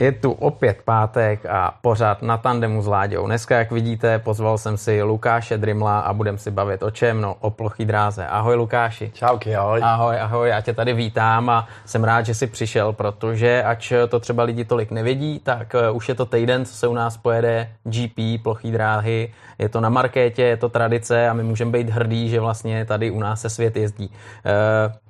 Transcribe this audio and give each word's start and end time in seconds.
Je 0.00 0.12
tu 0.12 0.32
opět 0.32 0.82
pátek 0.84 1.46
a 1.46 1.74
pořád 1.80 2.22
na 2.22 2.36
tandemu 2.36 2.82
s 2.82 2.86
Láďou. 2.86 3.26
Dneska, 3.26 3.58
jak 3.58 3.70
vidíte, 3.70 4.18
pozval 4.18 4.58
jsem 4.58 4.76
si 4.76 5.02
Lukáše 5.02 5.58
Drimla 5.58 6.00
a 6.00 6.12
budem 6.12 6.38
si 6.38 6.50
bavit 6.50 6.82
o 6.82 6.90
čem? 6.90 7.20
No, 7.20 7.36
o 7.40 7.50
plochý 7.50 7.84
dráze. 7.84 8.26
Ahoj 8.26 8.54
Lukáši. 8.54 9.10
Čauky, 9.14 9.56
ahoj. 9.56 9.80
Ahoj, 9.82 10.20
ahoj, 10.20 10.48
já 10.48 10.60
tě 10.60 10.72
tady 10.72 10.92
vítám 10.92 11.50
a 11.50 11.68
jsem 11.84 12.04
rád, 12.04 12.26
že 12.26 12.34
jsi 12.34 12.46
přišel, 12.46 12.92
protože 12.92 13.62
ač 13.62 13.92
to 14.08 14.20
třeba 14.20 14.42
lidi 14.42 14.64
tolik 14.64 14.90
nevědí, 14.90 15.38
tak 15.38 15.74
eh, 15.74 15.90
už 15.90 16.08
je 16.08 16.14
to 16.14 16.26
týden, 16.26 16.64
co 16.64 16.74
se 16.74 16.88
u 16.88 16.94
nás 16.94 17.16
pojede 17.16 17.68
GP, 17.84 18.42
plochý 18.42 18.72
dráhy. 18.72 19.32
Je 19.58 19.68
to 19.68 19.80
na 19.80 19.88
markétě, 19.88 20.42
je 20.42 20.56
to 20.56 20.68
tradice 20.68 21.28
a 21.28 21.32
my 21.32 21.42
můžeme 21.42 21.70
být 21.70 21.90
hrdí, 21.90 22.28
že 22.28 22.40
vlastně 22.40 22.84
tady 22.84 23.10
u 23.10 23.20
nás 23.20 23.40
se 23.40 23.50
svět 23.50 23.76
jezdí. 23.76 24.10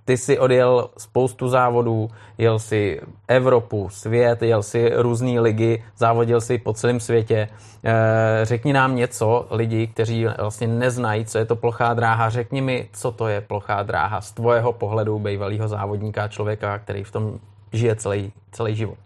Ty 0.07 0.17
si 0.17 0.39
odjel 0.39 0.91
spoustu 0.99 1.49
závodů, 1.49 2.11
jel 2.39 2.59
si 2.59 3.01
Evropu, 3.29 3.89
svět, 3.89 4.43
jel 4.43 4.63
si 4.63 4.91
různé 4.95 5.41
ligy, 5.41 5.85
závodil 5.97 6.41
si 6.41 6.59
po 6.59 6.73
celém 6.73 7.01
světě. 7.01 7.49
Eh, 7.85 8.41
řekni 8.43 8.73
nám 8.73 8.97
něco, 8.97 9.47
lidi, 9.51 9.87
kteří 9.87 10.27
vlastně 10.39 10.67
neznají, 10.67 11.25
co 11.25 11.39
je 11.39 11.45
to 11.45 11.57
plochá 11.57 11.95
dráha, 11.95 12.31
řekni 12.31 12.61
mi, 12.61 12.89
co 12.93 13.13
to 13.13 13.29
je 13.29 13.41
plochá 13.41 13.83
dráha 13.83 14.21
z 14.21 14.33
tvojeho 14.33 14.73
pohledu 14.73 15.19
bývalého 15.19 15.69
závodníka, 15.69 16.29
člověka, 16.29 16.79
který 16.79 17.05
v 17.05 17.13
tom 17.13 17.39
žije 17.73 17.97
celý, 17.97 18.33
celý 18.53 18.77
život. 18.77 18.99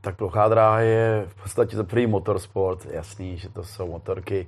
Tak 0.00 0.16
plochá 0.16 0.48
dráha 0.48 0.80
je 0.80 1.24
v 1.26 1.42
podstatě 1.42 1.76
to 1.76 1.84
první 1.84 2.06
motorsport, 2.06 2.86
jasný, 2.90 3.36
že 3.36 3.48
to 3.48 3.64
jsou 3.64 3.90
motorky 3.90 4.46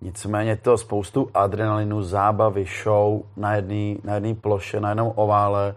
Nicméně 0.00 0.56
to 0.56 0.78
spoustu 0.78 1.30
adrenalinu, 1.34 2.02
zábavy, 2.02 2.66
show 2.82 3.22
na 3.36 3.54
jedné 3.54 4.00
na 4.04 4.14
jedný 4.14 4.34
ploše, 4.34 4.80
na 4.80 4.88
jednom 4.88 5.12
ovále. 5.14 5.74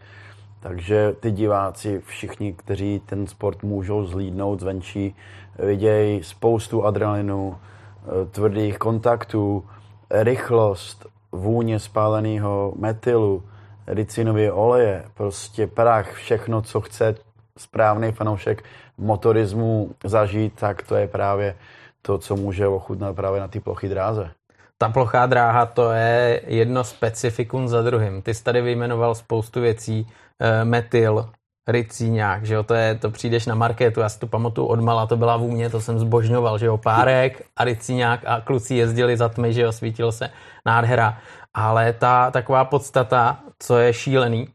Takže 0.60 1.16
ty 1.20 1.32
diváci, 1.32 2.02
všichni, 2.06 2.54
kteří 2.54 3.02
ten 3.06 3.28
sport 3.28 3.64
můžou 3.64 4.06
zlídnout 4.06 4.60
zvenčí, 4.60 5.16
vidějí 5.60 6.24
spoustu 6.24 6.86
adrenalinu, 6.86 7.58
eh, 7.58 8.26
tvrdých 8.26 8.78
kontaktů, 8.78 9.66
rychlost, 10.10 11.06
vůně 11.32 11.80
spáleného 11.80 12.74
metylu, 12.78 13.44
ricinově 13.88 14.52
oleje, 14.52 15.04
prostě 15.14 15.68
prach, 15.68 16.14
všechno, 16.14 16.62
co 16.62 16.82
chce 16.82 17.16
správný 17.58 18.12
fanoušek 18.12 18.64
motorismu 18.98 19.92
zažít, 20.04 20.54
tak 20.56 20.82
to 20.82 20.96
je 20.96 21.08
právě 21.08 21.56
to, 22.02 22.18
co 22.18 22.36
může 22.36 22.68
ochutnat 22.68 23.16
právě 23.16 23.40
na 23.40 23.48
té 23.48 23.60
ploché 23.60 23.90
dráze. 23.90 24.32
Ta 24.78 24.90
plochá 24.90 25.26
dráha 25.26 25.66
to 25.66 25.92
je 25.92 26.42
jedno 26.48 26.84
specifikum 26.84 27.68
za 27.68 27.82
druhým. 27.82 28.22
Ty 28.22 28.34
jsi 28.34 28.44
tady 28.44 28.62
vyjmenoval 28.62 29.16
spoustu 29.16 29.62
věcí, 29.62 30.08
e, 30.40 30.66
metyl, 30.66 31.30
ricíňák, 31.68 32.46
že 32.46 32.54
jo, 32.54 32.64
to 32.64 32.74
je, 32.74 32.96
to 32.96 33.12
přijdeš 33.12 33.46
na 33.46 33.56
marketu, 33.56 34.00
já 34.00 34.10
si 34.10 34.20
to 34.20 34.28
pamatuju 34.28 34.68
od 34.68 34.80
mala, 34.80 35.08
to 35.08 35.18
byla 35.18 35.38
vůně, 35.38 35.70
to 35.70 35.82
jsem 35.82 36.00
zbožňoval, 36.00 36.58
že 36.58 36.66
jo, 36.66 36.78
párek 36.78 37.46
a 37.58 37.64
ricíňák 37.64 38.20
a 38.26 38.42
kluci 38.42 38.76
jezdili 38.76 39.18
za 39.18 39.30
tmy, 39.30 39.54
že 39.54 39.62
jo, 39.62 39.72
svítilo 39.72 40.12
se, 40.12 40.30
nádhera. 40.66 41.18
Ale 41.54 41.94
ta 41.94 42.32
taková 42.32 42.66
podstata, 42.66 43.40
co 43.60 43.78
je 43.78 43.94
šílený, 43.94 44.48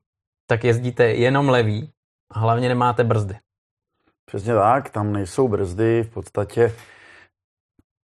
tak 0.46 0.64
jezdíte 0.64 1.04
jenom 1.04 1.48
levý 1.48 1.90
a 2.30 2.38
hlavně 2.38 2.68
nemáte 2.68 3.04
brzdy. 3.04 3.38
Přesně 4.26 4.54
tak, 4.54 4.90
tam 4.90 5.12
nejsou 5.12 5.48
brzdy, 5.48 6.02
v 6.02 6.10
podstatě 6.14 6.72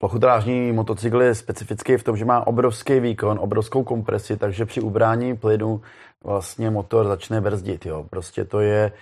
Plochodrážní 0.01 0.73
motocykl 0.73 1.23
je 1.23 1.35
specifický 1.35 1.97
v 1.97 2.03
tom, 2.03 2.17
že 2.17 2.25
má 2.25 2.47
obrovský 2.47 3.01
výkon, 3.01 3.39
obrovskou 3.39 3.85
kompresi, 3.85 4.37
takže 4.37 4.67
při 4.67 4.81
ubrání 4.81 5.37
plynu 5.37 5.81
vlastně 6.25 6.71
motor 6.71 7.07
začne 7.07 7.41
brzdit. 7.41 7.87
Jo. 7.87 8.07
Prostě 8.11 8.45
to 8.45 8.61
je 8.61 8.93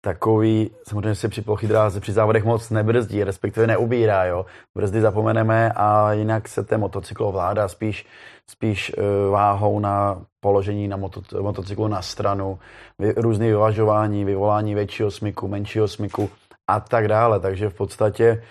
takový, 0.00 0.70
samozřejmě 0.88 1.14
se 1.14 1.28
při 1.28 1.42
plochý 1.42 1.66
dráze 1.66 2.00
při 2.00 2.12
závodech 2.12 2.44
moc 2.44 2.70
nebrzdí, 2.70 3.24
respektive 3.24 3.66
neubírá. 3.66 4.24
Jo. 4.24 4.46
Brzdy 4.76 5.00
zapomeneme 5.00 5.72
a 5.76 6.12
jinak 6.12 6.48
se 6.48 6.64
ten 6.64 6.80
motocykl 6.80 7.24
ovládá 7.24 7.68
spíš, 7.68 8.06
spíš 8.50 8.92
uh, 8.98 9.04
váhou 9.32 9.80
na 9.80 10.22
položení 10.40 10.88
na 10.88 10.96
moto, 10.96 11.22
motocyklu 11.42 11.88
na 11.88 12.02
stranu, 12.02 12.58
vy, 12.98 13.12
různé 13.16 13.46
vyvažování, 13.46 14.24
vyvolání 14.24 14.74
většího 14.74 15.10
smyku, 15.10 15.48
menšího 15.48 15.88
smyku 15.88 16.30
a 16.68 16.80
tak 16.80 17.08
dále. 17.08 17.40
Takže 17.40 17.68
v 17.68 17.74
podstatě 17.74 18.42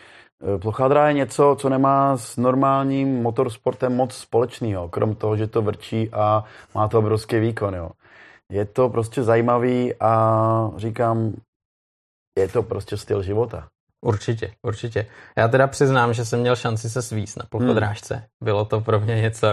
Eh, 0.43 0.57
plochá 0.57 0.87
dráha 0.87 1.07
je 1.07 1.13
něco, 1.13 1.55
co 1.59 1.69
nemá 1.69 2.17
s 2.17 2.37
normálním 2.37 3.21
motorsportem 3.21 3.95
moc 3.95 4.13
společného, 4.13 4.89
krom 4.89 5.15
toho, 5.15 5.37
že 5.37 5.47
to 5.47 5.61
vrčí 5.61 6.09
a 6.13 6.43
má 6.75 6.87
to 6.87 6.99
obrovský 6.99 7.39
výkon. 7.39 7.75
Jo. 7.75 7.89
Je 8.51 8.65
to 8.65 8.89
prostě 8.89 9.23
zajímavý 9.23 9.93
a 9.99 10.71
říkám, 10.77 11.33
je 12.39 12.47
to 12.47 12.63
prostě 12.63 12.97
styl 12.97 13.23
života. 13.23 13.67
Určitě, 14.05 14.51
určitě. 14.61 15.07
Já 15.37 15.47
teda 15.47 15.67
přiznám, 15.67 16.13
že 16.13 16.25
jsem 16.25 16.39
měl 16.39 16.55
šanci 16.55 16.89
se 16.89 17.01
svíst 17.01 17.37
na 17.37 17.45
plochodrážce. 17.49 18.15
Hmm. 18.15 18.23
Bylo 18.43 18.65
to 18.65 18.81
pro 18.81 18.99
mě 18.99 19.21
něco 19.21 19.47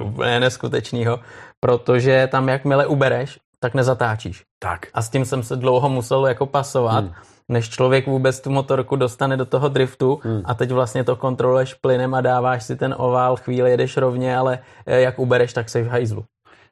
uh, 0.00 0.06
úplně 0.06 0.40
neskutečného, 0.40 1.20
protože 1.60 2.28
tam 2.30 2.48
jakmile 2.48 2.86
ubereš, 2.86 3.38
tak 3.60 3.74
nezatáčíš. 3.74 4.42
Tak. 4.58 4.86
A 4.94 5.02
s 5.02 5.10
tím 5.10 5.24
jsem 5.24 5.42
se 5.42 5.56
dlouho 5.56 5.88
musel 5.88 6.26
jako 6.26 6.46
pasovat. 6.46 7.04
Hmm 7.04 7.14
než 7.48 7.70
člověk 7.70 8.06
vůbec 8.06 8.40
tu 8.40 8.50
motorku 8.50 8.96
dostane 8.96 9.36
do 9.36 9.44
toho 9.44 9.68
driftu 9.68 10.20
hmm. 10.22 10.42
a 10.44 10.54
teď 10.54 10.70
vlastně 10.70 11.04
to 11.04 11.16
kontroluješ 11.16 11.74
plynem 11.74 12.14
a 12.14 12.20
dáváš 12.20 12.64
si 12.64 12.76
ten 12.76 12.94
ovál, 12.98 13.36
chvíli 13.36 13.70
jedeš 13.70 13.96
rovně, 13.96 14.36
ale 14.36 14.58
eh, 14.86 15.00
jak 15.00 15.18
ubereš, 15.18 15.52
tak 15.52 15.68
se 15.68 15.82
v 15.82 15.88
hajzlu. 15.88 16.24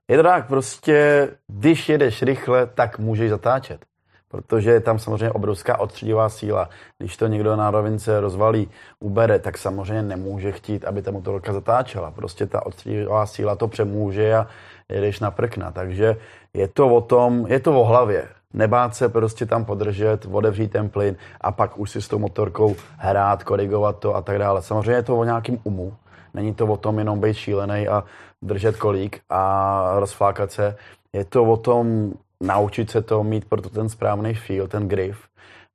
Je 0.08 0.16
to 0.16 0.22
tak, 0.22 0.46
prostě 0.46 1.28
když 1.48 1.88
jedeš 1.88 2.22
rychle, 2.22 2.66
tak 2.66 2.98
můžeš 2.98 3.30
zatáčet. 3.30 3.84
Protože 4.28 4.70
je 4.70 4.80
tam 4.80 4.98
samozřejmě 4.98 5.30
obrovská 5.30 5.80
odstředivá 5.80 6.28
síla. 6.28 6.68
Když 6.98 7.16
to 7.16 7.26
někdo 7.26 7.56
na 7.56 7.70
rovince 7.70 8.20
rozvalí, 8.20 8.70
ubere, 9.00 9.38
tak 9.38 9.58
samozřejmě 9.58 10.02
nemůže 10.02 10.52
chtít, 10.52 10.84
aby 10.84 11.02
ta 11.02 11.10
motorka 11.10 11.52
zatáčela. 11.52 12.10
Prostě 12.10 12.46
ta 12.46 12.66
odstředivá 12.66 13.26
síla 13.26 13.56
to 13.56 13.68
přemůže 13.68 14.34
a 14.34 14.46
jedeš 14.88 15.20
na 15.20 15.30
prkna. 15.30 15.70
Takže 15.70 16.16
je 16.54 16.68
to 16.68 16.88
o 16.88 17.00
tom, 17.00 17.46
je 17.48 17.60
to 17.60 17.80
o 17.80 17.84
hlavě 17.84 18.28
nebát 18.54 18.96
se 18.96 19.08
prostě 19.08 19.46
tam 19.46 19.64
podržet, 19.64 20.26
odevřít 20.30 20.72
ten 20.72 20.88
plyn 20.88 21.16
a 21.40 21.52
pak 21.52 21.78
už 21.78 21.90
si 21.90 22.02
s 22.02 22.08
tou 22.08 22.18
motorkou 22.18 22.76
hrát, 22.96 23.44
korigovat 23.44 23.98
to 23.98 24.14
a 24.14 24.22
tak 24.22 24.38
dále. 24.38 24.62
Samozřejmě 24.62 24.92
je 24.92 25.02
to 25.02 25.16
o 25.16 25.24
nějakém 25.24 25.58
umu, 25.64 25.94
není 26.34 26.54
to 26.54 26.66
o 26.66 26.76
tom 26.76 26.98
jenom 26.98 27.20
být 27.20 27.34
šílený 27.34 27.88
a 27.88 28.04
držet 28.42 28.76
kolík 28.76 29.20
a 29.30 29.92
rozflákat 29.98 30.52
se. 30.52 30.76
Je 31.12 31.24
to 31.24 31.44
o 31.44 31.56
tom 31.56 32.12
naučit 32.40 32.90
se 32.90 33.02
to, 33.02 33.24
mít 33.24 33.44
proto 33.48 33.70
ten 33.70 33.88
správný 33.88 34.34
feel, 34.34 34.68
ten 34.68 34.88
grip 34.88 35.16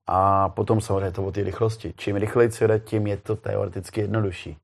a 0.08 0.50
potom 0.50 0.82
samozřejmě 0.82 1.12
to 1.12 1.24
o 1.24 1.32
té 1.32 1.44
rychlosti. 1.44 1.94
Čím 1.98 2.16
rychleji 2.16 2.52
se 2.52 2.68
jde, 2.68 2.80
tím 2.80 3.08
je 3.08 3.18
to 3.18 3.36
teoreticky 3.36 4.02
jednodušší. 4.02 4.58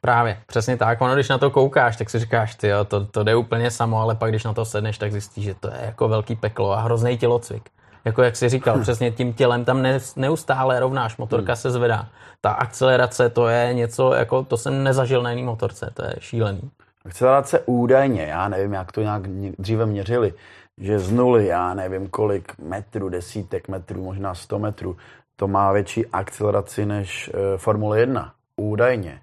Právě, 0.00 0.38
přesně 0.46 0.76
tak. 0.76 1.00
Ono, 1.00 1.14
když 1.14 1.28
na 1.28 1.38
to 1.38 1.50
koukáš, 1.50 1.96
tak 1.96 2.10
si 2.10 2.18
říkáš, 2.18 2.54
ty 2.54 2.68
jo, 2.68 2.84
to, 2.84 3.04
to 3.06 3.24
jde 3.24 3.36
úplně 3.36 3.70
samo, 3.70 4.00
ale 4.00 4.14
pak 4.14 4.30
když 4.30 4.44
na 4.44 4.52
to 4.52 4.64
sedneš, 4.64 4.98
tak 4.98 5.12
zjistíš, 5.12 5.44
že 5.44 5.54
to 5.54 5.68
je 5.68 5.80
jako 5.82 6.08
velký 6.08 6.36
peklo 6.36 6.72
a 6.72 6.80
hrozný 6.80 7.18
tělocvik. 7.18 7.70
Jako 8.04 8.22
jak 8.22 8.36
jsi 8.36 8.48
říkal, 8.48 8.78
přesně 8.82 9.10
tím 9.10 9.32
tělem 9.32 9.64
tam 9.64 9.82
ne, 9.82 9.98
neustále 10.16 10.80
rovnáš, 10.80 11.16
motorka 11.16 11.52
hmm. 11.52 11.56
se 11.56 11.70
zvedá. 11.70 12.08
Ta 12.40 12.50
akcelerace, 12.50 13.28
to 13.28 13.48
je 13.48 13.74
něco, 13.74 14.14
jako 14.14 14.42
to 14.42 14.56
jsem 14.56 14.84
nezažil 14.84 15.22
na 15.22 15.30
jiný 15.30 15.42
motorce, 15.42 15.90
to 15.94 16.04
je 16.04 16.14
šílený. 16.18 16.70
Akcelerace 17.04 17.60
údajně, 17.66 18.22
já 18.22 18.48
nevím, 18.48 18.72
jak 18.72 18.92
to 18.92 19.02
nějak 19.02 19.22
dříve 19.58 19.86
měřili, 19.86 20.34
že 20.78 20.98
z 20.98 21.12
nuly, 21.12 21.46
já 21.46 21.74
nevím 21.74 22.08
kolik 22.08 22.52
metrů, 22.58 23.08
desítek 23.08 23.68
metrů, 23.68 24.04
možná 24.04 24.34
100 24.34 24.58
metrů, 24.58 24.96
to 25.36 25.48
má 25.48 25.72
větší 25.72 26.06
akceleraci 26.06 26.86
než 26.86 27.30
e, 27.34 27.58
Formule 27.58 28.00
1. 28.00 28.32
Údajně 28.56 29.20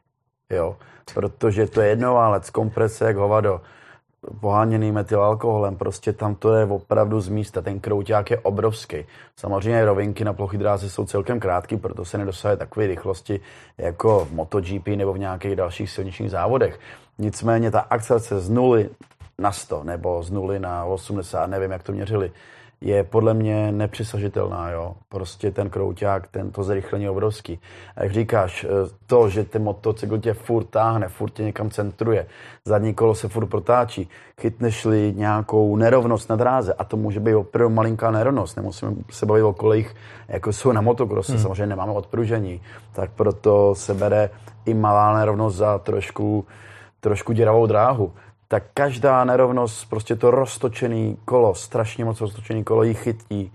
jo, 0.50 0.75
protože 1.13 1.67
to 1.67 1.81
je 1.81 1.88
jednoválec, 1.88 2.50
komprese 2.50 3.06
jak 3.06 3.16
hovado, 3.16 3.61
poháněný 4.39 4.91
metylalkoholem, 4.91 5.75
prostě 5.75 6.13
tam 6.13 6.36
to 6.36 6.53
je 6.56 6.65
opravdu 6.65 7.21
z 7.21 7.30
místa, 7.30 7.62
ten 7.62 7.80
krouťák 7.80 8.31
je 8.31 8.39
obrovský. 8.39 9.06
Samozřejmě 9.36 9.86
rovinky 9.86 10.25
na 10.25 10.33
plochy 10.33 10.57
dráze 10.57 10.89
jsou 10.89 11.06
celkem 11.06 11.39
krátké, 11.39 11.77
proto 11.77 12.06
se 12.06 12.18
nedosahuje 12.18 12.57
takové 12.57 12.88
rychlosti 12.88 13.39
jako 13.77 14.25
v 14.25 14.31
MotoGP 14.31 14.88
nebo 14.88 15.13
v 15.13 15.19
nějakých 15.19 15.56
dalších 15.56 15.89
silničních 15.89 16.31
závodech. 16.31 16.80
Nicméně 17.18 17.71
ta 17.71 17.80
akcelerace 17.80 18.39
z 18.39 18.50
nuly 18.50 18.89
na 19.38 19.51
100 19.51 19.83
nebo 19.83 20.24
z 20.24 20.31
nuly 20.31 20.59
na 20.59 20.86
80, 20.86 21.47
nevím, 21.47 21.71
jak 21.71 21.83
to 21.83 21.92
měřili, 21.92 22.31
je 22.81 23.04
podle 23.04 23.33
mě 23.33 23.72
nepřesažitelná. 23.72 24.69
Jo? 24.69 24.95
Prostě 25.10 25.51
ten 25.51 25.69
krouťák, 25.69 26.27
ten, 26.27 26.51
to 26.51 26.63
zrychlení 26.63 27.10
obrovský. 27.10 27.60
A 27.95 28.04
jak 28.04 28.13
říkáš, 28.13 28.63
eh, 28.63 28.89
to, 29.07 29.30
že 29.30 29.44
ten 29.44 29.63
motocykl 29.63 30.18
tě 30.18 30.33
furt 30.33 30.66
táhne, 30.66 31.07
furt 31.07 31.30
tě 31.30 31.44
někam 31.44 31.69
centruje, 31.69 32.25
zadní 32.66 32.94
kolo 32.94 33.16
se 33.16 33.27
furt 33.27 33.48
protáčí, 33.48 34.10
chytneš-li 34.42 35.13
nějakou 35.16 35.75
nerovnost 35.75 36.30
na 36.30 36.36
dráze, 36.36 36.74
a 36.74 36.83
to 36.83 36.98
může 36.98 37.19
být 37.19 37.36
opravdu 37.36 37.75
malinká 37.75 38.12
nerovnost, 38.12 38.57
nemusíme 38.57 38.92
se 39.12 39.25
bavit 39.25 39.44
o 39.44 39.54
kolejích, 39.54 39.95
jako 40.28 40.54
jsou 40.54 40.71
na 40.71 40.81
motokrose, 40.81 41.31
hmm. 41.31 41.42
samozřejmě 41.42 41.68
nemáme 41.68 41.92
odpružení, 41.92 42.62
tak 42.94 43.12
proto 43.12 43.75
se 43.75 43.94
bere 43.94 44.30
i 44.66 44.74
malá 44.74 45.18
nerovnost 45.18 45.56
za 45.56 45.78
trošku, 45.78 46.45
trošku 47.00 47.33
děravou 47.33 47.66
dráhu 47.66 48.13
tak 48.47 48.63
každá 48.74 49.24
nerovnost, 49.24 49.89
prostě 49.89 50.15
to 50.15 50.31
roztočený 50.31 51.18
kolo, 51.25 51.56
strašně 51.56 52.06
moc 52.06 52.21
roztočený 52.21 52.63
kolo 52.63 52.83
jí 52.83 52.94
chytí 52.94 53.51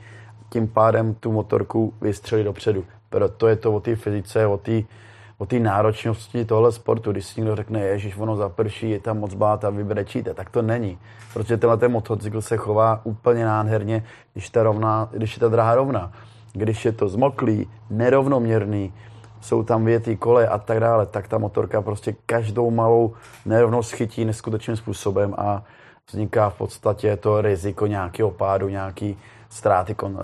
tím 0.50 0.68
pádem 0.68 1.14
tu 1.14 1.32
motorku 1.32 1.94
vystřelit 2.00 2.44
dopředu. 2.44 2.84
Proto 3.10 3.48
je 3.48 3.56
to 3.56 3.72
o 3.72 3.80
té 3.80 3.96
fyzice, 3.96 4.46
o 4.46 4.58
té 4.58 4.82
o 5.40 5.46
té 5.46 5.58
náročnosti 5.58 6.44
tohle 6.44 6.72
sportu. 6.72 7.12
Když 7.12 7.26
si 7.26 7.40
někdo 7.40 7.56
řekne, 7.56 7.80
ježiš, 7.80 8.16
ono 8.18 8.36
zaprší, 8.36 8.90
je 8.90 9.00
tam 9.00 9.18
moc 9.18 9.34
bát 9.34 9.64
a 9.64 9.70
vybrečíte, 9.70 10.34
tak 10.34 10.50
to 10.50 10.62
není. 10.62 10.98
Protože 11.32 11.56
tenhle 11.56 11.76
ten 11.76 11.92
motocykl 11.92 12.40
se 12.42 12.56
chová 12.56 13.00
úplně 13.04 13.44
nádherně, 13.44 14.04
když, 14.32 14.50
ta 14.50 14.62
rovná, 14.62 15.08
když 15.12 15.36
je 15.36 15.40
ta 15.40 15.48
dráha 15.48 15.74
rovná. 15.74 16.12
Když 16.52 16.84
je 16.84 16.92
to 16.92 17.08
zmoklý, 17.08 17.68
nerovnoměrný, 17.90 18.92
jsou 19.40 19.62
tam 19.62 19.84
věty 19.84 20.16
kole 20.16 20.48
a 20.48 20.58
tak 20.58 20.80
dále, 20.80 21.06
tak 21.06 21.28
ta 21.28 21.38
motorka 21.38 21.82
prostě 21.82 22.14
každou 22.26 22.70
malou 22.70 23.14
nerovnost 23.46 23.92
chytí 23.92 24.24
neskutečným 24.24 24.76
způsobem 24.76 25.34
a 25.38 25.62
vzniká 26.08 26.50
v 26.50 26.54
podstatě 26.54 27.16
to 27.16 27.40
riziko 27.40 27.86
nějakého 27.86 28.30
pádu, 28.30 28.68
nějaký 28.68 29.18
ztráty, 29.48 29.94
kon, 29.94 30.12
uh, 30.12 30.20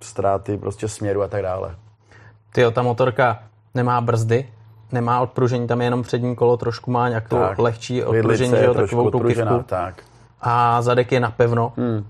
ztráty 0.00 0.58
prostě 0.58 0.88
směru 0.88 1.22
a 1.22 1.28
tak 1.28 1.42
dále. 1.42 1.76
Ty 2.52 2.64
ta 2.72 2.82
motorka 2.82 3.42
nemá 3.74 4.00
brzdy, 4.00 4.48
nemá 4.92 5.20
odpružení, 5.20 5.66
tam 5.66 5.80
je 5.80 5.86
jenom 5.86 6.02
přední 6.02 6.36
kolo, 6.36 6.56
trošku 6.56 6.90
má 6.90 7.08
nějakou 7.08 7.36
tak, 7.36 7.58
lehčí 7.58 8.04
odpružení, 8.04 8.50
že 8.50 8.64
jo, 8.64 8.74
takovou 8.74 9.10
tu 9.10 9.20
kivku. 9.20 9.62
Tak. 9.66 10.02
A 10.40 10.82
zadek 10.82 11.12
je 11.12 11.20
napevno. 11.20 11.72
Hmm. 11.76 12.06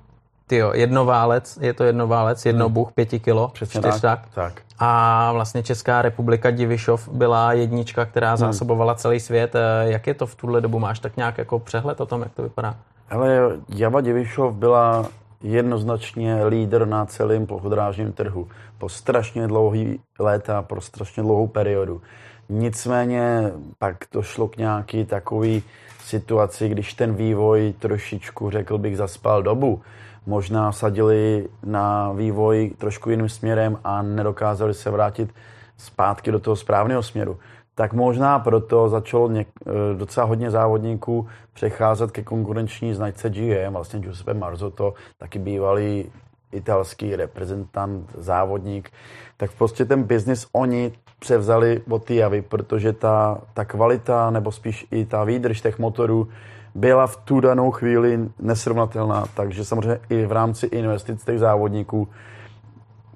Ty 0.46 0.56
jo, 0.56 0.72
jednoválec, 0.74 1.58
je 1.60 1.72
to 1.72 1.84
jednoválec, 1.84 2.46
jednobuch, 2.46 2.88
hmm. 2.88 2.94
pěti 2.94 3.20
kilo, 3.20 3.48
Přesně 3.48 3.80
tak, 3.80 4.00
tak. 4.00 4.20
tak. 4.34 4.62
A 4.78 5.32
vlastně 5.32 5.62
Česká 5.62 6.02
republika 6.02 6.50
Divišov 6.50 7.08
byla 7.08 7.52
jednička, 7.52 8.04
která 8.04 8.28
hmm. 8.28 8.36
zásobovala 8.36 8.94
celý 8.94 9.20
svět. 9.20 9.54
Eh, 9.54 9.60
jak 9.90 10.06
je 10.06 10.14
to 10.14 10.26
v 10.26 10.34
tuhle 10.34 10.60
dobu? 10.60 10.78
Máš 10.78 10.98
tak 10.98 11.16
nějak 11.16 11.38
jako 11.38 11.58
přehled 11.58 12.00
o 12.00 12.06
tom, 12.06 12.22
jak 12.22 12.32
to 12.32 12.42
vypadá? 12.42 12.76
Ale 13.10 13.50
Java 13.68 14.00
Divišov 14.00 14.54
byla 14.54 15.06
jednoznačně 15.42 16.44
lídr 16.44 16.86
na 16.86 17.06
celém 17.06 17.46
plochodrážním 17.46 18.12
trhu 18.12 18.48
po 18.78 18.88
strašně 18.88 19.46
dlouhý 19.46 20.00
léta, 20.18 20.62
pro 20.62 20.80
strašně 20.80 21.22
dlouhou 21.22 21.46
periodu. 21.46 22.02
Nicméně 22.48 23.52
pak 23.78 24.06
to 24.06 24.22
šlo 24.22 24.48
k 24.48 24.56
nějaký 24.56 25.04
takový 25.04 25.62
situaci, 26.04 26.68
když 26.68 26.94
ten 26.94 27.14
vývoj 27.14 27.74
trošičku, 27.78 28.50
řekl 28.50 28.78
bych, 28.78 28.96
zaspal 28.96 29.42
dobu. 29.42 29.82
Možná 30.26 30.72
sadili 30.72 31.48
na 31.64 32.12
vývoj 32.12 32.72
trošku 32.78 33.10
jiným 33.10 33.28
směrem 33.28 33.78
a 33.84 34.02
nedokázali 34.02 34.74
se 34.74 34.90
vrátit 34.90 35.34
zpátky 35.76 36.32
do 36.32 36.40
toho 36.40 36.56
správného 36.56 37.02
směru. 37.02 37.38
Tak 37.74 37.92
možná 37.92 38.38
proto 38.38 38.88
začalo 38.88 39.28
něk, 39.28 39.48
eh, 39.66 39.94
docela 39.94 40.26
hodně 40.26 40.50
závodníků 40.50 41.28
přecházet 41.52 42.10
ke 42.10 42.22
konkurenční 42.22 42.94
značce 42.94 43.30
GM, 43.30 43.72
vlastně 43.72 44.00
Giuseppe 44.00 44.34
Marzotto, 44.34 44.94
taky 45.18 45.38
bývalý 45.38 46.10
italský 46.52 47.16
reprezentant, 47.16 48.10
závodník, 48.18 48.90
tak 49.36 49.52
prostě 49.52 49.84
ten 49.84 50.02
biznis 50.02 50.46
oni 50.52 50.92
převzali 51.18 51.82
od 51.90 52.04
té 52.04 52.14
javy, 52.14 52.42
protože 52.42 52.92
ta, 52.92 53.40
ta 53.54 53.64
kvalita, 53.64 54.30
nebo 54.30 54.52
spíš 54.52 54.86
i 54.90 55.04
ta 55.04 55.24
výdrž 55.24 55.60
těch 55.60 55.78
motorů 55.78 56.28
byla 56.74 57.06
v 57.06 57.16
tu 57.16 57.40
danou 57.40 57.70
chvíli 57.70 58.28
nesrovnatelná, 58.38 59.24
takže 59.34 59.64
samozřejmě 59.64 60.00
i 60.08 60.26
v 60.26 60.32
rámci 60.32 60.66
investic 60.66 61.24
těch 61.24 61.38
závodníků 61.38 62.08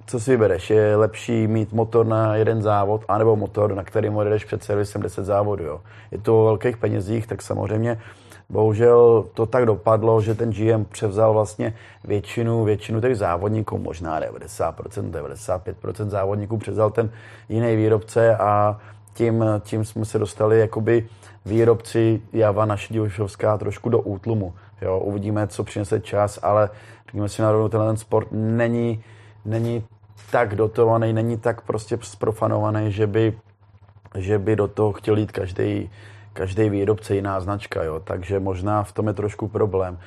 co 0.08 0.20
si 0.20 0.30
vybereš? 0.30 0.70
Je 0.70 0.96
lepší 0.96 1.46
mít 1.46 1.72
motor 1.72 2.06
na 2.06 2.36
jeden 2.36 2.62
závod, 2.62 3.04
anebo 3.08 3.36
motor, 3.36 3.74
na 3.74 3.84
který 3.84 4.10
jedeš 4.24 4.44
před 4.44 4.64
servisem 4.64 5.02
10 5.02 5.24
závodů. 5.24 5.64
Jo? 5.64 5.80
Je 6.10 6.18
to 6.18 6.40
o 6.40 6.44
velkých 6.44 6.76
penězích, 6.76 7.26
tak 7.26 7.42
samozřejmě 7.42 8.00
bohužel 8.48 9.24
to 9.34 9.46
tak 9.46 9.66
dopadlo, 9.66 10.20
že 10.20 10.34
ten 10.34 10.50
GM 10.50 10.84
převzal 10.84 11.32
vlastně 11.32 11.74
většinu, 12.04 12.64
většinu 12.64 13.00
těch 13.00 13.16
závodníků, 13.16 13.78
možná 13.78 14.20
90%, 14.20 15.10
95% 15.10 16.08
závodníků 16.08 16.56
převzal 16.56 16.90
ten 16.90 17.10
jiný 17.48 17.76
výrobce 17.76 18.36
a 18.36 18.80
tím, 19.18 19.44
tím 19.60 19.84
jsme 19.84 20.04
se 20.04 20.18
dostali 20.18 20.60
jakoby 20.60 21.08
výrobci 21.46 22.22
Java 22.32 22.64
naši 22.64 22.94
divošovská 22.94 23.58
trošku 23.58 23.88
do 23.88 24.00
útlumu. 24.00 24.54
Jo, 24.82 24.98
uvidíme, 24.98 25.46
co 25.46 25.64
přinese 25.64 26.00
čas, 26.00 26.38
ale 26.42 26.70
řekněme 27.06 27.28
si 27.28 27.42
na 27.42 27.52
rovnou, 27.52 27.68
ten 27.68 27.96
sport 27.96 28.28
není, 28.30 29.04
není 29.44 29.84
tak 30.30 30.54
dotovaný, 30.54 31.12
není 31.12 31.36
tak 31.36 31.60
prostě 31.60 31.98
sprofanovaný, 32.02 32.92
že 32.92 33.06
by, 33.06 33.38
že 34.14 34.38
by 34.38 34.56
do 34.56 34.68
toho 34.68 34.92
chtěl 34.92 35.18
jít 35.18 35.32
každý, 35.32 35.90
každý 36.32 36.70
výrobce 36.70 37.14
jiná 37.14 37.40
značka, 37.40 37.82
jo. 37.82 38.00
takže 38.00 38.40
možná 38.40 38.82
v 38.82 38.92
tom 38.92 39.06
je 39.06 39.12
trošku 39.12 39.48
problém. 39.48 39.98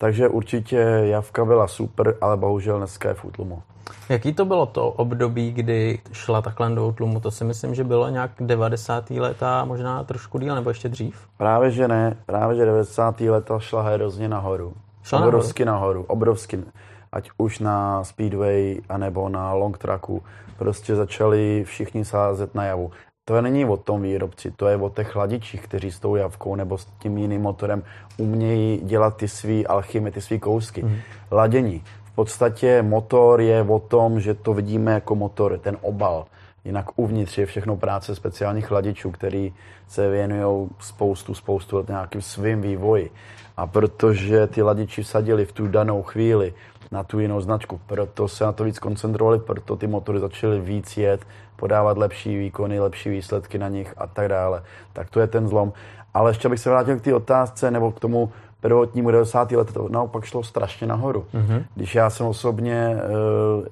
Takže 0.00 0.28
určitě 0.28 0.76
Javka 1.02 1.44
byla 1.44 1.68
super, 1.68 2.14
ale 2.20 2.36
bohužel 2.36 2.78
dneska 2.78 3.08
je 3.08 3.14
v 3.14 3.24
útlumu. 3.24 3.62
Jaký 4.08 4.32
to 4.32 4.44
bylo 4.44 4.66
to 4.66 4.88
období, 4.88 5.52
kdy 5.52 5.98
šla 6.12 6.42
takhle 6.42 6.70
do 6.70 6.88
útlumu? 6.88 7.20
To 7.20 7.30
si 7.30 7.44
myslím, 7.44 7.74
že 7.74 7.84
bylo 7.84 8.08
nějak 8.08 8.30
90. 8.40 9.10
leta, 9.10 9.64
možná 9.64 10.04
trošku 10.04 10.38
díl, 10.38 10.54
nebo 10.54 10.70
ještě 10.70 10.88
dřív? 10.88 11.28
Právě, 11.36 11.70
že 11.70 11.88
ne. 11.88 12.16
Právě, 12.26 12.56
že 12.56 12.64
90. 12.64 13.20
leta 13.20 13.58
šla 13.58 13.82
hrozně 13.82 14.28
nahoru. 14.28 14.74
Šla 15.02 15.20
obrovsky 15.20 15.64
nahoru. 15.64 15.82
nahoru. 15.82 16.04
Obrovsky 16.08 16.64
ať 17.12 17.30
už 17.38 17.58
na 17.58 18.04
speedway 18.04 18.80
anebo 18.88 19.28
na 19.28 19.52
long 19.52 19.78
tracku, 19.78 20.22
prostě 20.58 20.96
začali 20.96 21.64
všichni 21.66 22.04
sázet 22.04 22.54
na 22.54 22.64
javu. 22.64 22.90
To 23.24 23.42
není 23.42 23.64
o 23.64 23.76
tom 23.76 24.02
výrobci, 24.02 24.50
to 24.50 24.68
je 24.68 24.76
o 24.76 24.90
těch 24.90 25.08
chladičích, 25.08 25.62
kteří 25.62 25.90
s 25.90 26.00
tou 26.00 26.16
javkou 26.16 26.54
nebo 26.54 26.78
s 26.78 26.86
tím 26.98 27.18
jiným 27.18 27.42
motorem 27.42 27.82
umějí 28.16 28.78
dělat 28.78 29.16
ty 29.16 29.28
svý 29.28 29.66
alchymy, 29.66 30.10
ty 30.10 30.20
svý 30.20 30.38
kousky. 30.38 30.82
Mm. 30.82 30.96
Ladění. 31.32 31.82
V 32.04 32.14
podstatě 32.14 32.82
motor 32.82 33.40
je 33.40 33.62
o 33.62 33.78
tom, 33.78 34.20
že 34.20 34.34
to 34.34 34.54
vidíme 34.54 34.92
jako 34.92 35.14
motor, 35.14 35.58
ten 35.58 35.76
obal. 35.80 36.26
Jinak 36.64 36.86
uvnitř 36.96 37.38
je 37.38 37.46
všechno 37.46 37.76
práce 37.76 38.14
speciálních 38.14 38.66
chladičů, 38.66 39.10
který 39.10 39.54
se 39.88 40.10
věnují 40.10 40.68
spoustu, 40.78 41.34
spoustu 41.34 41.76
let 41.76 41.88
nějakým 41.88 42.22
svým 42.22 42.62
vývoji. 42.62 43.10
A 43.56 43.66
protože 43.66 44.46
ty 44.46 44.62
ladiči 44.62 45.02
vsadili 45.02 45.44
v 45.44 45.52
tu 45.52 45.68
danou 45.68 46.02
chvíli 46.02 46.54
na 46.90 47.02
tu 47.02 47.20
jinou 47.20 47.40
značku. 47.40 47.80
Proto 47.86 48.28
se 48.28 48.44
na 48.44 48.52
to 48.52 48.64
víc 48.64 48.78
koncentrovali, 48.78 49.38
proto 49.38 49.76
ty 49.76 49.86
motory 49.86 50.20
začaly 50.20 50.60
víc 50.60 50.96
jet, 50.96 51.20
podávat 51.56 51.98
lepší 51.98 52.38
výkony, 52.38 52.80
lepší 52.80 53.10
výsledky 53.10 53.58
na 53.58 53.68
nich 53.68 53.94
a 53.96 54.06
tak 54.06 54.28
dále. 54.28 54.62
Tak 54.92 55.10
to 55.10 55.20
je 55.20 55.26
ten 55.26 55.48
zlom. 55.48 55.72
Ale 56.14 56.30
ještě 56.30 56.48
bych 56.48 56.60
se 56.60 56.70
vrátil 56.70 56.96
k 56.96 57.02
té 57.02 57.14
otázce 57.14 57.70
nebo 57.70 57.92
k 57.92 58.00
tomu 58.00 58.32
prvotnímu 58.60 59.10
90. 59.10 59.52
let, 59.52 59.72
to 59.72 59.88
naopak 59.88 60.24
šlo 60.24 60.42
strašně 60.42 60.86
nahoru. 60.86 61.26
Mm-hmm. 61.34 61.64
Když 61.74 61.94
já 61.94 62.10
jsem 62.10 62.26
osobně 62.26 62.74
e, 62.74 63.00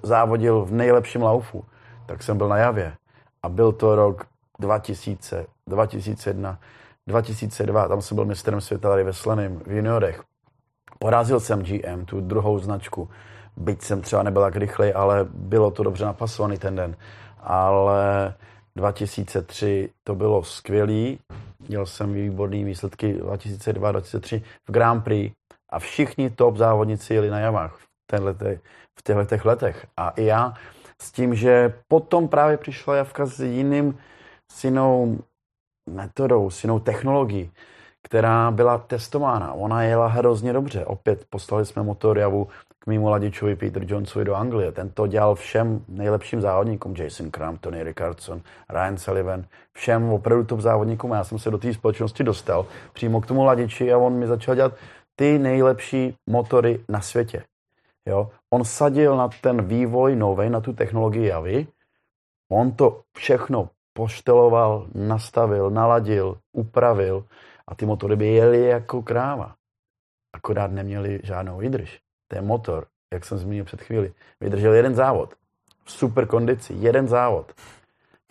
závodil 0.02 0.64
v 0.64 0.72
nejlepším 0.72 1.22
laufu, 1.22 1.64
tak 2.06 2.22
jsem 2.22 2.38
byl 2.38 2.48
na 2.48 2.56
Javě. 2.56 2.92
A 3.42 3.48
byl 3.48 3.72
to 3.72 3.96
rok 3.96 4.26
2000, 4.58 5.46
2001, 5.66 6.58
2002, 7.06 7.88
tam 7.88 8.02
jsem 8.02 8.14
byl 8.14 8.24
mistrem 8.24 8.60
světa 8.60 8.88
tady 8.88 9.04
ve 9.04 9.12
Slaným 9.12 9.62
v 9.66 9.72
juniorech. 9.72 10.22
Porazil 10.98 11.40
jsem 11.40 11.62
GM, 11.62 12.04
tu 12.04 12.20
druhou 12.20 12.58
značku. 12.58 13.08
Byť 13.56 13.82
jsem 13.82 14.00
třeba 14.00 14.22
nebyl 14.22 14.42
tak 14.42 14.56
rychlej, 14.56 14.92
ale 14.96 15.26
bylo 15.30 15.70
to 15.70 15.82
dobře 15.82 16.04
napasovaný 16.04 16.58
ten 16.58 16.76
den. 16.76 16.96
Ale 17.40 18.34
2003 18.76 19.90
to 20.04 20.14
bylo 20.14 20.44
skvělý. 20.44 21.18
Měl 21.68 21.86
jsem 21.86 22.12
výborný 22.12 22.64
výsledky 22.64 23.12
2002, 23.12 23.92
2003 23.92 24.42
v 24.68 24.72
Grand 24.72 25.04
Prix 25.04 25.34
a 25.70 25.78
všichni 25.78 26.30
top 26.30 26.56
závodníci 26.56 27.14
jeli 27.14 27.30
na 27.30 27.40
Yamaha 27.40 27.68
v 27.68 29.02
těchto 29.28 29.48
letech. 29.48 29.86
A 29.96 30.10
i 30.10 30.24
já 30.24 30.54
s 31.02 31.12
tím, 31.12 31.34
že 31.34 31.74
potom 31.88 32.28
právě 32.28 32.56
přišla 32.56 32.96
Javka 32.96 33.26
s 33.26 33.40
jiným, 33.40 33.98
s 34.52 34.64
jinou 34.64 35.18
metodou, 35.90 36.50
s 36.50 36.64
jinou 36.64 36.78
technologií 36.78 37.50
která 38.02 38.50
byla 38.50 38.78
testována. 38.78 39.52
Ona 39.52 39.82
jela 39.82 40.06
hrozně 40.06 40.52
dobře. 40.52 40.84
Opět 40.84 41.24
poslali 41.30 41.66
jsme 41.66 41.82
motor 41.82 42.18
Javu 42.18 42.48
k 42.78 42.86
mýmu 42.86 43.08
ladičovi 43.08 43.56
Peter 43.56 43.82
Johnsovi 43.86 44.24
do 44.24 44.34
Anglie. 44.34 44.72
Ten 44.72 44.90
to 44.90 45.06
dělal 45.06 45.34
všem 45.34 45.84
nejlepším 45.88 46.40
závodníkům. 46.40 46.94
Jason 46.96 47.30
Crum, 47.30 47.58
Tony 47.58 47.82
Rickardson, 47.82 48.40
Ryan 48.70 48.98
Sullivan. 48.98 49.44
Všem 49.72 50.10
opravdu 50.12 50.44
top 50.44 50.60
závodníkům. 50.60 51.10
Já 51.10 51.24
jsem 51.24 51.38
se 51.38 51.50
do 51.50 51.58
té 51.58 51.74
společnosti 51.74 52.24
dostal 52.24 52.66
přímo 52.92 53.20
k 53.20 53.26
tomu 53.26 53.44
ladiči 53.44 53.92
a 53.92 53.98
on 53.98 54.12
mi 54.12 54.26
začal 54.26 54.54
dělat 54.54 54.72
ty 55.16 55.38
nejlepší 55.38 56.14
motory 56.26 56.80
na 56.88 57.00
světě. 57.00 57.44
Jo? 58.06 58.30
On 58.50 58.64
sadil 58.64 59.16
na 59.16 59.28
ten 59.40 59.62
vývoj 59.62 60.16
nový, 60.16 60.50
na 60.50 60.60
tu 60.60 60.72
technologii 60.72 61.26
Javy. 61.26 61.66
On 62.52 62.72
to 62.72 63.00
všechno 63.16 63.68
pošteloval, 63.92 64.86
nastavil, 64.94 65.70
naladil, 65.70 66.38
upravil 66.52 67.24
a 67.68 67.74
ty 67.74 67.86
motory 67.86 68.16
by 68.16 68.26
jeli 68.26 68.60
jako 68.66 69.02
kráva. 69.02 69.54
Akorát 70.32 70.70
neměli 70.70 71.20
žádnou 71.22 71.58
výdrž. 71.58 71.98
Ten 72.28 72.46
motor, 72.46 72.86
jak 73.12 73.24
jsem 73.24 73.38
zmínil 73.38 73.64
před 73.64 73.82
chvíli, 73.82 74.12
vydržel 74.40 74.74
jeden 74.74 74.94
závod. 74.94 75.34
V 75.84 75.92
super 75.92 76.26
kondici, 76.26 76.74
jeden 76.76 77.08
závod. 77.08 77.52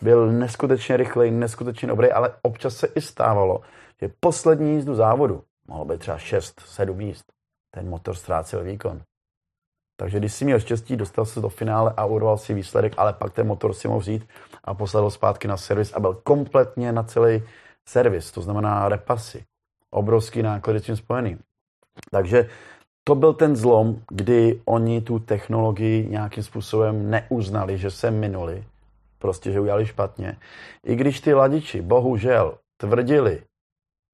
Byl 0.02 0.32
neskutečně 0.32 0.96
rychlej, 0.96 1.30
neskutečně 1.30 1.88
dobrý, 1.88 2.12
ale 2.12 2.34
občas 2.42 2.76
se 2.76 2.86
i 2.86 3.00
stávalo, 3.00 3.60
že 4.00 4.10
poslední 4.20 4.74
jízdu 4.74 4.94
závodu, 4.94 5.42
mohlo 5.68 5.84
být 5.84 6.00
třeba 6.00 6.16
6-7 6.16 7.00
jízd, 7.00 7.24
ten 7.74 7.88
motor 7.88 8.14
ztrácel 8.14 8.64
výkon. 8.64 9.02
Takže 9.96 10.18
když 10.18 10.32
si 10.32 10.44
měl 10.44 10.60
štěstí, 10.60 10.96
dostal 10.96 11.24
se 11.24 11.40
do 11.40 11.48
finále 11.48 11.94
a 11.96 12.04
urval 12.04 12.38
si 12.38 12.54
výsledek, 12.54 12.94
ale 12.96 13.12
pak 13.12 13.32
ten 13.32 13.46
motor 13.46 13.74
si 13.74 13.88
mohl 13.88 14.00
vzít 14.00 14.28
a 14.64 14.74
poslat 14.74 15.00
ho 15.00 15.10
zpátky 15.10 15.48
na 15.48 15.56
servis 15.56 15.92
a 15.92 16.00
byl 16.00 16.14
kompletně 16.14 16.92
na 16.92 17.02
celý 17.02 17.42
servis, 17.88 18.32
to 18.32 18.42
znamená 18.42 18.88
repasy. 18.88 19.44
Obrovský 19.90 20.42
náklady 20.42 20.80
s 20.80 20.82
tím 20.82 20.96
spojený. 20.96 21.38
Takže 22.10 22.48
to 23.04 23.14
byl 23.14 23.32
ten 23.32 23.56
zlom, 23.56 24.02
kdy 24.10 24.60
oni 24.64 25.00
tu 25.00 25.18
technologii 25.18 26.08
nějakým 26.08 26.42
způsobem 26.42 27.10
neuznali, 27.10 27.78
že 27.78 27.90
se 27.90 28.10
minuli, 28.10 28.64
prostě, 29.18 29.52
že 29.52 29.60
udělali 29.60 29.86
špatně. 29.86 30.36
I 30.84 30.96
když 30.96 31.20
ty 31.20 31.34
ladiči, 31.34 31.82
bohužel, 31.82 32.58
tvrdili 32.76 33.42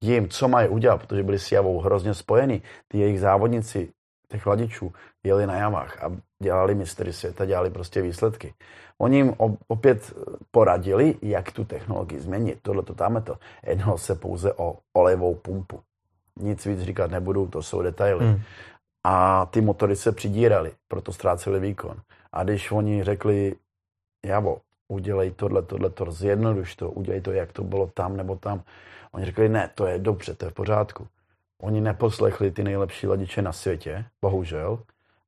jim, 0.03 0.29
co 0.29 0.49
mají 0.49 0.69
udělat, 0.69 0.99
protože 0.99 1.23
byli 1.23 1.39
s 1.39 1.53
Javou 1.53 1.81
hrozně 1.81 2.15
spojení, 2.15 2.63
ty 2.89 2.99
jejich 2.99 3.21
závodníci 3.21 3.93
těch 4.35 4.47
ladičů 4.47 4.93
jeli 5.25 5.47
na 5.47 5.55
javách 5.55 6.05
a 6.05 6.13
dělali 6.43 6.75
mistry 6.75 7.13
světa, 7.13 7.45
dělali 7.45 7.71
prostě 7.71 8.03
výsledky. 8.03 8.55
Oni 8.99 9.17
jim 9.17 9.35
opět 9.69 10.13
poradili, 10.51 11.15
jak 11.23 11.53
tu 11.53 11.65
technologii 11.65 12.21
změnit. 12.21 12.59
Tohle 12.63 12.83
to 12.83 12.95
tam 12.95 13.23
to. 13.23 13.39
Jednalo 13.67 13.99
se 13.99 14.15
pouze 14.15 14.53
o 14.53 14.79
olejovou 14.93 15.35
pumpu. 15.35 15.81
Nic 16.41 16.67
víc 16.67 16.81
říkat 16.81 17.11
nebudu, 17.11 17.47
to 17.47 17.63
jsou 17.63 17.83
detaily. 17.83 18.27
Hmm. 18.27 18.41
A 19.05 19.47
ty 19.47 19.61
motory 19.61 19.97
se 19.97 20.13
přidíraly, 20.13 20.73
proto 20.89 21.13
ztráceli 21.13 21.61
výkon. 21.61 21.97
A 22.33 22.45
když 22.45 22.71
oni 22.71 23.05
řekli, 23.05 23.55
Javo, 24.27 24.59
udělej 24.89 25.31
tohle, 25.31 25.63
tohle, 25.63 25.91
to, 25.91 26.11
zjednoduš 26.11 26.77
to, 26.77 26.91
udělej 26.91 27.21
to, 27.21 27.33
jak 27.33 27.53
to 27.53 27.65
bylo 27.65 27.87
tam 27.87 28.17
nebo 28.17 28.37
tam. 28.37 28.63
Oni 29.13 29.25
řekli, 29.25 29.49
ne, 29.49 29.71
to 29.75 29.87
je 29.87 29.99
dobře, 29.99 30.35
to 30.35 30.45
je 30.45 30.51
v 30.51 30.55
pořádku. 30.55 31.07
Oni 31.65 31.81
neposlechli 31.81 32.51
ty 32.51 32.65
nejlepší 32.65 33.07
ladiče 33.07 33.43
na 33.43 33.53
světě, 33.53 34.05
bohužel, 34.23 34.79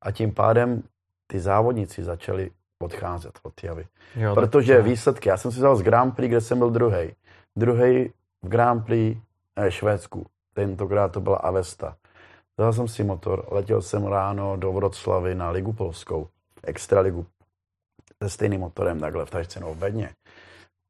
a 0.01 0.11
tím 0.11 0.33
pádem 0.33 0.83
ty 1.27 1.39
závodníci 1.39 2.03
začali 2.03 2.51
odcházet 2.79 3.39
od 3.43 3.63
Javy. 3.63 3.87
Jo, 4.15 4.33
Protože 4.33 4.75
tak... 4.75 4.85
výsledky, 4.85 5.29
já 5.29 5.37
jsem 5.37 5.51
si 5.51 5.57
vzal 5.57 5.75
z 5.75 5.81
Grand 5.81 6.15
Prix, 6.15 6.27
kde 6.27 6.41
jsem 6.41 6.59
byl 6.59 6.69
druhý. 6.69 7.15
Druhý 7.55 8.11
v 8.43 8.47
Grand 8.47 8.85
Prix 8.85 9.21
eh, 9.55 9.71
Švédsku. 9.71 10.25
Tentokrát 10.53 11.11
to 11.11 11.21
byla 11.21 11.37
Avesta. 11.37 11.95
Vzal 12.57 12.73
jsem 12.73 12.87
si 12.87 13.03
motor, 13.03 13.47
letěl 13.51 13.81
jsem 13.81 14.05
ráno 14.05 14.57
do 14.57 14.73
Vroclavy 14.73 15.35
na 15.35 15.49
Ligu 15.49 15.73
Polskou, 15.73 16.27
Extraligu, 16.63 17.25
se 18.23 18.29
stejným 18.29 18.61
motorem 18.61 18.99
takhle 18.99 19.25
v 19.25 19.29
tašce 19.29 19.59
v 19.59 19.75
bedně. 19.75 20.09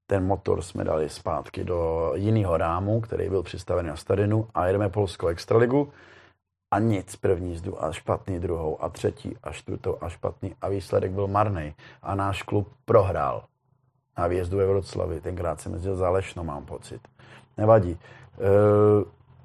Ten 0.10 0.26
motor 0.26 0.62
jsme 0.62 0.84
dali 0.84 1.10
zpátky 1.10 1.64
do 1.64 2.12
jiného 2.16 2.58
rámu, 2.58 3.02
který 3.02 3.30
byl 3.30 3.44
přistaven 3.44 3.88
na 3.88 3.96
Stadinu 3.96 4.48
a 4.54 4.68
jedeme 4.68 4.90
Polskou 4.90 5.28
Extraligu 5.28 5.90
a 6.72 6.80
nic 6.80 7.16
první 7.16 7.50
jízdu 7.50 7.84
a 7.84 7.92
špatný 7.92 8.40
druhou 8.40 8.84
a 8.84 8.90
třetí 8.90 9.38
a 9.44 9.52
čtvrtou 9.52 9.98
a 10.02 10.10
špatný 10.10 10.56
a 10.62 10.70
výsledek 10.70 11.12
byl 11.12 11.28
marný 11.28 11.76
a 12.02 12.16
náš 12.16 12.44
klub 12.44 12.68
prohrál 12.86 13.44
na 14.18 14.28
výjezdu 14.28 14.58
ve 14.58 14.66
Vroclavi. 14.66 15.22
Tenkrát 15.22 15.62
jsem 15.62 15.74
jezdil 15.74 15.96
za 15.96 16.10
Lešno, 16.10 16.44
mám 16.44 16.66
pocit. 16.66 17.02
Nevadí. 17.58 17.92
E, 17.92 17.98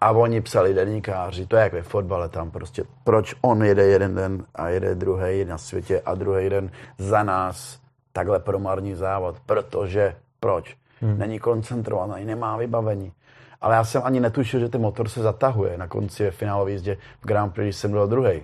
a 0.01 0.11
oni 0.11 0.41
psali 0.41 0.75
denníkáři, 0.75 1.47
to 1.47 1.57
je 1.57 1.63
jak 1.63 1.73
ve 1.73 1.83
fotbale 1.83 2.29
tam 2.29 2.51
prostě, 2.51 2.85
proč 3.05 3.35
on 3.41 3.65
jede 3.65 3.87
jeden 3.87 4.15
den 4.15 4.47
a 4.55 4.69
jede 4.69 4.95
druhý 4.95 5.45
na 5.45 5.59
světě 5.59 6.01
a 6.01 6.15
druhý 6.15 6.51
den 6.51 6.71
za 6.99 7.23
nás 7.23 7.81
takhle 8.13 8.41
promarní 8.41 8.95
závod, 8.95 9.37
protože 9.47 10.17
proč? 10.43 10.77
Hmm. 11.01 11.19
Není 11.19 11.39
koncentrovaný, 11.39 12.25
nemá 12.25 12.57
vybavení. 12.57 13.13
Ale 13.61 13.75
já 13.75 13.85
jsem 13.85 14.03
ani 14.05 14.21
netušil, 14.21 14.61
že 14.61 14.69
ten 14.69 14.81
motor 14.81 15.09
se 15.09 15.23
zatahuje 15.23 15.79
na 15.79 15.87
konci 15.87 16.31
finálové 16.31 16.71
jízdě 16.71 16.97
v 17.21 17.27
Grand 17.27 17.55
Prix, 17.55 17.67
když 17.67 17.77
jsem 17.77 17.91
byl 17.91 18.07
druhý. 18.07 18.43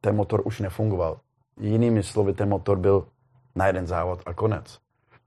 ten 0.00 0.16
motor 0.16 0.42
už 0.44 0.60
nefungoval. 0.60 1.18
Jinými 1.60 2.02
slovy, 2.02 2.32
ten 2.32 2.48
motor 2.48 2.78
byl 2.78 3.06
na 3.54 3.66
jeden 3.66 3.86
závod 3.86 4.20
a 4.26 4.34
konec. 4.34 4.78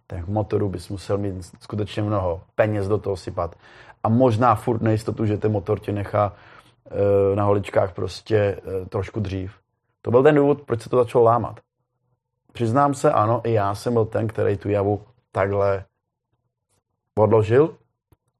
Ten 0.07 0.25
motoru 0.27 0.69
bys 0.69 0.89
musel 0.89 1.17
mít 1.17 1.45
skutečně 1.59 2.03
mnoho 2.03 2.41
peněz 2.55 2.87
do 2.87 2.97
toho 2.97 3.17
sypat. 3.17 3.55
A 4.03 4.09
možná 4.09 4.55
furt 4.55 4.81
nejistotu, 4.81 5.25
že 5.25 5.37
ten 5.37 5.51
motor 5.51 5.79
tě 5.79 5.91
nechá 5.91 6.33
e, 6.33 7.35
na 7.35 7.43
holičkách 7.43 7.93
prostě 7.93 8.37
e, 8.37 8.85
trošku 8.85 9.19
dřív. 9.19 9.53
To 10.01 10.11
byl 10.11 10.23
ten 10.23 10.35
důvod, 10.35 10.61
proč 10.61 10.81
se 10.81 10.89
to 10.89 10.97
začalo 10.97 11.23
lámat. 11.23 11.59
Přiznám 12.53 12.93
se, 12.93 13.11
ano, 13.11 13.41
i 13.43 13.53
já 13.53 13.75
jsem 13.75 13.93
byl 13.93 14.05
ten, 14.05 14.27
který 14.27 14.57
tu 14.57 14.69
javu 14.69 15.01
takhle 15.31 15.85
odložil. 17.17 17.75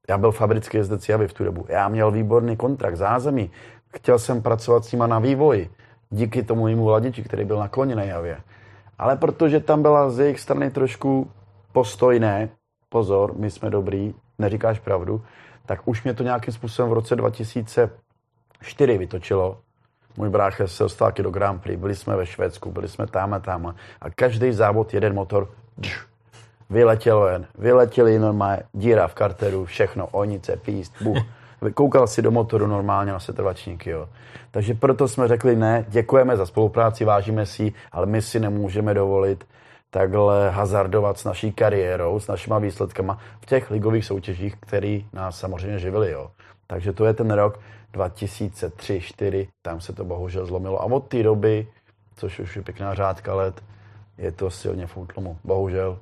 Já 0.08 0.18
byl 0.18 0.32
fabrický 0.32 0.76
jezdec 0.76 1.08
javy 1.08 1.28
v 1.28 1.32
tu 1.32 1.44
dobu. 1.44 1.66
Já 1.68 1.88
měl 1.88 2.10
výborný 2.10 2.56
kontrakt, 2.56 2.96
zázemí. 2.96 3.50
Chtěl 3.94 4.18
jsem 4.18 4.42
pracovat 4.42 4.84
s 4.84 4.92
nima 4.92 5.06
na 5.06 5.18
vývoji. 5.18 5.70
Díky 6.10 6.42
tomu 6.42 6.64
mému 6.64 6.84
vladiči, 6.84 7.22
který 7.22 7.44
byl 7.44 7.58
nakloněný 7.58 8.08
javě. 8.08 8.40
Ale 8.98 9.16
protože 9.16 9.60
tam 9.60 9.82
byla 9.82 10.10
z 10.10 10.18
jejich 10.18 10.40
strany 10.40 10.70
trošku 10.70 11.30
postojné, 11.72 12.48
pozor, 12.88 13.34
my 13.36 13.50
jsme 13.50 13.70
dobrý, 13.70 14.14
neříkáš 14.38 14.78
pravdu, 14.78 15.22
tak 15.66 15.88
už 15.88 16.04
mě 16.04 16.14
to 16.14 16.22
nějakým 16.22 16.54
způsobem 16.54 16.90
v 16.90 16.94
roce 16.94 17.16
2004 17.16 18.98
vytočilo 18.98 19.58
můj 20.16 20.28
brácha 20.28 20.66
se 20.66 20.82
dostal 20.82 21.12
do 21.12 21.30
Grand 21.30 21.62
Prix, 21.62 21.80
byli 21.80 21.94
jsme 21.96 22.16
ve 22.16 22.26
Švédsku, 22.26 22.70
byli 22.70 22.88
jsme 22.88 23.06
tam 23.06 23.34
a 23.34 23.38
tam 23.38 23.74
a 24.00 24.10
každý 24.10 24.52
závod 24.52 24.94
jeden 24.94 25.14
motor 25.14 25.50
dž, 25.80 26.06
vyletěl 26.72 27.20
ven, 27.20 27.46
vyletěli 27.58 28.18
normálně, 28.18 28.62
díra 28.72 29.08
v 29.08 29.14
karteru, 29.14 29.64
všechno, 29.64 30.06
onice, 30.06 30.56
píst, 30.56 31.02
buch. 31.02 31.18
Koukal 31.74 32.06
si 32.06 32.22
do 32.22 32.30
motoru 32.30 32.66
normálně 32.66 33.12
na 33.12 33.20
setrvačníky, 33.20 33.90
jo. 33.90 34.08
Takže 34.50 34.74
proto 34.74 35.08
jsme 35.08 35.28
řekli 35.28 35.56
ne, 35.56 35.84
děkujeme 35.88 36.36
za 36.36 36.46
spolupráci, 36.46 37.04
vážíme 37.04 37.46
si, 37.46 37.72
ale 37.92 38.06
my 38.06 38.22
si 38.22 38.40
nemůžeme 38.40 38.94
dovolit 38.94 39.44
takhle 39.90 40.50
hazardovat 40.50 41.18
s 41.18 41.24
naší 41.24 41.52
kariérou, 41.52 42.20
s 42.20 42.28
našima 42.28 42.58
výsledkama 42.58 43.18
v 43.40 43.46
těch 43.46 43.70
ligových 43.70 44.04
soutěžích, 44.04 44.56
který 44.60 45.06
nás 45.12 45.38
samozřejmě 45.38 45.78
živili, 45.78 46.10
jo. 46.10 46.30
Takže 46.66 46.92
to 46.92 47.04
je 47.04 47.14
ten 47.14 47.30
rok, 47.30 47.60
2003-2004, 47.94 49.48
tam 49.62 49.80
se 49.80 49.92
to 49.92 50.04
bohužel 50.04 50.46
zlomilo. 50.46 50.82
A 50.82 50.84
od 50.84 51.08
té 51.08 51.22
doby, 51.22 51.66
což 52.16 52.38
už 52.38 52.56
je 52.56 52.62
pěkná 52.62 52.94
řádka 52.94 53.34
let, 53.34 53.62
je 54.18 54.32
to 54.32 54.50
silně 54.50 54.86
v 54.86 54.96
útlumu. 54.96 55.38
Bohužel. 55.44 55.98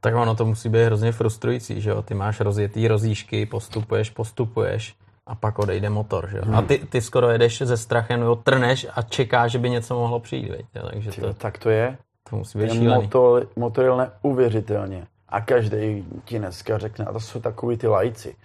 Tak 0.00 0.14
ono 0.14 0.34
to 0.34 0.44
musí 0.44 0.68
být 0.68 0.84
hrozně 0.84 1.12
frustrující, 1.12 1.80
že 1.80 1.90
jo? 1.90 2.02
Ty 2.02 2.14
máš 2.14 2.40
rozjetý 2.40 2.88
rozíšky, 2.88 3.46
postupuješ, 3.46 4.10
postupuješ 4.10 4.94
a 5.26 5.34
pak 5.34 5.58
odejde 5.58 5.90
motor, 5.90 6.28
že 6.30 6.36
jo? 6.36 6.42
Hmm. 6.46 6.54
A 6.54 6.62
ty, 6.62 6.78
ty 6.78 7.00
skoro 7.00 7.30
jedeš 7.30 7.62
ze 7.62 7.76
strachem, 7.76 8.20
nebo 8.20 8.36
trneš 8.36 8.86
a 8.94 9.02
čekáš, 9.02 9.52
že 9.52 9.58
by 9.58 9.70
něco 9.70 9.94
mohlo 9.94 10.20
přijít, 10.20 10.50
veď? 10.50 10.66
Takže 10.90 11.20
to, 11.20 11.34
tak 11.34 11.58
to 11.58 11.70
je. 11.70 11.96
To 12.30 12.36
musí 12.36 12.58
být 12.58 12.72
šílený. 12.72 13.02
Motor, 13.02 13.46
motor 13.56 13.84
je 13.84 13.90
neuvěřitelně. 13.96 15.06
A 15.28 15.40
každý 15.40 16.04
ti 16.24 16.38
dneska 16.38 16.78
řekne, 16.78 17.04
a 17.04 17.12
to 17.12 17.20
jsou 17.20 17.40
takový 17.40 17.76
ty 17.76 17.86
lajci. 17.86 18.36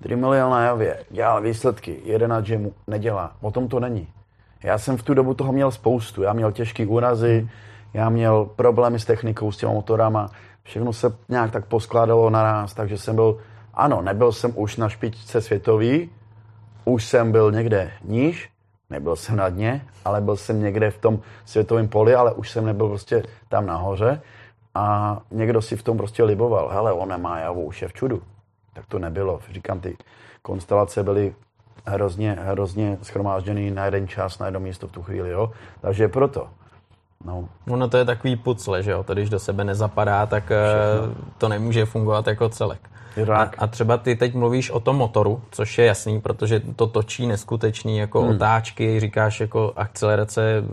Dremel 0.00 0.50
na 0.50 0.64
javě, 0.64 1.04
dělal 1.10 1.42
výsledky, 1.42 2.00
jeden 2.04 2.30
na 2.30 2.40
gymu, 2.40 2.72
nedělá. 2.86 3.32
O 3.40 3.50
tom 3.50 3.68
to 3.68 3.80
není. 3.80 4.08
Já 4.62 4.78
jsem 4.78 4.96
v 4.96 5.02
tu 5.02 5.14
dobu 5.14 5.34
toho 5.34 5.52
měl 5.52 5.70
spoustu. 5.70 6.22
Já 6.22 6.32
měl 6.32 6.52
těžké 6.52 6.86
úrazy, 6.86 7.48
já 7.94 8.08
měl 8.08 8.44
problémy 8.44 8.98
s 8.98 9.04
technikou, 9.04 9.52
s 9.52 9.56
těma 9.56 9.72
motorama. 9.72 10.30
Všechno 10.62 10.92
se 10.92 11.16
nějak 11.28 11.50
tak 11.50 11.66
poskládalo 11.66 12.30
naraz, 12.30 12.74
takže 12.74 12.98
jsem 12.98 13.14
byl, 13.14 13.38
ano, 13.74 14.02
nebyl 14.02 14.32
jsem 14.32 14.52
už 14.56 14.76
na 14.76 14.88
špičce 14.88 15.40
světový, 15.40 16.10
už 16.84 17.04
jsem 17.04 17.32
byl 17.32 17.52
někde 17.52 17.90
níž, 18.04 18.50
nebyl 18.90 19.16
jsem 19.16 19.36
na 19.36 19.48
dně, 19.48 19.86
ale 20.04 20.20
byl 20.20 20.36
jsem 20.36 20.62
někde 20.62 20.90
v 20.90 20.98
tom 20.98 21.20
světovém 21.44 21.88
poli, 21.88 22.14
ale 22.14 22.32
už 22.32 22.50
jsem 22.50 22.66
nebyl 22.66 22.88
prostě 22.88 23.22
tam 23.48 23.66
nahoře 23.66 24.20
a 24.74 25.18
někdo 25.30 25.62
si 25.62 25.76
v 25.76 25.82
tom 25.82 25.96
prostě 25.96 26.24
liboval. 26.24 26.68
Hele, 26.68 26.92
on 26.92 27.08
nemá 27.08 27.38
javu, 27.38 27.64
už 27.64 27.82
je 27.82 27.88
v 27.88 27.92
čudu 27.92 28.22
tak 28.72 28.86
to 28.86 28.98
nebylo. 28.98 29.40
Říkám, 29.50 29.80
ty 29.80 29.96
konstelace 30.42 31.02
byly 31.02 31.34
hrozně, 31.86 32.32
hrozně 32.40 32.98
schromážděný 33.02 33.70
na 33.70 33.84
jeden 33.84 34.08
čas, 34.08 34.38
na 34.38 34.46
jedno 34.46 34.60
místo 34.60 34.88
v 34.88 34.92
tu 34.92 35.02
chvíli, 35.02 35.30
jo. 35.30 35.52
Takže 35.80 36.08
proto. 36.08 36.48
No. 37.24 37.48
Ono 37.68 37.88
to 37.88 37.96
je 37.96 38.04
takový 38.04 38.36
pucle, 38.36 38.82
že 38.82 38.90
jo, 38.90 39.02
to 39.02 39.14
když 39.14 39.30
do 39.30 39.38
sebe 39.38 39.64
nezapadá, 39.64 40.26
tak 40.26 40.50
eh, 40.50 40.56
Všechno. 40.66 41.22
to 41.38 41.48
nemůže 41.48 41.84
fungovat 41.84 42.26
jako 42.26 42.48
celek. 42.48 42.90
A, 43.32 43.50
a 43.58 43.66
třeba 43.66 43.96
ty 43.96 44.16
teď 44.16 44.34
mluvíš 44.34 44.70
o 44.70 44.80
tom 44.80 44.96
motoru, 44.96 45.42
což 45.50 45.78
je 45.78 45.86
jasný, 45.86 46.20
protože 46.20 46.60
to 46.76 46.86
točí 46.86 47.26
neskutečný 47.26 47.98
jako 47.98 48.22
hmm. 48.22 48.30
otáčky, 48.30 49.00
říkáš 49.00 49.40
jako 49.40 49.72
akcelerace, 49.76 50.64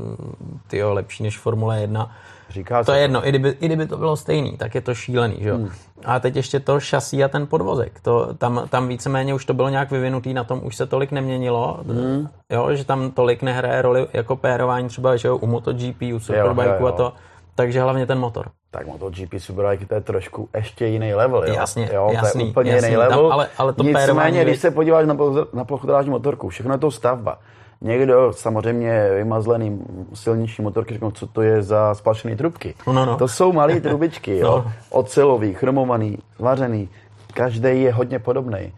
ty 0.67 0.83
lepší 0.83 1.23
než 1.23 1.37
Formule 1.37 1.81
1. 1.81 2.11
Říká 2.49 2.83
to 2.83 2.91
je 2.91 3.01
jedno, 3.01 3.27
i 3.27 3.29
kdyby, 3.29 3.49
i 3.49 3.65
kdyby 3.65 3.87
to 3.87 3.97
bylo 3.97 4.15
stejný, 4.15 4.57
tak 4.57 4.75
je 4.75 4.81
to 4.81 4.95
šílený, 4.95 5.37
že 5.39 5.49
jo. 5.49 5.55
Hmm. 5.55 5.69
A 6.05 6.19
teď 6.19 6.35
ještě 6.35 6.59
to 6.59 6.79
šasí 6.79 7.23
a 7.23 7.27
ten 7.27 7.47
podvozek, 7.47 7.99
to, 8.01 8.33
tam, 8.33 8.67
tam 8.69 8.87
víceméně 8.87 9.33
už 9.33 9.45
to 9.45 9.53
bylo 9.53 9.69
nějak 9.69 9.91
vyvinutý, 9.91 10.33
na 10.33 10.43
tom 10.43 10.61
už 10.63 10.75
se 10.75 10.85
tolik 10.85 11.11
neměnilo, 11.11 11.79
hmm. 11.87 12.29
jo, 12.49 12.75
že 12.75 12.85
tam 12.85 13.11
tolik 13.11 13.41
nehraje 13.41 13.81
roli 13.81 14.07
jako 14.13 14.35
pérování 14.35 14.87
třeba, 14.87 15.15
že 15.15 15.27
jo, 15.27 15.37
u 15.37 15.47
MotoGP, 15.47 16.01
u 16.15 16.19
Superbike 16.19 16.87
a 16.87 16.91
to, 16.91 17.13
takže 17.55 17.81
hlavně 17.81 18.05
ten 18.05 18.19
motor. 18.19 18.49
Tak 18.71 18.87
MotoGP 18.87 19.33
Superbike 19.37 19.85
to 19.85 19.95
je 19.95 20.01
trošku 20.01 20.49
ještě 20.55 20.85
jiný 20.85 21.13
level, 21.13 21.43
jo? 21.47 21.53
Jasně, 21.53 21.89
jo, 21.93 22.09
jasný, 22.13 22.41
to 22.41 22.45
je 22.45 22.49
úplně 22.49 22.71
jasný, 22.71 22.87
jiný 22.87 22.97
level. 22.97 23.21
Tam, 23.21 23.31
ale, 23.31 23.47
ale 23.57 23.73
to 23.73 23.83
Nicméně, 23.83 24.43
když 24.43 24.59
se 24.59 24.71
podíváš 24.71 25.05
na, 25.07 25.17
na 25.53 25.63
plochodrážní 25.63 26.11
motorku, 26.11 26.49
všechno 26.49 26.73
je 26.73 26.77
to 26.77 26.91
stavba. 26.91 27.39
Někdo 27.81 28.33
samozřejmě 28.33 29.09
vymazlený 29.15 29.81
silnější 30.13 30.61
motorky 30.61 30.93
řeknou, 30.93 31.11
co 31.11 31.27
to 31.27 31.41
je 31.41 31.63
za 31.63 31.95
splašený 31.95 32.35
trubky. 32.35 32.75
No, 32.87 33.05
no. 33.05 33.17
To 33.17 33.27
jsou 33.27 33.53
malé 33.53 33.81
trubičky, 33.81 34.37
jo? 34.37 34.63
No. 34.65 34.71
ocelový, 34.89 35.53
chromovaný, 35.53 36.17
zvařený. 36.37 36.89
Každý 37.33 37.81
je 37.81 37.93
hodně 37.93 38.19
podobný. 38.19 38.73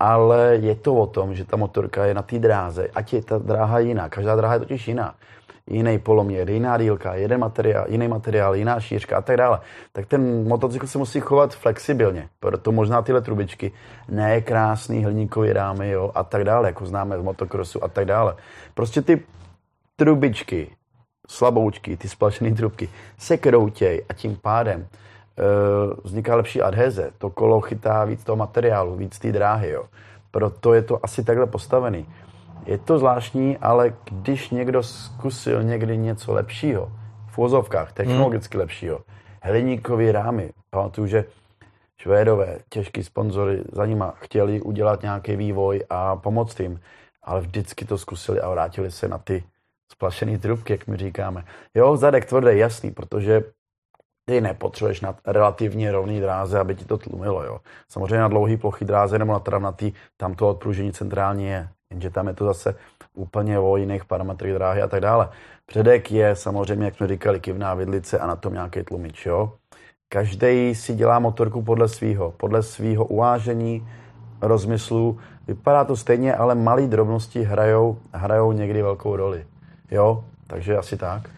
Ale 0.00 0.56
je 0.60 0.74
to 0.74 0.94
o 0.94 1.06
tom, 1.06 1.34
že 1.34 1.44
ta 1.44 1.56
motorka 1.56 2.04
je 2.04 2.14
na 2.14 2.22
té 2.22 2.38
dráze, 2.38 2.88
ať 2.94 3.12
je 3.12 3.22
ta 3.22 3.38
dráha 3.38 3.78
jiná. 3.78 4.08
Každá 4.08 4.36
dráha 4.36 4.54
je 4.54 4.60
totiž 4.60 4.88
jiná 4.88 5.14
jiný 5.66 5.98
poloměr, 5.98 6.50
jiná 6.50 6.78
dílka, 6.78 7.14
jeden 7.14 7.40
materiál, 7.40 7.84
jiný 7.88 8.08
materiál, 8.08 8.54
jiná 8.54 8.80
šířka 8.80 9.16
a 9.16 9.20
tak 9.20 9.36
dále, 9.36 9.60
tak 9.92 10.06
ten 10.06 10.48
motocykl 10.48 10.86
se 10.86 10.98
musí 10.98 11.20
chovat 11.20 11.54
flexibilně. 11.54 12.28
Proto 12.40 12.72
možná 12.72 13.02
tyhle 13.02 13.20
trubičky, 13.20 13.72
ne 14.08 14.40
krásný 14.40 15.04
hliníkový 15.04 15.52
rámy 15.52 15.90
jo, 15.90 16.12
a 16.14 16.24
tak 16.24 16.44
dále, 16.44 16.68
jako 16.68 16.86
známe 16.86 17.18
z 17.18 17.22
motokrosu 17.22 17.84
a 17.84 17.88
tak 17.88 18.04
dále. 18.04 18.36
Prostě 18.74 19.02
ty 19.02 19.22
trubičky, 19.96 20.70
slaboučky, 21.28 21.96
ty 21.96 22.08
splašené 22.08 22.54
trubky 22.54 22.88
se 23.18 23.36
kroutěj 23.36 24.04
a 24.08 24.12
tím 24.12 24.36
pádem 24.42 24.80
e, 24.80 24.86
vzniká 26.04 26.36
lepší 26.36 26.62
adheze. 26.62 27.10
To 27.18 27.30
kolo 27.30 27.60
chytá 27.60 28.04
víc 28.04 28.24
toho 28.24 28.36
materiálu, 28.36 28.96
víc 28.96 29.18
té 29.18 29.32
dráhy. 29.32 29.70
Jo. 29.70 29.84
Proto 30.30 30.74
je 30.74 30.82
to 30.82 30.98
asi 31.02 31.24
takhle 31.24 31.46
postavený. 31.46 32.06
Je 32.66 32.78
to 32.78 32.98
zvláštní, 32.98 33.58
ale 33.58 33.94
když 34.10 34.50
někdo 34.50 34.82
zkusil 34.82 35.62
někdy 35.62 35.96
něco 35.96 36.32
lepšího, 36.32 36.92
v 37.26 37.38
vozovkách, 37.38 37.92
technologicky 37.92 38.56
hmm. 38.56 38.60
lepšího, 38.60 39.00
hliníkový 39.42 40.12
rámy, 40.12 40.50
pamatuju, 40.70 41.06
že 41.06 41.24
Švédové, 42.02 42.58
těžký 42.68 43.04
sponzory, 43.04 43.62
za 43.72 43.86
nima 43.86 44.14
chtěli 44.18 44.60
udělat 44.60 45.02
nějaký 45.02 45.36
vývoj 45.36 45.84
a 45.90 46.16
pomoct 46.16 46.60
jim, 46.60 46.80
ale 47.22 47.40
vždycky 47.40 47.84
to 47.84 47.98
zkusili 47.98 48.40
a 48.40 48.50
vrátili 48.50 48.90
se 48.90 49.08
na 49.08 49.18
ty 49.18 49.44
splašené 49.92 50.38
trubky, 50.38 50.72
jak 50.72 50.86
my 50.86 50.96
říkáme. 50.96 51.44
Jo, 51.74 51.96
zadek 51.96 52.24
tvrdý, 52.24 52.58
jasný, 52.58 52.90
protože 52.90 53.44
ty 54.24 54.40
nepotřebuješ 54.40 55.00
na 55.00 55.14
relativně 55.26 55.92
rovný 55.92 56.20
dráze, 56.20 56.58
aby 56.58 56.74
ti 56.74 56.84
to 56.84 56.98
tlumilo. 56.98 57.44
Jo. 57.44 57.60
Samozřejmě 57.88 58.18
na 58.18 58.28
dlouhý 58.28 58.56
plochý 58.56 58.84
dráze 58.84 59.18
nebo 59.18 59.32
na 59.32 59.38
travnatý, 59.38 59.92
tam 60.16 60.34
to 60.34 60.48
odpružení 60.48 60.92
centrální 60.92 61.46
je 61.46 61.68
jenže 61.92 62.10
tam 62.10 62.28
je 62.28 62.34
to 62.34 62.44
zase 62.44 62.74
úplně 63.14 63.58
o 63.58 63.76
jiných 63.76 64.04
parametrech 64.04 64.54
dráhy 64.54 64.82
a 64.82 64.88
tak 64.88 65.00
dále. 65.00 65.28
Předek 65.66 66.12
je 66.12 66.36
samozřejmě, 66.36 66.84
jak 66.84 66.96
jsme 66.96 67.08
říkali, 67.08 67.40
kivná 67.40 67.74
vidlice 67.74 68.18
a 68.18 68.26
na 68.26 68.36
tom 68.36 68.52
nějaký 68.52 68.82
tlumič. 68.82 69.26
Jo? 69.26 69.52
Každý 70.08 70.74
si 70.74 70.94
dělá 70.94 71.18
motorku 71.18 71.62
podle 71.62 71.88
svého, 71.88 72.30
podle 72.36 72.62
svého 72.62 73.04
uvážení, 73.04 73.88
rozmyslu. 74.40 75.18
Vypadá 75.46 75.84
to 75.84 75.96
stejně, 75.96 76.34
ale 76.34 76.54
malé 76.54 76.86
drobnosti 76.86 77.42
hrajou, 77.42 77.98
hrajou 78.12 78.52
někdy 78.52 78.82
velkou 78.82 79.16
roli. 79.16 79.46
Jo, 79.90 80.24
takže 80.46 80.76
asi 80.76 80.96
tak. 80.96 81.30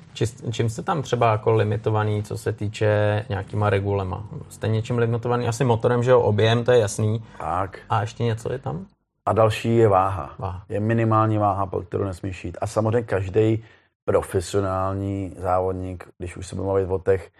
Čím 0.51 0.69
jste 0.69 0.83
tam 0.83 1.03
třeba 1.03 1.33
jako 1.33 1.53
limitovaný, 1.53 2.23
co 2.23 2.39
se 2.39 2.53
týče 2.53 3.25
nějakýma 3.29 3.71
regulema? 3.71 4.25
Jste 4.49 4.69
něčím 4.69 4.99
limitovaný? 4.99 5.49
Asi 5.49 5.65
motorem, 5.65 6.03
že 6.03 6.11
jo, 6.11 6.21
objem, 6.21 6.65
to 6.65 6.73
je 6.73 6.79
jasný. 6.79 7.25
Tak. 7.39 7.79
A 7.91 8.01
ještě 8.01 8.25
něco 8.25 8.53
je 8.53 8.59
tam? 8.59 8.87
A 9.27 9.33
další 9.33 9.77
je 9.77 9.89
váha. 9.89 10.35
váha. 10.39 10.65
Je 10.69 10.81
minimální 10.81 11.39
váha, 11.39 11.67
pod 11.67 11.85
kterou 11.85 12.05
nesmíš 12.05 12.45
jít. 12.45 12.59
A 12.61 12.67
samozřejmě 12.67 13.03
každý 13.03 13.65
profesionální 14.05 15.35
závodník, 15.39 16.09
když 16.19 16.37
už 16.37 16.47
se 16.47 16.57
budeme 16.57 16.73
mluvit 16.73 16.91
o 16.91 16.99
těch 16.99 17.31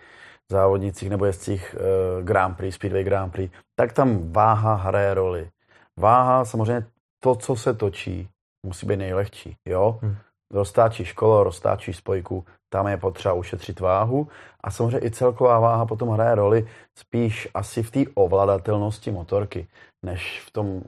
závodnicích 0.51 1.11
nebo 1.11 1.25
jezdcích 1.25 1.77
uh, 1.79 2.25
Grand 2.25 2.57
Prix, 2.57 2.75
Speedway 2.75 3.05
Grand 3.05 3.33
Prix, 3.33 3.55
tak 3.77 3.93
tam 3.93 4.33
váha 4.33 4.75
hraje 4.75 5.15
roli. 5.15 5.51
Váha, 5.99 6.45
samozřejmě 6.45 6.87
to, 7.23 7.35
co 7.35 7.57
se 7.57 7.75
točí, 7.75 8.29
musí 8.67 8.87
být 8.87 8.97
nejlehčí. 8.97 9.57
Jo? 9.65 9.99
Hmm. 10.03 10.17
Roztáčíš 10.53 11.13
kolo, 11.13 11.45
roztáčíš 11.45 11.97
spojku, 11.97 12.45
tam 12.73 12.87
je 12.89 12.97
potřeba 12.97 13.35
ušetřit 13.35 13.81
váhu 13.81 14.29
a 14.61 14.71
samozřejmě 14.71 15.07
i 15.07 15.11
celková 15.11 15.61
váha 15.61 15.87
potom 15.87 16.09
hraje 16.09 16.35
roli 16.35 16.69
spíš 16.99 17.49
asi 17.55 17.83
v 17.83 17.91
té 17.91 18.01
ovladatelnosti 18.15 19.11
motorky, 19.11 19.69
než 20.03 20.41
v 20.47 20.51
tom 20.51 20.83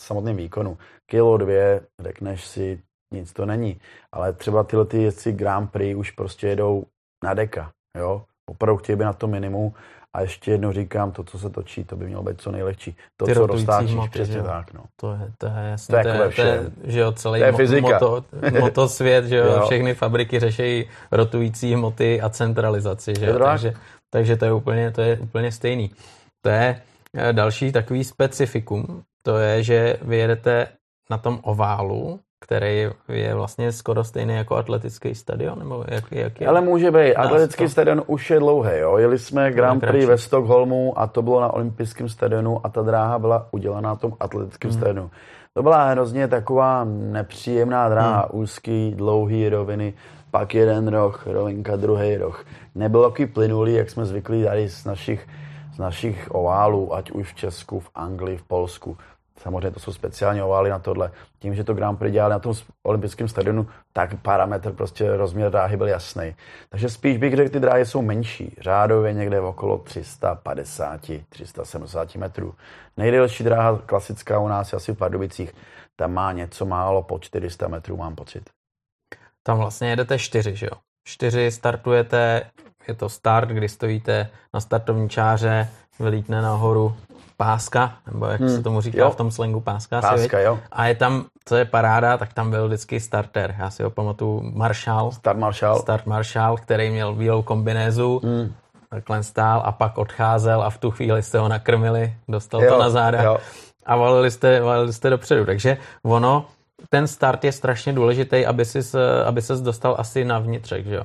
samotném 0.00 0.36
výkonu. 0.36 0.78
Kilo, 1.10 1.36
dvě, 1.36 1.80
řekneš 2.00 2.44
si, 2.44 2.82
nic 3.12 3.32
to 3.32 3.46
není. 3.46 3.80
Ale 4.12 4.32
třeba 4.32 4.64
tyhle 4.64 4.84
ty 4.84 5.02
jezdci 5.02 5.32
Grand 5.32 5.72
Prix 5.72 5.94
už 5.94 6.10
prostě 6.10 6.48
jedou 6.48 6.84
na 7.24 7.34
deka, 7.34 7.70
jo. 7.98 8.24
Opravdu 8.50 8.76
chtějí 8.76 8.96
být 8.96 9.04
na 9.04 9.12
to 9.12 9.26
minimum 9.26 9.74
a 10.16 10.20
ještě 10.20 10.50
jednou 10.50 10.72
říkám, 10.72 11.12
to, 11.12 11.24
co 11.24 11.38
se 11.38 11.50
točí, 11.50 11.84
to 11.84 11.96
by 11.96 12.06
mělo 12.06 12.22
být 12.22 12.40
co 12.40 12.52
nejlehčí. 12.52 12.96
To, 13.16 13.26
Ty 13.26 13.34
co 13.34 13.46
roztáčíš, 13.46 14.08
přesně 14.10 14.36
jo. 14.36 14.44
tak. 14.44 14.72
No. 14.72 14.84
To 15.00 15.12
je, 15.12 15.32
to 15.38 15.46
je 15.46 15.68
jasné. 15.70 16.02
To 16.02 16.08
je, 16.08 16.14
to 16.14 16.22
je, 16.22 16.30
to 16.30 16.42
je, 16.42 16.70
že 16.84 17.00
jo, 17.00 17.12
celý 17.12 17.40
to 17.40 17.46
je 17.46 17.52
fyzika. 17.52 17.88
Moto, 17.88 18.24
motosvět, 18.60 19.24
že 19.24 19.36
jo, 19.36 19.44
jo, 19.46 19.62
všechny 19.66 19.94
fabriky 19.94 20.40
řeší 20.40 20.88
rotující 21.12 21.76
moty 21.76 22.20
a 22.20 22.28
centralizaci, 22.28 23.14
že 23.20 23.26
jo, 23.26 23.38
takže, 23.38 23.74
takže 24.10 24.36
to 24.36 24.44
je 24.44 24.52
úplně, 24.52 24.90
to 24.90 25.02
je 25.02 25.18
úplně 25.18 25.52
stejný. 25.52 25.90
To 26.44 26.50
je 26.50 26.82
eh, 27.16 27.32
další 27.32 27.72
takový 27.72 28.04
specifikum 28.04 29.02
to 29.22 29.36
je, 29.36 29.62
že 29.62 29.96
vy 30.02 30.16
jedete 30.16 30.66
na 31.10 31.18
tom 31.18 31.38
oválu, 31.42 32.20
který 32.40 32.88
je 33.08 33.34
vlastně 33.34 33.72
skoro 33.72 34.04
stejný 34.04 34.34
jako 34.34 34.56
atletický 34.56 35.14
stadion, 35.14 35.58
nebo 35.58 35.84
jak, 35.88 36.12
jak 36.12 36.40
je? 36.40 36.46
Ale 36.46 36.60
může 36.60 36.90
být. 36.90 37.14
Atletický 37.14 37.64
to... 37.64 37.70
stadion 37.70 38.02
už 38.06 38.30
je 38.30 38.38
dlouhý, 38.38 38.78
jo. 38.78 38.96
Jeli 38.96 39.18
jsme 39.18 39.52
Grand 39.52 39.80
Prix 39.80 40.06
ve 40.06 40.18
Stockholmu 40.18 40.98
a 40.98 41.06
to 41.06 41.22
bylo 41.22 41.40
na 41.40 41.52
olympijském 41.52 42.08
stadionu 42.08 42.66
a 42.66 42.68
ta 42.68 42.82
dráha 42.82 43.18
byla 43.18 43.46
udělaná 43.50 43.88
na 43.88 43.96
tom 43.96 44.12
atletickém 44.20 44.70
hmm. 44.70 44.80
stadionu. 44.80 45.10
To 45.54 45.62
byla 45.62 45.90
hrozně 45.90 46.28
taková 46.28 46.84
nepříjemná 46.84 47.88
dráha, 47.88 48.28
hmm. 48.32 48.42
úzký, 48.42 48.94
dlouhý 48.96 49.48
roviny, 49.48 49.94
pak 50.30 50.54
jeden 50.54 50.88
roh, 50.88 51.26
rovinka, 51.26 51.76
druhý 51.76 52.16
roh. 52.16 52.44
Nebylo 52.74 53.10
takový 53.10 53.26
plynulý, 53.26 53.74
jak 53.74 53.90
jsme 53.90 54.04
zvyklí 54.04 54.44
tady 54.44 54.68
z 54.68 54.84
našich, 54.84 55.28
z 55.74 55.78
našich 55.78 56.28
oválů, 56.30 56.94
ať 56.94 57.10
už 57.10 57.32
v 57.32 57.36
Česku, 57.36 57.80
v 57.80 57.90
Anglii, 57.94 58.36
v 58.36 58.42
Polsku. 58.42 58.96
Samozřejmě 59.42 59.70
to 59.70 59.80
jsou 59.80 59.92
speciální 59.92 60.42
ovály 60.42 60.70
na 60.70 60.78
tohle. 60.78 61.10
Tím, 61.38 61.54
že 61.54 61.64
to 61.64 61.74
Grand 61.74 61.98
Prix 61.98 62.12
dělali 62.12 62.32
na 62.32 62.38
tom 62.38 62.54
olympijském 62.82 63.28
stadionu, 63.28 63.66
tak 63.92 64.20
parametr, 64.22 64.72
prostě 64.72 65.16
rozměr 65.16 65.50
dráhy 65.50 65.76
byl 65.76 65.88
jasný. 65.88 66.34
Takže 66.68 66.88
spíš 66.88 67.18
bych 67.18 67.36
řekl, 67.36 67.52
ty 67.52 67.60
dráhy 67.60 67.86
jsou 67.86 68.02
menší. 68.02 68.56
Řádově 68.60 69.12
někde 69.12 69.40
okolo 69.40 69.78
350, 69.78 71.00
370 71.28 72.14
metrů. 72.14 72.54
Nejdelší 72.96 73.44
dráha 73.44 73.78
klasická 73.86 74.38
u 74.38 74.48
nás 74.48 74.72
je 74.72 74.76
asi 74.76 74.92
v 74.92 74.98
Pardubicích. 74.98 75.54
Tam 75.96 76.12
má 76.12 76.32
něco 76.32 76.66
málo 76.66 77.02
po 77.02 77.18
400 77.18 77.68
metrů, 77.68 77.96
mám 77.96 78.14
pocit. 78.14 78.50
Tam 79.42 79.58
vlastně 79.58 79.90
jedete 79.90 80.18
čtyři, 80.18 80.56
že 80.56 80.66
jo? 80.66 80.78
Čtyři 81.08 81.50
startujete, 81.50 82.50
je 82.88 82.94
to 82.94 83.08
start, 83.08 83.48
kdy 83.48 83.68
stojíte 83.68 84.28
na 84.54 84.60
startovní 84.60 85.08
čáře, 85.08 85.68
vylítne 86.00 86.42
nahoru 86.42 86.96
páska, 87.42 87.92
nebo 88.06 88.26
jak 88.26 88.40
hmm. 88.40 88.50
se 88.50 88.62
tomu 88.62 88.80
říká 88.80 88.98
jo. 88.98 89.10
v 89.10 89.16
tom 89.16 89.30
slangu 89.30 89.60
páska. 89.60 90.00
Páska, 90.00 90.38
asi, 90.38 90.46
jo. 90.46 90.58
A 90.72 90.86
je 90.86 90.94
tam, 90.94 91.24
co 91.44 91.56
je 91.56 91.64
paráda, 91.64 92.18
tak 92.18 92.32
tam 92.32 92.50
byl 92.50 92.66
vždycky 92.66 93.00
starter. 93.00 93.54
Já 93.58 93.70
si 93.70 93.82
ho 93.82 93.90
pamatuju, 93.90 94.50
Marshall. 94.54 95.10
Start 95.12 95.38
Marshall. 95.38 95.78
Start 95.78 96.06
Marshall, 96.06 96.56
který 96.56 96.90
měl 96.90 97.14
bílou 97.14 97.42
kombinézu, 97.42 98.20
hmm. 98.24 98.52
takhle 98.90 99.22
stál 99.22 99.62
a 99.64 99.72
pak 99.72 99.98
odcházel 99.98 100.62
a 100.62 100.70
v 100.70 100.78
tu 100.78 100.90
chvíli 100.90 101.22
jste 101.22 101.38
ho 101.38 101.48
nakrmili, 101.48 102.14
dostal 102.28 102.62
jo, 102.62 102.72
to 102.72 102.78
na 102.78 102.90
záda 102.90 103.22
jo. 103.22 103.38
a 103.86 103.96
valili 103.96 104.30
jste, 104.30 104.60
valili 104.60 104.92
jste 104.92 105.10
dopředu. 105.10 105.44
Takže 105.44 105.76
ono, 106.02 106.46
ten 106.88 107.06
start 107.06 107.44
je 107.44 107.52
strašně 107.52 107.92
důležitý, 107.92 108.46
aby, 108.46 108.64
ses, 108.64 108.96
aby 109.26 109.42
ses 109.42 109.60
dostal 109.60 109.94
asi 109.98 110.24
na 110.24 110.38
vnitřek, 110.38 110.86
že 110.86 110.94
jo? 110.94 111.04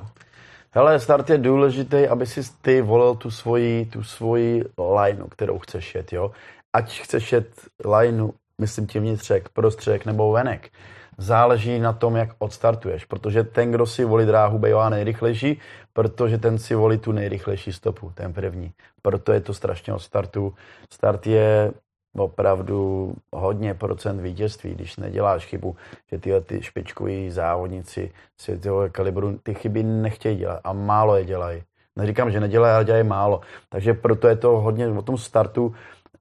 Hele, 0.78 1.00
start 1.00 1.30
je 1.30 1.38
důležitý, 1.38 2.08
aby 2.08 2.26
si 2.26 2.40
ty 2.62 2.82
volil 2.82 3.14
tu 3.14 3.30
svoji, 3.30 3.86
tu 3.86 4.02
svoji 4.02 4.64
lineu, 4.96 5.26
kterou 5.26 5.58
chceš 5.58 5.94
jet, 5.94 6.12
jo. 6.12 6.30
Ať 6.72 7.00
chceš 7.00 7.32
jet 7.32 7.48
lineu, 7.84 8.30
myslím 8.60 8.86
tím 8.86 9.02
vnitřek, 9.02 9.48
prostředek 9.48 10.06
nebo 10.06 10.32
venek. 10.32 10.70
Záleží 11.16 11.78
na 11.78 11.92
tom, 11.92 12.16
jak 12.16 12.28
odstartuješ, 12.38 13.04
protože 13.04 13.44
ten, 13.44 13.70
kdo 13.70 13.86
si 13.86 14.04
volí 14.04 14.26
dráhu, 14.26 14.58
bývá 14.58 14.88
nejrychlejší, 14.88 15.60
protože 15.92 16.38
ten 16.38 16.58
si 16.58 16.74
volí 16.74 16.98
tu 16.98 17.12
nejrychlejší 17.12 17.72
stopu, 17.72 18.12
ten 18.14 18.32
první. 18.32 18.72
Proto 19.02 19.32
je 19.32 19.40
to 19.40 19.54
strašně 19.54 19.92
od 19.92 19.98
startu. 19.98 20.54
Start 20.92 21.26
je 21.26 21.72
opravdu 22.20 23.12
hodně 23.32 23.74
procent 23.74 24.20
vítězství, 24.20 24.74
když 24.74 24.96
neděláš 24.96 25.46
chybu, 25.46 25.76
že 26.10 26.18
tyhle 26.18 26.40
ty 26.40 26.62
špičkoví 26.62 27.30
závodníci 27.30 28.10
světového 28.36 28.90
kalibru 28.92 29.38
ty 29.42 29.54
chyby 29.54 29.82
nechtějí 29.82 30.36
dělat 30.36 30.60
a 30.64 30.72
málo 30.72 31.16
je 31.16 31.24
dělají. 31.24 31.62
Neříkám, 31.96 32.30
že 32.30 32.40
nedělají, 32.40 32.74
ale 32.74 32.84
dělají 32.84 33.04
málo. 33.04 33.40
Takže 33.68 33.94
proto 33.94 34.28
je 34.28 34.36
to 34.36 34.48
hodně 34.48 34.88
o 34.88 35.02
tom 35.02 35.18
startu. 35.18 35.74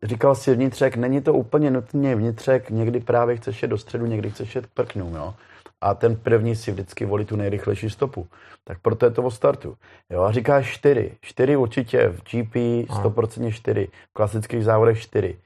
Říkal 0.03 0.35
si 0.35 0.55
vnitřek, 0.55 0.95
není 0.95 1.21
to 1.21 1.33
úplně 1.33 1.71
nutně 1.71 2.15
vnitřek, 2.15 2.69
někdy 2.69 2.99
právě 2.99 3.37
chceš 3.37 3.61
jít 3.61 3.67
do 3.67 3.77
středu, 3.77 4.05
někdy 4.05 4.29
chceš 4.29 4.55
jít 4.55 4.65
k 4.65 4.69
prknům, 4.69 5.15
jo. 5.15 5.33
a 5.81 5.93
ten 5.93 6.15
první 6.15 6.55
si 6.55 6.71
vždycky 6.71 7.05
volí 7.05 7.25
tu 7.25 7.35
nejrychlejší 7.35 7.89
stopu. 7.89 8.27
Tak 8.63 8.79
proto 8.79 9.05
je 9.05 9.11
to 9.11 9.23
o 9.23 9.31
startu. 9.31 9.77
Jo, 10.09 10.21
a 10.21 10.31
říká 10.31 10.61
čtyři. 10.61 11.11
Čtyři 11.21 11.55
určitě 11.55 12.09
v 12.09 12.21
GP 12.21 12.55
100% 12.89 13.51
čtyři, 13.51 13.89
v 14.09 14.13
klasických 14.13 14.63
závodech 14.63 15.01
čtyři 15.01 15.37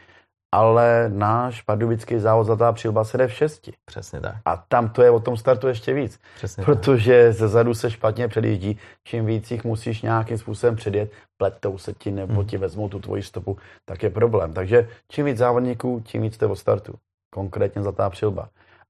ale 0.52 1.10
náš 1.10 1.62
pardubický 1.62 2.20
závod 2.20 2.46
Zlatá 2.46 2.72
přilba 2.72 3.04
se 3.04 3.18
jde 3.18 3.28
v 3.28 3.34
šesti. 3.34 3.74
Přesně 3.86 4.20
tak. 4.20 4.36
A 4.46 4.58
tam 4.68 4.90
to 4.90 5.02
je 5.04 5.12
o 5.12 5.20
tom 5.20 5.38
startu 5.38 5.68
ještě 5.68 5.94
víc. 5.94 6.20
Přesně 6.36 6.64
protože 6.64 7.28
tak. 7.28 7.34
ze 7.34 7.48
zadu 7.48 7.74
se 7.74 7.92
špatně 7.92 8.28
předjíždí, 8.28 8.80
čím 9.04 9.26
víc 9.26 9.52
jich 9.52 9.64
musíš 9.64 10.02
nějakým 10.02 10.38
způsobem 10.38 10.76
předjet, 10.76 11.12
pletou 11.38 11.78
se 11.78 11.94
ti 11.94 12.12
nebo 12.12 12.34
hmm. 12.34 12.46
ti 12.46 12.58
vezmou 12.58 12.90
tu 12.90 13.00
tvoji 13.00 13.24
stopu, 13.24 13.58
tak 13.86 14.04
je 14.04 14.10
problém. 14.10 14.54
Takže 14.54 14.88
čím 15.08 15.26
víc 15.26 15.38
závodníků, 15.38 16.02
tím 16.06 16.22
víc 16.22 16.38
je 16.42 16.48
o 16.48 16.56
startu. 16.56 16.94
Konkrétně 17.34 17.82
Zlatá 17.82 18.10
přilba. 18.10 18.50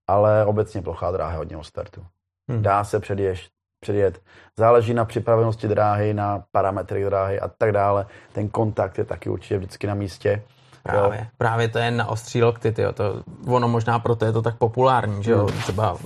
Ale 0.09 0.45
obecně 0.45 0.81
plochá 0.81 1.11
dráha 1.11 1.37
hodně 1.37 1.57
o 1.57 1.63
startu. 1.63 2.05
Hmm. 2.51 2.61
Dá 2.61 2.83
se 2.83 2.99
předjet, 2.99 3.37
předjet. 3.83 4.21
Záleží 4.57 4.93
na 4.93 5.05
připravenosti 5.05 5.67
dráhy, 5.67 6.13
na 6.13 6.43
parametrech 6.51 7.05
dráhy 7.05 7.39
a 7.39 7.47
tak 7.47 7.71
dále. 7.71 8.05
Ten 8.33 8.49
kontakt 8.49 8.97
je 8.97 9.05
taky 9.05 9.29
určitě 9.29 9.57
vždycky 9.57 9.87
na 9.87 9.93
místě. 9.93 10.43
Právě, 10.83 11.19
jo. 11.19 11.25
právě 11.37 11.67
to 11.67 11.79
je 11.79 11.91
na 11.91 12.07
ostří 12.07 12.43
lokty, 12.43 12.71
tyjo. 12.71 12.91
To, 12.91 13.23
ono 13.47 13.67
možná 13.67 13.99
proto 13.99 14.25
je 14.25 14.31
to 14.31 14.41
tak 14.41 14.55
populární, 14.55 15.23
že 15.23 15.31
jo, 15.31 15.45
třeba 15.45 15.97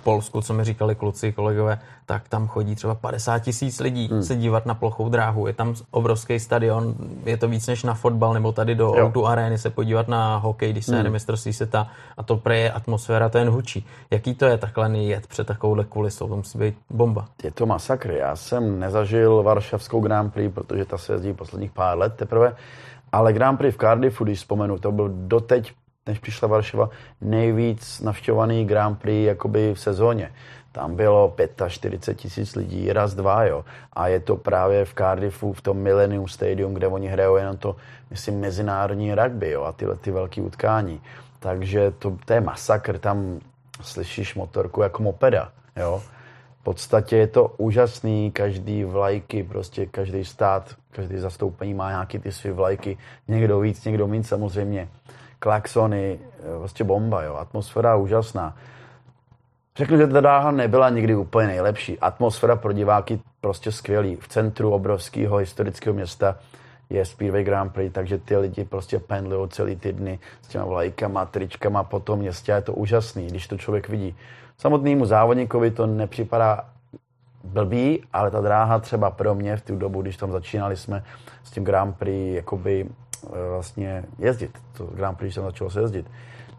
Polsku, 0.00 0.40
co 0.40 0.54
mi 0.54 0.64
říkali 0.64 0.94
kluci, 0.94 1.32
kolegové, 1.32 1.78
tak 2.06 2.28
tam 2.28 2.48
chodí 2.48 2.74
třeba 2.74 2.94
50 2.94 3.38
tisíc 3.38 3.80
lidí 3.80 4.08
hmm. 4.12 4.22
se 4.22 4.36
dívat 4.36 4.66
na 4.66 4.74
plochou 4.74 5.08
dráhu. 5.08 5.46
Je 5.46 5.52
tam 5.52 5.74
obrovský 5.90 6.40
stadion, 6.40 6.94
je 7.24 7.36
to 7.36 7.48
víc 7.48 7.66
než 7.66 7.82
na 7.82 7.94
fotbal, 7.94 8.34
nebo 8.34 8.52
tady 8.52 8.74
do 8.74 8.92
Outu 9.04 9.26
arény 9.26 9.58
se 9.58 9.70
podívat 9.70 10.08
na 10.08 10.36
hokej, 10.36 10.72
když 10.72 10.86
se 10.86 11.00
hmm. 11.00 11.12
mistrovství 11.12 11.52
světa 11.52 11.86
a 12.16 12.22
to 12.22 12.36
pre 12.36 12.58
je 12.58 12.72
atmosféra, 12.72 13.28
to 13.28 13.38
jen 13.38 13.50
hučí. 13.50 13.86
Jaký 14.10 14.34
to 14.34 14.44
je 14.44 14.58
takhle 14.58 14.98
jet 14.98 15.26
před 15.26 15.46
takovouhle 15.46 15.84
kulisou? 15.84 16.28
To 16.28 16.36
musí 16.36 16.58
být 16.58 16.74
bomba. 16.90 17.26
Je 17.42 17.50
to 17.50 17.66
masakr. 17.66 18.10
Já 18.10 18.36
jsem 18.36 18.80
nezažil 18.80 19.42
Varšavskou 19.42 20.00
Grand 20.00 20.34
Prix, 20.34 20.54
protože 20.54 20.84
ta 20.84 20.98
se 20.98 21.12
jezdí 21.12 21.32
posledních 21.32 21.70
pár 21.70 21.98
let 21.98 22.14
teprve. 22.16 22.52
Ale 23.12 23.32
Grand 23.32 23.58
Prix 23.58 23.76
v 23.76 23.80
Cardiffu, 23.80 24.24
když 24.24 24.38
vzpomenu, 24.38 24.78
to 24.78 24.92
byl 24.92 25.08
doteď, 25.08 25.72
než 26.06 26.18
přišla 26.18 26.48
Varšava, 26.48 26.90
nejvíc 27.20 28.00
navštěvovaný 28.00 28.64
Grand 28.64 28.98
Prix 28.98 29.24
jakoby 29.24 29.74
v 29.74 29.80
sezóně. 29.80 30.32
Tam 30.72 30.96
bylo 30.96 31.34
45 31.68 32.16
tisíc 32.16 32.56
lidí, 32.56 32.92
raz, 32.92 33.14
dva, 33.14 33.44
jo. 33.44 33.64
A 33.92 34.08
je 34.08 34.20
to 34.20 34.36
právě 34.36 34.84
v 34.84 34.94
Cardiffu, 34.94 35.52
v 35.52 35.60
tom 35.60 35.76
Millennium 35.76 36.28
Stadium, 36.28 36.74
kde 36.74 36.86
oni 36.86 37.08
hrajou 37.08 37.36
jenom 37.36 37.56
to, 37.56 37.76
myslím, 38.10 38.40
mezinárodní 38.40 39.14
rugby, 39.14 39.50
jo, 39.50 39.62
a 39.62 39.72
tyhle 39.72 39.96
ty 39.96 40.10
velké 40.10 40.42
utkání. 40.42 41.00
Takže 41.38 41.90
to, 41.98 42.16
to 42.24 42.32
je 42.32 42.40
masakr, 42.40 42.98
tam 42.98 43.40
slyšíš 43.82 44.34
motorku 44.34 44.82
jako 44.82 45.02
mopeda, 45.02 45.52
jo. 45.76 46.02
V 46.60 46.62
podstatě 46.62 47.16
je 47.16 47.26
to 47.26 47.54
úžasný, 47.56 48.30
každý 48.30 48.84
vlajky, 48.84 49.42
prostě 49.42 49.86
každý 49.86 50.24
stát, 50.24 50.74
každý 50.90 51.18
zastoupení 51.18 51.74
má 51.74 51.90
nějaký 51.90 52.18
ty 52.18 52.32
své 52.32 52.52
vlajky, 52.52 52.98
někdo 53.28 53.60
víc, 53.60 53.84
někdo 53.84 54.06
méně 54.06 54.24
samozřejmě. 54.24 54.88
Klaxony, 55.38 56.18
prostě 56.58 56.84
bomba, 56.84 57.22
jo, 57.22 57.34
atmosféra 57.34 57.96
úžasná. 57.96 58.56
Řeknu, 59.76 59.96
že 59.96 60.06
ta 60.06 60.20
dráha 60.20 60.50
nebyla 60.50 60.90
nikdy 60.90 61.14
úplně 61.14 61.46
nejlepší. 61.46 61.98
Atmosféra 61.98 62.56
pro 62.56 62.72
diváky 62.72 63.20
prostě 63.40 63.72
skvělý. 63.72 64.16
V 64.16 64.28
centru 64.28 64.70
obrovského 64.70 65.36
historického 65.36 65.94
města 65.94 66.38
je 66.90 67.04
Speedway 67.04 67.44
Grand 67.44 67.72
Prix, 67.72 67.92
takže 67.92 68.18
ty 68.18 68.36
lidi 68.36 68.64
prostě 68.64 68.98
pendlují 68.98 69.48
celý 69.48 69.76
ty 69.76 69.92
dny 69.92 70.18
s 70.42 70.48
těma 70.48 70.64
vlajkama, 70.64 71.26
tričkama 71.26 71.84
po 71.84 72.00
tom 72.00 72.18
městě 72.18 72.52
a 72.52 72.56
je 72.56 72.62
to 72.62 72.72
úžasný, 72.72 73.26
když 73.26 73.48
to 73.48 73.58
člověk 73.58 73.88
vidí. 73.88 74.16
Samotnému 74.60 75.04
závodníkovi 75.04 75.70
to 75.70 75.86
nepřipadá 75.86 76.64
blbý, 77.44 78.02
ale 78.12 78.30
ta 78.30 78.40
dráha 78.40 78.78
třeba 78.78 79.10
pro 79.10 79.34
mě 79.34 79.56
v 79.56 79.62
tu 79.62 79.76
dobu, 79.76 80.02
když 80.02 80.16
tam 80.16 80.32
začínali 80.32 80.76
jsme 80.76 81.04
s 81.44 81.50
tím 81.50 81.64
Grand 81.64 81.96
Prix 81.96 82.34
jakoby 82.34 82.86
eh, 82.86 83.28
vlastně 83.50 84.04
jezdit, 84.18 84.58
to 84.76 84.84
Grand 84.84 85.18
Prix, 85.18 85.26
když 85.26 85.34
tam 85.34 85.44
začalo 85.44 85.70
se 85.70 85.80
jezdit, 85.80 86.10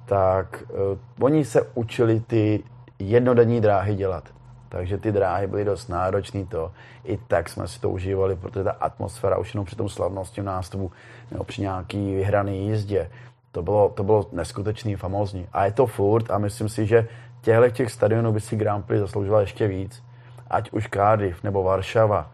tak 0.05 0.63
uh, 0.69 1.25
oni 1.25 1.45
se 1.45 1.61
učili 1.73 2.19
ty 2.19 2.63
jednodenní 2.99 3.61
dráhy 3.61 3.95
dělat. 3.95 4.23
Takže 4.69 4.97
ty 4.97 5.11
dráhy 5.11 5.47
byly 5.47 5.65
dost 5.65 5.87
náročné 5.87 6.45
to. 6.45 6.71
I 7.03 7.17
tak 7.17 7.49
jsme 7.49 7.67
si 7.67 7.79
to 7.79 7.89
užívali, 7.89 8.35
protože 8.35 8.63
ta 8.63 8.71
atmosféra 8.71 9.37
už 9.37 9.53
jenom 9.53 9.65
při 9.65 9.75
tom 9.75 9.89
slavnostním 9.89 10.45
nástupu 10.45 10.91
nebo 11.31 11.43
při 11.43 11.61
nějaký 11.61 12.15
vyhrané 12.15 12.55
jízdě, 12.55 13.09
to 13.51 13.61
bylo, 13.63 13.89
to 13.89 14.03
bylo 14.03 14.29
neskutečný, 14.31 14.95
famózní. 14.95 15.47
A 15.53 15.65
je 15.65 15.71
to 15.71 15.85
furt 15.85 16.31
a 16.31 16.37
myslím 16.37 16.69
si, 16.69 16.85
že 16.85 17.07
těchto 17.41 17.69
těch 17.69 17.91
stadionů 17.91 18.31
by 18.31 18.41
si 18.41 18.55
Grand 18.55 18.85
Prix 18.85 18.99
zasloužila 18.99 19.41
ještě 19.41 19.67
víc. 19.67 20.03
Ať 20.49 20.71
už 20.71 20.87
Cardiff 20.93 21.43
nebo 21.43 21.63
Varšava, 21.63 22.31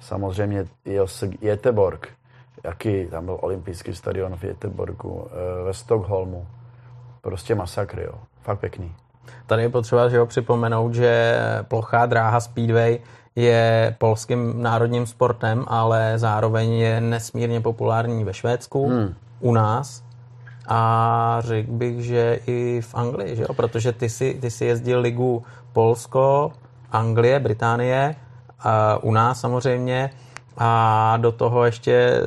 samozřejmě 0.00 0.64
Jeteborg, 1.40 2.08
jaký 2.64 3.06
tam 3.06 3.24
byl 3.24 3.38
olympijský 3.40 3.94
stadion 3.94 4.36
v 4.36 4.44
Jeteborgu, 4.44 5.26
eh, 5.26 5.64
ve 5.64 5.74
Stockholmu. 5.74 6.46
Prostě 7.20 7.54
masakr, 7.54 8.00
jo. 8.00 8.14
Fakt 8.42 8.58
pěkný. 8.58 8.94
Tady 9.46 9.62
je 9.62 9.68
potřeba 9.68 10.08
že 10.08 10.18
ho 10.18 10.26
připomenout, 10.26 10.94
že 10.94 11.38
plochá 11.68 12.06
dráha 12.06 12.40
Speedway 12.40 12.98
je 13.36 13.94
polským 13.98 14.62
národním 14.62 15.06
sportem, 15.06 15.64
ale 15.66 16.12
zároveň 16.16 16.72
je 16.72 17.00
nesmírně 17.00 17.60
populární 17.60 18.24
ve 18.24 18.34
Švédsku, 18.34 18.88
hmm. 18.88 19.14
u 19.40 19.52
nás 19.52 20.07
a 20.68 21.36
řekl 21.40 21.72
bych, 21.72 22.04
že 22.04 22.38
i 22.46 22.80
v 22.80 22.94
Anglii, 22.94 23.36
že 23.36 23.42
jo? 23.42 23.54
protože 23.54 23.92
ty 23.92 24.08
si, 24.08 24.34
ty 24.40 24.50
si 24.50 24.64
jezdil 24.64 25.00
ligu 25.00 25.44
Polsko, 25.72 26.52
Anglie, 26.92 27.40
Británie, 27.40 28.14
a 28.60 28.98
u 29.02 29.12
nás 29.12 29.40
samozřejmě 29.40 30.10
a 30.56 31.16
do 31.16 31.32
toho 31.32 31.64
ještě 31.64 32.22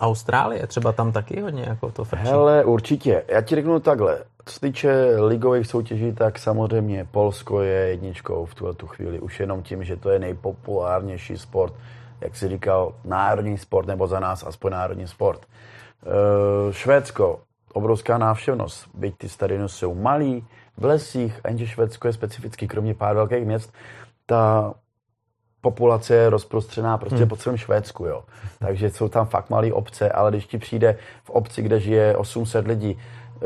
Austrálie, 0.00 0.66
třeba 0.66 0.92
tam 0.92 1.12
taky 1.12 1.40
hodně 1.40 1.62
jako 1.62 1.90
to 1.90 2.04
frčí. 2.04 2.24
Hele, 2.24 2.64
určitě. 2.64 3.24
Já 3.28 3.40
ti 3.40 3.54
řeknu 3.54 3.80
takhle. 3.80 4.18
Co 4.44 4.54
se 4.54 4.60
týče 4.60 5.16
ligových 5.20 5.66
soutěží, 5.66 6.12
tak 6.12 6.38
samozřejmě 6.38 7.08
Polsko 7.10 7.62
je 7.62 7.88
jedničkou 7.88 8.44
v 8.44 8.54
tuhle 8.54 8.74
tu 8.74 8.86
chvíli. 8.86 9.20
Už 9.20 9.40
jenom 9.40 9.62
tím, 9.62 9.84
že 9.84 9.96
to 9.96 10.10
je 10.10 10.18
nejpopulárnější 10.18 11.38
sport, 11.38 11.74
jak 12.20 12.36
si 12.36 12.48
říkal, 12.48 12.94
národní 13.04 13.58
sport, 13.58 13.86
nebo 13.86 14.06
za 14.06 14.20
nás 14.20 14.44
aspoň 14.46 14.72
národní 14.72 15.06
sport. 15.06 15.40
E, 15.40 16.72
Švédsko, 16.72 17.40
obrovská 17.72 18.18
návštěvnost, 18.18 18.88
byť 18.94 19.18
ty 19.18 19.28
stadiony 19.28 19.68
jsou 19.68 19.94
malý, 19.94 20.46
v 20.78 20.84
lesích, 20.84 21.40
a 21.44 21.48
jenže 21.48 21.66
Švédsko 21.66 22.06
je 22.06 22.12
specificky, 22.12 22.68
kromě 22.68 22.94
pár 22.94 23.14
velkých 23.14 23.44
měst, 23.44 23.74
ta 24.26 24.74
populace 25.60 26.14
je 26.14 26.30
rozprostřená 26.30 26.98
prostě 26.98 27.18
hmm. 27.18 27.28
po 27.28 27.36
celém 27.36 27.56
Švédsku, 27.56 28.04
jo. 28.04 28.24
Takže 28.58 28.90
jsou 28.90 29.08
tam 29.08 29.26
fakt 29.26 29.50
malé 29.50 29.72
obce, 29.72 30.10
ale 30.10 30.30
když 30.30 30.46
ti 30.46 30.58
přijde 30.58 30.96
v 31.24 31.30
obci, 31.30 31.62
kde 31.62 31.80
žije 31.80 32.16
800 32.16 32.66
lidí, 32.66 32.98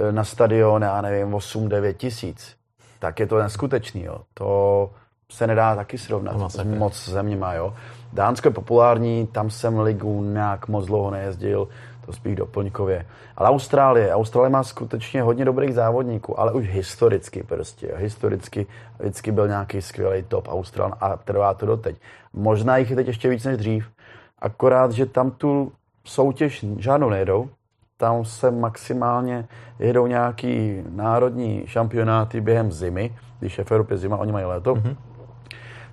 e, 0.08 0.12
na 0.12 0.24
stadion, 0.24 0.82
já 0.82 1.00
nevím, 1.00 1.34
8-9 1.34 1.92
tisíc, 1.92 2.56
tak 2.98 3.20
je 3.20 3.26
to 3.26 3.38
neskutečný, 3.38 4.04
jo. 4.04 4.20
To 4.34 4.90
se 5.30 5.46
nedá 5.46 5.76
taky 5.76 5.98
srovnat 5.98 6.36
no, 6.36 6.50
s 6.50 6.64
moc 6.64 7.08
zeměma, 7.08 7.54
jo. 7.54 7.74
Dánsko 8.12 8.48
je 8.48 8.52
populární, 8.52 9.26
tam 9.26 9.50
jsem 9.50 9.80
ligu 9.80 10.24
nějak 10.24 10.68
moc 10.68 10.86
dlouho 10.86 11.10
nejezdil, 11.10 11.68
to 12.06 12.12
spíš 12.12 12.36
doplňkově. 12.36 13.06
Ale 13.36 13.48
Austrálie, 13.48 14.14
Austrálie 14.14 14.50
má 14.50 14.62
skutečně 14.62 15.22
hodně 15.22 15.44
dobrých 15.44 15.74
závodníků, 15.74 16.40
ale 16.40 16.52
už 16.52 16.68
historicky 16.68 17.42
prostě. 17.42 17.92
Historicky 17.96 18.66
vždycky 18.98 19.32
byl 19.32 19.48
nějaký 19.48 19.82
skvělý 19.82 20.22
top 20.22 20.48
Austral 20.48 20.92
a 21.00 21.16
trvá 21.16 21.54
to 21.54 21.66
doteď. 21.66 21.96
Možná 22.32 22.76
jich 22.76 22.90
je 22.90 22.96
teď 22.96 23.06
ještě 23.06 23.28
víc 23.28 23.44
než 23.44 23.56
dřív, 23.56 23.90
akorát, 24.38 24.92
že 24.92 25.06
tam 25.06 25.30
tu 25.30 25.72
soutěž 26.04 26.64
žádnou 26.78 27.10
nejedou, 27.10 27.48
tam 27.96 28.24
se 28.24 28.50
maximálně 28.50 29.48
jedou 29.78 30.06
nějaký 30.06 30.82
národní 30.88 31.62
šampionáty 31.66 32.40
během 32.40 32.72
zimy, 32.72 33.16
když 33.38 33.58
je 33.58 33.64
v 33.64 33.72
Evropě 33.72 33.96
zima, 33.96 34.16
oni 34.16 34.32
mají 34.32 34.44
léto. 34.44 34.74
Mm-hmm. 34.74 34.96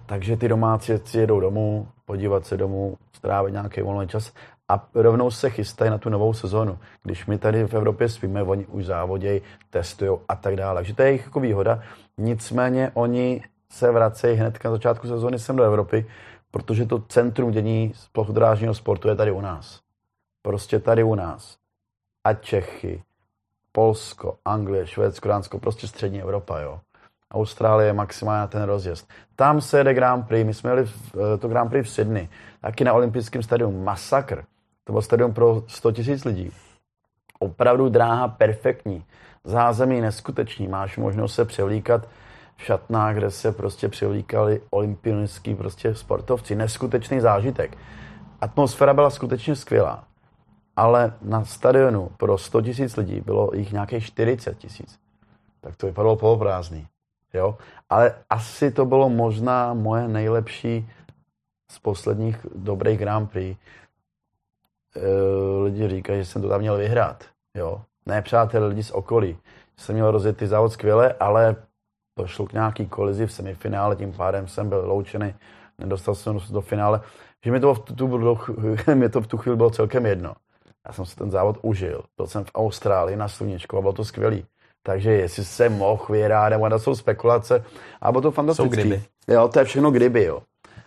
Takže 0.05 0.37
ty 0.37 0.47
domácí 0.47 0.93
jedou 1.13 1.39
domů, 1.39 1.87
podívat 2.05 2.45
se 2.45 2.57
domů, 2.57 2.97
strávit 3.13 3.51
nějaký 3.51 3.81
volný 3.81 4.07
čas 4.07 4.31
a 4.69 4.87
rovnou 4.93 5.31
se 5.31 5.49
chystají 5.49 5.91
na 5.91 5.97
tu 5.97 6.09
novou 6.09 6.33
sezonu. 6.33 6.79
Když 7.03 7.25
my 7.25 7.37
tady 7.37 7.67
v 7.67 7.73
Evropě 7.73 8.09
spíme, 8.09 8.43
oni 8.43 8.65
už 8.65 8.85
závodějí, 8.85 9.41
testují 9.69 10.19
a 10.29 10.35
tak 10.35 10.55
dále. 10.55 10.75
Takže 10.75 10.95
to 10.95 11.01
je 11.01 11.07
jejich 11.07 11.25
jako 11.25 11.39
výhoda. 11.39 11.79
Nicméně 12.17 12.91
oni 12.93 13.43
se 13.71 13.91
vracejí 13.91 14.37
hned 14.37 14.63
na 14.65 14.71
začátku 14.71 15.07
sezóny 15.07 15.39
sem 15.39 15.55
do 15.55 15.63
Evropy, 15.63 16.05
protože 16.51 16.85
to 16.85 16.99
centrum 16.99 17.51
dění 17.51 17.93
plochodrážního 18.11 18.73
sportu 18.73 19.07
je 19.07 19.15
tady 19.15 19.31
u 19.31 19.41
nás. 19.41 19.79
Prostě 20.41 20.79
tady 20.79 21.03
u 21.03 21.15
nás. 21.15 21.57
A 22.23 22.33
Čechy, 22.33 23.03
Polsko, 23.71 24.37
Anglie, 24.45 24.87
Švédsko, 24.87 25.27
Dánsko, 25.27 25.59
prostě 25.59 25.87
střední 25.87 26.21
Evropa, 26.21 26.59
jo. 26.59 26.79
Austrálie 27.31 27.93
maximálně 27.93 28.47
ten 28.47 28.63
rozjezd. 28.63 29.09
Tam 29.35 29.61
se 29.61 29.77
jede 29.77 29.93
Grand 29.93 30.27
Prix, 30.27 30.45
my 30.45 30.53
jsme 30.53 30.69
jeli 30.69 30.85
eh, 30.85 31.37
to 31.37 31.47
Grand 31.47 31.69
Prix 31.69 31.89
v 31.89 31.93
Sydney, 31.93 32.29
taky 32.61 32.83
na 32.83 32.93
olympijském 32.93 33.43
stadionu, 33.43 33.83
masakr. 33.83 34.43
To 34.89 34.93
byl 34.93 35.01
stadion 35.01 35.33
pro 35.33 35.63
100 35.67 35.91
tisíc 35.91 36.25
lidí. 36.25 36.51
Opravdu 37.39 37.89
dráha 37.89 38.27
perfektní. 38.27 39.05
Zázemí 39.43 40.01
neskutečný. 40.01 40.67
Máš 40.67 40.97
možnost 40.97 41.35
se 41.35 41.45
převlíkat 41.45 42.07
šatnách, 42.57 43.15
kde 43.15 43.31
se 43.31 43.51
prostě 43.51 43.89
přivlíkali 43.89 44.61
olympionický 44.69 45.55
prostě 45.55 45.95
sportovci. 45.95 46.55
Neskutečný 46.55 47.19
zážitek. 47.19 47.77
Atmosféra 48.41 48.93
byla 48.93 49.09
skutečně 49.09 49.55
skvělá. 49.55 50.03
Ale 50.75 51.13
na 51.21 51.45
stadionu 51.45 52.11
pro 52.17 52.37
100 52.37 52.61
tisíc 52.61 52.97
lidí 52.97 53.21
bylo 53.21 53.51
jich 53.53 53.71
nějakých 53.71 54.05
40 54.05 54.57
tisíc. 54.57 54.99
Tak 55.61 55.75
to 55.75 55.87
vypadalo 55.87 56.15
poloprázdný. 56.15 56.87
Jo? 57.33 57.57
Ale 57.89 58.15
asi 58.29 58.71
to 58.71 58.85
bylo 58.85 59.09
možná 59.09 59.73
moje 59.73 60.07
nejlepší 60.07 60.89
z 61.71 61.79
posledních 61.79 62.45
dobrých 62.55 62.99
Grand 62.99 63.31
Prix. 63.31 63.59
E, 64.99 65.63
lidi 65.63 65.89
říkají, 65.89 66.19
že 66.19 66.25
jsem 66.25 66.41
to 66.41 66.49
tam 66.49 66.61
měl 66.61 66.77
vyhrát. 66.77 67.23
Jo? 67.57 67.81
Ne, 68.05 68.21
přátelé, 68.21 68.67
lidi 68.67 68.83
z 68.83 68.91
okolí. 68.91 69.37
Jsem 69.77 69.95
měl 69.95 70.11
rozjet 70.11 70.37
ty 70.37 70.47
závod 70.47 70.71
skvěle, 70.71 71.13
ale 71.19 71.55
došlo 72.19 72.45
k 72.45 72.53
nějaký 72.53 72.87
kolizi 72.87 73.27
v 73.27 73.33
semifinále, 73.33 73.95
tím 73.95 74.13
pádem 74.13 74.47
jsem 74.47 74.69
byl 74.69 74.83
loučený, 74.85 75.33
nedostal 75.77 76.15
jsem 76.15 76.39
do 76.49 76.61
finále. 76.61 77.01
Že 77.45 77.51
mi 77.51 77.59
to 77.59 77.73
v 77.73 77.79
tu, 77.79 78.35
mě 78.95 79.09
to 79.09 79.21
v 79.21 79.27
tu 79.27 79.37
chvíli 79.37 79.57
bylo 79.57 79.69
celkem 79.69 80.05
jedno. 80.05 80.33
Já 80.87 80.93
jsem 80.93 81.05
si 81.05 81.15
ten 81.15 81.31
závod 81.31 81.57
užil. 81.61 82.03
Byl 82.17 82.27
jsem 82.27 82.43
v 82.43 82.51
Austrálii 82.55 83.15
na 83.15 83.27
sluníčku 83.27 83.77
a 83.77 83.81
bylo 83.81 83.93
to 83.93 84.05
skvělý. 84.05 84.45
Takže 84.83 85.11
jestli 85.11 85.45
se 85.45 85.69
mohl 85.69 86.05
vyhrát, 86.09 86.49
nebo 86.49 86.69
to 86.69 86.79
jsou 86.79 86.95
spekulace, 86.95 87.63
a 88.01 88.11
bylo 88.11 88.21
to 88.21 88.31
fantastické. 88.31 89.01
Jo, 89.27 89.47
to 89.47 89.59
je 89.59 89.65
všechno 89.65 89.91
kdyby, 89.91 90.23
jo. 90.23 90.41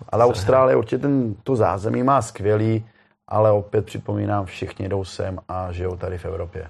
Ale 0.09 0.25
Austrálie 0.25 0.77
určitě 0.77 0.99
ten, 0.99 1.35
to 1.43 1.57
zázemí 1.57 2.03
má 2.03 2.23
skvělý, 2.23 2.85
ale 3.33 3.51
opět 3.51 3.87
připomínám, 3.87 4.47
všichni 4.47 4.89
jdou 4.89 5.05
sem 5.05 5.39
a 5.49 5.73
žijou 5.73 5.97
tady 5.97 6.19
v 6.19 6.25
Evropě. 6.25 6.67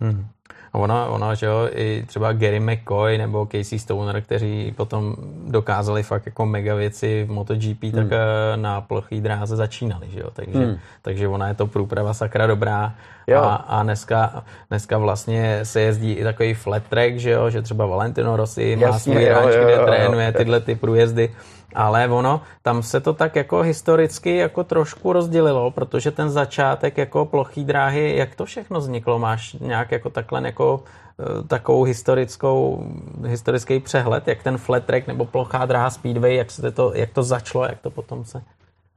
Hmm. 0.00 0.26
Ona, 0.72 1.06
ona, 1.06 1.34
že 1.34 1.46
jo, 1.46 1.68
i 1.70 2.04
třeba 2.06 2.32
Gary 2.32 2.60
McCoy 2.60 3.18
nebo 3.18 3.46
Casey 3.52 3.78
Stoner, 3.78 4.20
kteří 4.20 4.74
potom 4.76 5.16
dokázali 5.46 6.02
fakt 6.02 6.26
jako 6.26 6.46
mega 6.46 6.74
věci 6.74 7.24
v 7.24 7.30
MotoGP, 7.30 7.82
hmm. 7.82 7.92
tak 7.92 8.06
eh, 8.12 8.56
na 8.56 8.80
plochý 8.80 9.20
dráze 9.20 9.56
začínali, 9.56 10.10
že 10.10 10.20
jo, 10.20 10.30
takže, 10.32 10.58
hmm. 10.58 10.76
takže 11.02 11.28
ona 11.28 11.48
je 11.48 11.54
to 11.54 11.66
průprava 11.66 12.14
sakra 12.14 12.46
dobrá 12.46 12.94
jo. 13.26 13.40
a, 13.40 13.54
a 13.54 13.82
dneska, 13.82 14.44
dneska 14.68 14.98
vlastně 14.98 15.60
se 15.62 15.80
jezdí 15.80 16.12
i 16.12 16.24
takový 16.24 16.54
flat 16.54 16.82
track, 16.88 17.16
že 17.16 17.30
jo, 17.30 17.50
že 17.50 17.62
třeba 17.62 17.86
Valentino 17.86 18.36
Rossi 18.36 18.76
má 18.76 18.98
svůj 18.98 19.28
ráč, 19.28 19.54
kde 19.64 19.78
trénuje 19.78 20.32
tyhle 20.32 20.60
ty 20.60 20.74
průjezdy 20.74 21.30
ale 21.74 22.08
ono, 22.08 22.40
tam 22.62 22.82
se 22.82 23.00
to 23.00 23.12
tak 23.12 23.36
jako 23.36 23.62
historicky 23.62 24.36
jako 24.36 24.64
trošku 24.64 25.12
rozdělilo, 25.12 25.70
protože 25.70 26.10
ten 26.10 26.30
začátek 26.30 26.98
jako 26.98 27.24
plochý 27.24 27.64
dráhy, 27.64 28.16
jak 28.16 28.34
to 28.34 28.44
všechno 28.44 28.80
vzniklo? 28.80 29.18
Máš 29.18 29.52
nějak 29.52 29.92
jako 29.92 30.10
takhle 30.10 30.42
jako 30.44 30.82
eh, 31.20 31.42
takovou 31.42 31.82
historickou, 31.82 32.86
historický 33.26 33.80
přehled, 33.80 34.28
jak 34.28 34.42
ten 34.42 34.58
flat 34.58 34.84
track 34.84 35.06
nebo 35.06 35.24
plochá 35.24 35.66
dráha 35.66 35.90
Speedway, 35.90 36.36
jak, 36.36 36.50
se 36.50 36.70
to, 36.70 36.92
jak 36.94 37.10
to 37.10 37.22
začalo, 37.22 37.64
jak 37.64 37.80
to 37.80 37.90
potom 37.90 38.24
se... 38.24 38.42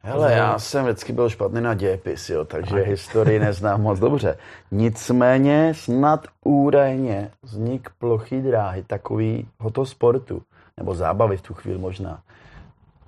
Hele, 0.08 0.34
já 0.34 0.60
jsem 0.60 0.86
vždycky 0.86 1.14
byl 1.14 1.30
špatný 1.30 1.62
na 1.62 1.74
dějepis, 1.74 2.30
jo, 2.30 2.46
takže 2.46 2.76
Aj. 2.76 2.84
historii 2.84 3.40
neznám 3.40 3.82
moc 3.82 4.00
dobře. 4.00 4.38
Nicméně 4.72 5.74
snad 5.76 6.28
údajně 6.44 7.32
vznik 7.44 7.90
plochý 8.00 8.42
dráhy 8.42 8.84
takovýhoto 8.84 9.86
sportu, 9.86 10.42
nebo 10.78 10.96
zábavy 10.96 11.38
v 11.38 11.42
tu 11.42 11.54
chvíli 11.54 11.78
možná, 11.78 12.20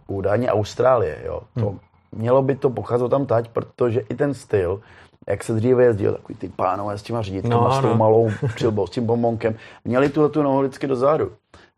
údajně 0.08 0.52
Austrálie, 0.52 1.17
jo. 1.26 1.41
To, 1.60 1.70
hmm. 1.70 1.80
Mělo 2.15 2.41
by 2.41 2.56
to 2.56 2.70
pocházet 2.70 3.10
tam 3.10 3.26
tať, 3.26 3.50
protože 3.50 4.00
i 4.00 4.15
ten 4.15 4.34
styl, 4.34 4.82
jak 5.28 5.43
se 5.43 5.54
dříve 5.54 5.84
jezdil, 5.84 6.12
takový 6.13 6.36
ty 6.36 6.50
pánové 6.50 6.98
s 6.98 7.04
těma 7.04 7.22
řídítkama, 7.22 7.67
no, 7.67 7.72
s 7.72 7.80
tou 7.80 7.88
no. 7.88 7.96
malou 7.96 8.30
přilbou, 8.56 8.88
s 8.88 8.89
tím 8.89 9.06
bombonkem, 9.06 9.56
měli 9.86 10.10
tu, 10.10 10.30
tu 10.30 10.43
nohu 10.43 10.60
vždycky 10.60 10.88
dozadu. 10.88 11.32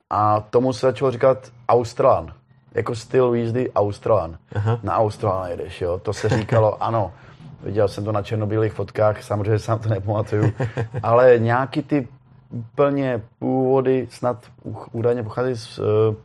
A 0.10 0.42
tomu 0.50 0.74
se 0.74 0.86
začalo 0.88 1.12
říkat 1.12 1.52
Australan. 1.70 2.34
Jako 2.74 2.96
styl 2.96 3.34
jízdy 3.34 3.72
Australan. 3.72 4.38
Aha. 4.56 4.80
Na 4.84 4.98
Australan 4.98 5.50
jedeš, 5.50 5.82
jo. 5.82 6.00
To 6.04 6.13
se 6.13 6.30
říkalo, 6.30 6.84
ano. 6.84 7.12
Viděl 7.63 7.88
jsem 7.88 8.06
to 8.06 8.12
na 8.12 8.22
černobílých 8.22 8.74
fotkách, 8.74 9.24
samozřejmě 9.24 9.60
sám 9.60 9.80
to 9.80 9.89
nepamatuju. 9.89 10.54
ale 11.04 11.39
nějaký 11.39 11.82
ty 11.82 12.08
úplně 12.50 13.22
původy 13.39 14.08
snad 14.12 14.46
údajně 14.92 15.24
pocházejí 15.24 15.56
z, 15.56 15.80
eh, 15.80 16.15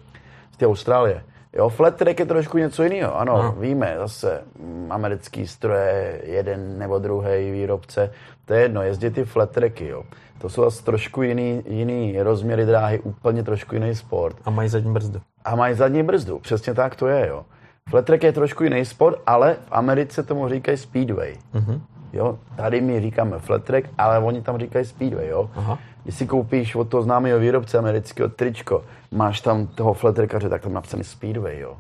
z 0.53 0.57
té 0.57 0.67
Austrálie. 0.67 1.23
Jo, 1.57 1.69
flat 1.69 1.97
track 1.97 2.19
je 2.19 2.27
trošku 2.27 2.59
něco 2.59 2.83
jiného, 2.83 3.19
ano, 3.19 3.43
no. 3.43 3.53
víme, 3.53 3.95
zase 3.99 4.43
mm, 4.59 4.87
americký 4.91 5.47
stroje, 5.47 6.21
jeden 6.25 6.79
nebo 6.79 6.99
druhý 6.99 7.51
výrobce, 7.51 8.11
to 8.45 8.55
je 8.55 8.63
jedno, 8.63 8.83
jezdí 8.83 9.11
ty 9.11 9.25
flat 9.25 9.51
tracky, 9.51 9.89
jo. 9.89 10.03
To 10.39 10.49
jsou 10.49 10.63
zase 10.63 10.85
trošku 10.85 11.23
jiný, 11.23 11.63
jiný 11.67 12.23
rozměry 12.23 12.67
dráhy, 12.67 13.01
úplně 13.01 13.43
trošku 13.43 13.75
jiný 13.75 13.95
sport. 13.95 14.37
A 14.45 14.51
mají 14.51 14.69
zadní 14.69 14.93
brzdu. 14.93 15.21
A 15.45 15.57
mají 15.57 15.75
zadní 15.75 16.03
brzdu, 16.03 16.39
přesně 16.39 16.75
tak 16.75 16.97
to 16.97 17.07
je, 17.07 17.27
jo. 17.29 17.45
Flat 17.89 18.05
track 18.05 18.23
je 18.23 18.33
trošku 18.33 18.65
jiný 18.65 18.85
sport, 18.85 19.19
ale 19.27 19.55
v 19.55 19.73
Americe 19.73 20.23
tomu 20.23 20.49
říkají 20.49 20.77
speedway. 20.77 21.37
Uh-huh. 21.55 21.81
Jo, 22.13 22.39
tady 22.57 22.81
my 22.81 23.01
říkáme 23.01 23.39
flat 23.39 23.65
track, 23.65 23.89
ale 23.99 24.19
oni 24.19 24.43
tam 24.43 24.59
říkají 24.59 24.85
speedway, 24.85 25.29
jo. 25.29 25.51
Aha. 25.57 25.79
Když 26.05 26.15
si 26.15 26.27
koupíš 26.27 26.75
od 26.75 26.89
toho 26.89 27.03
známého 27.03 27.39
výrobce 27.39 27.79
amerického 27.79 28.29
tričko, 28.29 28.85
máš 29.11 29.41
tam 29.41 29.67
toho 29.67 29.95
fletrekaře, 29.95 30.49
tak 30.49 30.63
tam 30.63 30.73
napsaný 30.73 31.05
Speedway, 31.05 31.61
jo. 31.61 31.77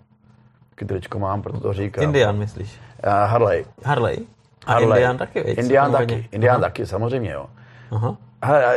Taky 0.71 0.85
tričko 0.85 1.19
mám, 1.19 1.43
proto 1.43 1.61
to 1.61 1.73
říkám. 1.73 2.05
Indian, 2.05 2.39
myslíš? 2.39 2.81
Uh, 3.07 3.11
Harley. 3.13 3.65
Harley? 3.85 4.19
A 4.67 4.73
Harley. 4.73 4.89
Indian 4.91 5.19
taky, 5.19 5.43
víc? 5.43 5.59
Indian 5.59 5.93
taky. 5.93 6.29
Indian 6.33 6.55
Aha. 6.55 6.65
taky, 6.65 6.87
samozřejmě, 6.87 7.31
jo. 7.31 7.47
Aha. 7.91 8.17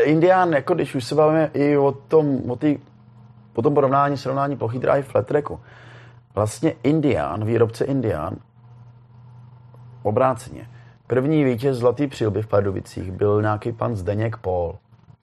Indian, 0.04 0.54
jako 0.54 0.74
když 0.74 0.96
už 0.96 1.04
se 1.04 1.16
bavíme 1.16 1.50
i 1.54 1.78
o 1.78 1.92
tom, 1.92 2.52
o, 2.52 2.56
tý, 2.56 2.78
o 3.56 3.62
tom 3.62 3.74
porovnání, 3.74 4.18
srovnání 4.18 4.58
plochý 4.58 4.80
dráhy 4.80 5.02
flat 5.02 5.28
tracku, 5.28 5.60
vlastně 6.36 6.74
Indian, 6.84 7.46
výrobce 7.46 7.86
Indian, 7.86 8.36
obráceně. 10.04 10.70
První 11.08 11.44
vítěz 11.44 11.78
Zlatý 11.78 12.08
přilby 12.08 12.42
v 12.42 12.48
Pardubicích 12.48 13.12
byl 13.12 13.42
nějaký 13.42 13.72
pan 13.72 13.96
Zdeněk 13.96 14.38
Paul. 14.38 14.76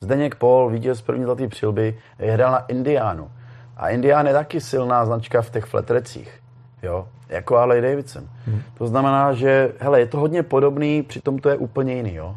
Zdeněk 0.05 0.35
Paul, 0.35 0.71
vítěz 0.71 1.03
první 1.03 1.25
zlatý 1.25 1.49
přilby, 1.49 1.99
hrál 2.19 2.53
na 2.53 2.59
Indiánu. 2.59 3.31
A 3.77 3.89
Indián 3.89 4.27
je 4.27 4.33
taky 4.33 4.61
silná 4.61 5.07
značka 5.07 5.43
v 5.43 5.51
těch 5.51 5.65
fletrecích. 5.65 6.41
Jo? 6.83 7.09
Jako 7.29 7.55
Harley 7.57 7.81
Davidson. 7.81 8.25
Hmm. 8.47 8.63
To 8.79 8.87
znamená, 8.87 9.33
že 9.33 9.73
hele, 9.79 10.01
je 10.01 10.07
to 10.07 10.21
hodně 10.21 10.43
podobný, 10.43 11.03
přitom 11.03 11.39
to 11.39 11.49
je 11.49 11.57
úplně 11.57 11.95
jiný. 11.95 12.15
Jo? 12.15 12.37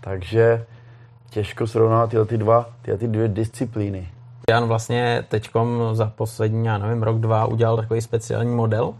Takže 0.00 0.64
těžko 1.30 1.66
srovnávat 1.66 2.10
tyhle 2.10 2.26
ty 2.26 2.38
dva, 2.38 2.66
tyhle 2.82 2.98
ty 2.98 3.08
dvě 3.08 3.28
disciplíny. 3.28 4.08
Jan 4.50 4.64
vlastně 4.64 5.24
teďkom 5.28 5.80
za 5.92 6.12
poslední, 6.16 6.66
já 6.66 6.78
nevím, 6.78 7.02
rok, 7.02 7.18
dva 7.18 7.46
udělal 7.46 7.76
takový 7.76 8.00
speciální 8.00 8.54
model 8.54 8.94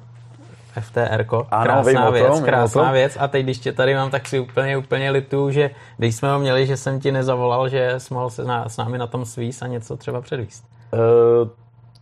FTR. 0.80 1.26
Krásná 1.62 2.10
věc, 2.10 2.26
tom, 2.26 2.44
krásná 2.44 2.92
věc. 2.92 3.16
A 3.20 3.28
teď, 3.28 3.44
když 3.44 3.58
tě 3.58 3.72
tady 3.72 3.94
mám, 3.94 4.10
tak 4.10 4.28
si 4.28 4.38
úplně, 4.38 4.76
úplně 4.76 5.10
litu, 5.10 5.50
že 5.50 5.70
když 5.96 6.14
jsme 6.14 6.32
ho 6.32 6.38
měli, 6.38 6.66
že 6.66 6.76
jsem 6.76 7.00
ti 7.00 7.12
nezavolal, 7.12 7.68
že 7.68 7.94
jsi 7.98 8.14
mohl 8.14 8.30
se 8.30 8.44
na, 8.44 8.68
s 8.68 8.76
námi 8.76 8.98
na 8.98 9.06
tom 9.06 9.24
svíst 9.24 9.62
a 9.62 9.66
něco 9.66 9.96
třeba 9.96 10.20
předvíst. 10.20 10.64
Uh, 10.92 11.48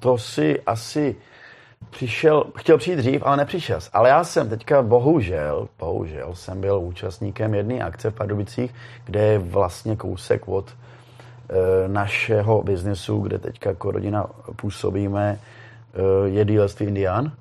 to 0.00 0.18
si 0.18 0.60
asi 0.66 1.16
přišel, 1.90 2.44
chtěl 2.56 2.78
přijít 2.78 2.96
dřív, 2.96 3.22
ale 3.24 3.37
nepřišel. 3.37 3.78
Ale 3.92 4.08
já 4.08 4.24
jsem 4.24 4.48
teďka 4.48 4.82
bohužel, 4.82 5.68
bohužel 5.78 6.34
jsem 6.34 6.60
byl 6.60 6.80
účastníkem 6.80 7.54
jedné 7.54 7.80
akce 7.80 8.10
v 8.10 8.14
Pardubicích, 8.14 8.74
kde 9.04 9.20
je 9.20 9.38
vlastně 9.38 9.96
kousek 9.96 10.48
od 10.48 10.70
e, 10.70 11.88
našeho 11.88 12.62
biznesu, 12.62 13.18
kde 13.18 13.38
teďka 13.38 13.70
jako 13.70 13.90
rodina 13.90 14.26
působíme, 14.56 15.38
e, 15.94 16.28
je 16.28 16.44
dílství 16.44 16.87
Indian 16.87 17.32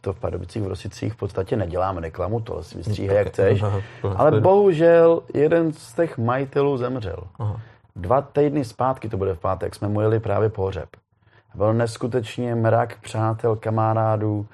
to 0.00 0.12
v 0.12 0.20
Pardubicích 0.20 0.62
v 0.62 0.66
Rosicích, 0.66 1.12
v 1.12 1.16
podstatě 1.16 1.56
neděláme 1.56 2.00
reklamu, 2.00 2.40
to 2.40 2.62
si 2.62 2.76
vystříhej, 2.76 3.16
jak 3.16 3.28
chceš. 3.28 3.64
Ale 4.16 4.40
bohužel 4.40 5.22
jeden 5.34 5.72
z 5.72 5.94
těch 5.94 6.18
majitelů 6.18 6.76
zemřel. 6.76 7.18
Aha. 7.38 7.60
Dva 7.96 8.22
týdny 8.22 8.64
zpátky, 8.64 9.08
to 9.08 9.16
bude 9.16 9.34
v 9.34 9.38
pátek, 9.38 9.74
jsme 9.74 9.88
mu 9.88 10.00
jeli 10.00 10.20
právě 10.20 10.48
pohřeb. 10.48 10.88
Byl 11.54 11.74
neskutečně 11.74 12.54
mrak 12.54 13.00
přátel, 13.00 13.56
kamarádů, 13.56 14.46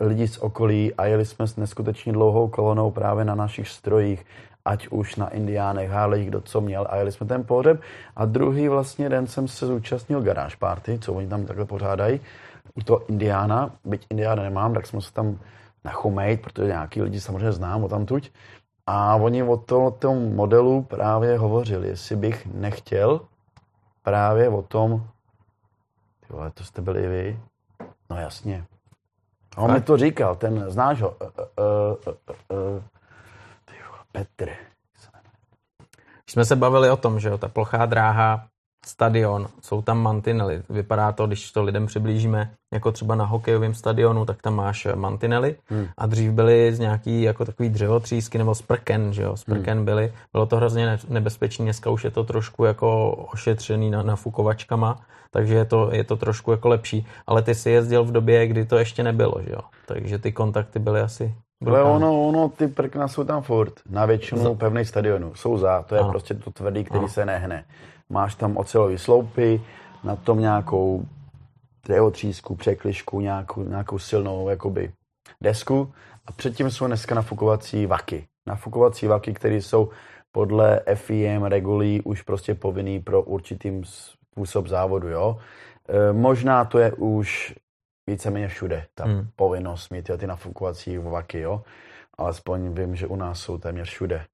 lidí 0.00 0.28
z 0.28 0.38
okolí 0.38 0.94
a 0.94 1.06
jeli 1.06 1.24
jsme 1.24 1.46
s 1.46 1.56
neskutečně 1.56 2.12
dlouhou 2.12 2.48
kolonou 2.48 2.90
právě 2.90 3.24
na 3.24 3.34
našich 3.34 3.68
strojích, 3.68 4.26
ať 4.64 4.88
už 4.88 5.16
na 5.16 5.28
Indiánech, 5.28 5.90
Harley, 5.90 6.24
kdo 6.24 6.40
co 6.40 6.60
měl 6.60 6.86
a 6.90 6.96
jeli 6.96 7.12
jsme 7.12 7.26
ten 7.26 7.44
pohřeb. 7.44 7.80
A 8.16 8.24
druhý 8.24 8.68
vlastně 8.68 9.08
den 9.08 9.26
jsem 9.26 9.48
se 9.48 9.66
zúčastnil 9.66 10.20
garáž 10.20 10.54
party, 10.54 10.98
co 10.98 11.12
oni 11.12 11.28
tam 11.28 11.46
takhle 11.46 11.64
pořádají 11.64 12.20
u 12.74 12.82
toho 12.82 13.06
Indiána, 13.08 13.70
byť 13.84 14.06
Indiána 14.10 14.42
nemám, 14.42 14.74
tak 14.74 14.86
jsme 14.86 15.00
se 15.00 15.12
tam 15.12 15.38
nachomejt, 15.84 16.42
protože 16.42 16.66
nějaký 16.66 17.02
lidi 17.02 17.20
samozřejmě 17.20 17.52
znám 17.52 17.84
o 17.84 17.88
tam 17.88 18.06
tuď. 18.06 18.30
A 18.86 19.16
oni 19.16 19.42
o 19.42 19.56
tom, 19.56 19.92
tom 19.92 20.34
modelu 20.34 20.82
právě 20.82 21.38
hovořili, 21.38 21.88
jestli 21.88 22.16
bych 22.16 22.46
nechtěl 22.46 23.20
právě 24.02 24.48
o 24.48 24.62
tom, 24.62 25.06
ty 26.20 26.32
vole, 26.32 26.50
to 26.50 26.64
jste 26.64 26.82
byli 26.82 27.08
vy? 27.08 27.40
No 28.10 28.16
jasně. 28.16 28.64
A 29.56 29.60
on 29.60 29.72
mi 29.72 29.80
to 29.80 29.96
říkal, 29.96 30.36
ten, 30.36 30.70
znáš 30.70 31.02
ho? 31.02 31.10
Uh, 31.10 31.26
uh, 31.28 31.96
uh, 32.06 32.58
uh, 32.58 32.82
ty 33.64 33.74
vole, 33.88 33.98
Petr. 34.12 34.50
Když 36.24 36.32
jsme 36.32 36.44
se 36.44 36.56
bavili 36.56 36.90
o 36.90 36.96
tom, 36.96 37.20
že 37.20 37.28
jo, 37.28 37.38
ta 37.38 37.48
plochá 37.48 37.86
dráha 37.86 38.46
stadion, 38.86 39.48
jsou 39.60 39.82
tam 39.82 40.02
mantinely. 40.02 40.62
Vypadá 40.68 41.12
to, 41.12 41.26
když 41.26 41.52
to 41.52 41.62
lidem 41.62 41.86
přiblížíme, 41.86 42.50
jako 42.72 42.92
třeba 42.92 43.14
na 43.14 43.24
hokejovém 43.24 43.74
stadionu, 43.74 44.24
tak 44.24 44.42
tam 44.42 44.54
máš 44.54 44.86
mantinely 44.94 45.56
hmm. 45.66 45.86
a 45.98 46.06
dřív 46.06 46.32
byly 46.32 46.74
z 46.74 46.78
nějaký 46.78 47.22
jako 47.22 47.44
takový 47.44 47.68
dřevotřísky 47.68 48.38
nebo 48.38 48.54
sprken, 48.54 49.12
že 49.12 49.22
jo, 49.22 49.36
sprken 49.36 49.76
hmm. 49.76 49.84
byly. 49.84 50.12
Bylo 50.32 50.46
to 50.46 50.56
hrozně 50.56 50.98
nebezpečné, 51.08 51.64
dneska 51.64 51.90
už 51.90 52.04
je 52.04 52.10
to 52.10 52.24
trošku 52.24 52.64
jako 52.64 53.10
ošetřený 53.10 53.90
na, 53.90 54.02
nafukovačkama, 54.02 55.00
takže 55.30 55.54
je 55.54 55.64
to, 55.64 55.90
je 55.92 56.04
to 56.04 56.16
trošku 56.16 56.50
jako 56.50 56.68
lepší. 56.68 57.06
Ale 57.26 57.42
ty 57.42 57.54
si 57.54 57.70
jezdil 57.70 58.04
v 58.04 58.12
době, 58.12 58.46
kdy 58.46 58.64
to 58.64 58.78
ještě 58.78 59.02
nebylo, 59.02 59.34
že 59.42 59.52
jo, 59.52 59.60
takže 59.86 60.18
ty 60.18 60.32
kontakty 60.32 60.78
byly 60.78 61.00
asi 61.00 61.34
ale 61.66 61.82
ono, 61.82 62.22
ono, 62.22 62.48
ty 62.48 62.68
prkna 62.68 63.08
jsou 63.08 63.24
tam 63.24 63.42
furt, 63.42 63.72
na 63.90 64.06
většinu 64.06 64.42
za. 64.42 64.54
pevných 64.54 64.88
stadionů. 64.88 65.34
Jsou 65.34 65.58
za, 65.58 65.82
to 65.82 65.94
je 65.94 66.00
ano. 66.00 66.10
prostě 66.10 66.34
to 66.34 66.50
tvrdý, 66.50 66.84
který 66.84 66.98
ano. 66.98 67.08
se 67.08 67.26
nehne. 67.26 67.64
Máš 68.12 68.34
tam 68.34 68.56
ocelový 68.56 68.98
sloupy, 68.98 69.60
na 70.04 70.16
tom 70.16 70.40
nějakou 70.40 71.04
drevotřísku, 71.86 72.56
překlišku, 72.56 73.20
nějakou, 73.20 73.62
nějakou 73.62 73.98
silnou 73.98 74.48
jakoby 74.48 74.92
desku 75.40 75.92
a 76.26 76.32
předtím 76.32 76.70
jsou 76.70 76.86
dneska 76.86 77.14
nafukovací 77.14 77.86
vaky. 77.86 78.26
Nafukovací 78.46 79.06
vaky, 79.06 79.32
které 79.32 79.56
jsou 79.56 79.90
podle 80.32 80.80
FIM 80.94 81.44
regulí 81.44 82.00
už 82.00 82.22
prostě 82.22 82.54
povinný 82.54 83.00
pro 83.00 83.22
určitým 83.22 83.84
způsob 83.84 84.66
závodu, 84.66 85.08
jo. 85.08 85.38
E, 85.88 86.12
možná 86.12 86.64
to 86.64 86.78
je 86.78 86.92
už 86.92 87.54
víceméně 88.06 88.48
všude, 88.48 88.86
ta 88.94 89.04
hmm. 89.04 89.28
povinnost 89.36 89.90
mít 89.90 90.10
ty 90.18 90.26
nafukovací 90.26 90.98
vaky, 90.98 91.40
jo. 91.40 91.62
Alespoň 92.18 92.74
vím, 92.74 92.96
že 92.96 93.06
u 93.06 93.16
nás 93.16 93.40
jsou 93.40 93.58
téměř 93.58 93.88
všude. 93.88 94.26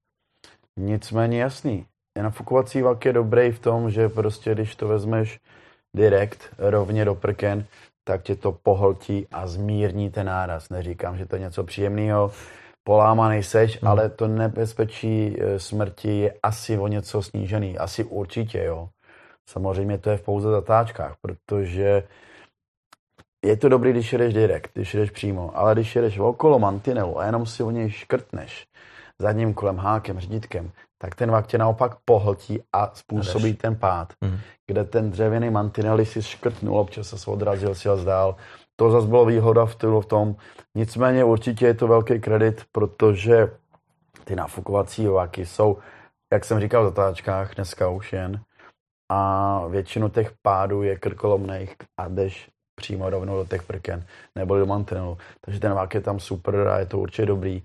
Nicméně 0.76 1.40
jasný, 1.40 1.86
nafukovací 2.22 2.82
vak 2.82 3.04
je 3.04 3.12
dobrý 3.12 3.50
v 3.50 3.58
tom, 3.58 3.90
že 3.90 4.08
prostě 4.08 4.54
když 4.54 4.76
to 4.76 4.88
vezmeš 4.88 5.40
direkt 5.96 6.48
rovně 6.58 7.04
do 7.04 7.14
prken, 7.14 7.64
tak 8.04 8.22
tě 8.22 8.34
to 8.34 8.52
pohltí 8.52 9.26
a 9.32 9.46
zmírní 9.46 10.10
ten 10.10 10.26
náraz. 10.26 10.70
Neříkám, 10.70 11.16
že 11.16 11.26
to 11.26 11.36
je 11.36 11.40
něco 11.40 11.64
příjemného, 11.64 12.30
polámaný 12.84 13.42
seš, 13.42 13.82
hmm. 13.82 13.90
ale 13.90 14.08
to 14.08 14.28
nebezpečí 14.28 15.36
e, 15.40 15.58
smrti 15.60 16.18
je 16.18 16.34
asi 16.42 16.78
o 16.78 16.88
něco 16.88 17.22
snížený. 17.22 17.78
Asi 17.78 18.04
určitě, 18.04 18.64
jo. 18.64 18.88
Samozřejmě 19.48 19.98
to 19.98 20.10
je 20.10 20.16
v 20.16 20.22
pouze 20.22 20.50
zatáčkách, 20.50 21.16
protože 21.20 22.02
je 23.44 23.56
to 23.56 23.68
dobrý, 23.68 23.90
když 23.90 24.12
jedeš 24.12 24.34
direkt, 24.34 24.70
když 24.74 24.94
jedeš 24.94 25.10
přímo, 25.10 25.50
ale 25.54 25.74
když 25.74 25.96
jedeš 25.96 26.18
okolo 26.18 26.58
mantinelu 26.58 27.18
a 27.18 27.26
jenom 27.26 27.46
si 27.46 27.62
o 27.62 27.70
něj 27.70 27.90
škrtneš 27.90 28.66
zadním 29.18 29.54
kolem, 29.54 29.76
hákem, 29.76 30.20
řídítkem, 30.20 30.70
tak 30.98 31.14
ten 31.14 31.30
vak 31.30 31.46
tě 31.46 31.58
naopak 31.58 31.96
pohltí 32.04 32.62
a 32.72 32.90
způsobí 32.94 33.54
ten 33.54 33.76
pád. 33.76 34.12
Mm. 34.20 34.38
Kde 34.66 34.84
ten 34.84 35.10
dřevěný 35.10 35.50
mantinel, 35.50 36.04
si 36.04 36.22
škrtnul, 36.22 36.78
občas 36.78 37.08
se 37.08 37.30
odrazil, 37.30 37.74
si 37.74 37.88
zdál. 37.94 38.36
To 38.76 38.90
zase 38.90 39.06
bylo 39.06 39.24
výhoda 39.26 39.66
v, 39.66 39.76
v 40.00 40.06
tom. 40.06 40.36
Nicméně 40.74 41.24
určitě 41.24 41.66
je 41.66 41.74
to 41.74 41.88
velký 41.88 42.20
kredit, 42.20 42.64
protože 42.72 43.50
ty 44.24 44.36
nafukovací 44.36 45.06
vaky 45.06 45.46
jsou, 45.46 45.78
jak 46.32 46.44
jsem 46.44 46.60
říkal 46.60 46.82
v 46.82 46.88
zatáčkách, 46.88 47.54
dneska 47.54 47.88
už 47.88 48.12
jen. 48.12 48.40
A 49.10 49.66
většinu 49.66 50.08
těch 50.08 50.32
pádů 50.42 50.82
je 50.82 50.98
krkolomných 50.98 51.76
a 51.96 52.08
jdeš 52.08 52.50
přímo 52.74 53.10
rovnou 53.10 53.36
do 53.36 53.44
těch 53.44 53.62
prken 53.62 54.04
nebo 54.34 54.58
do 54.58 54.66
mantinelu. 54.66 55.18
Takže 55.40 55.60
ten 55.60 55.74
vák 55.74 55.94
je 55.94 56.00
tam 56.00 56.20
super 56.20 56.68
a 56.68 56.78
je 56.78 56.86
to 56.86 56.98
určitě 56.98 57.26
dobrý. 57.26 57.62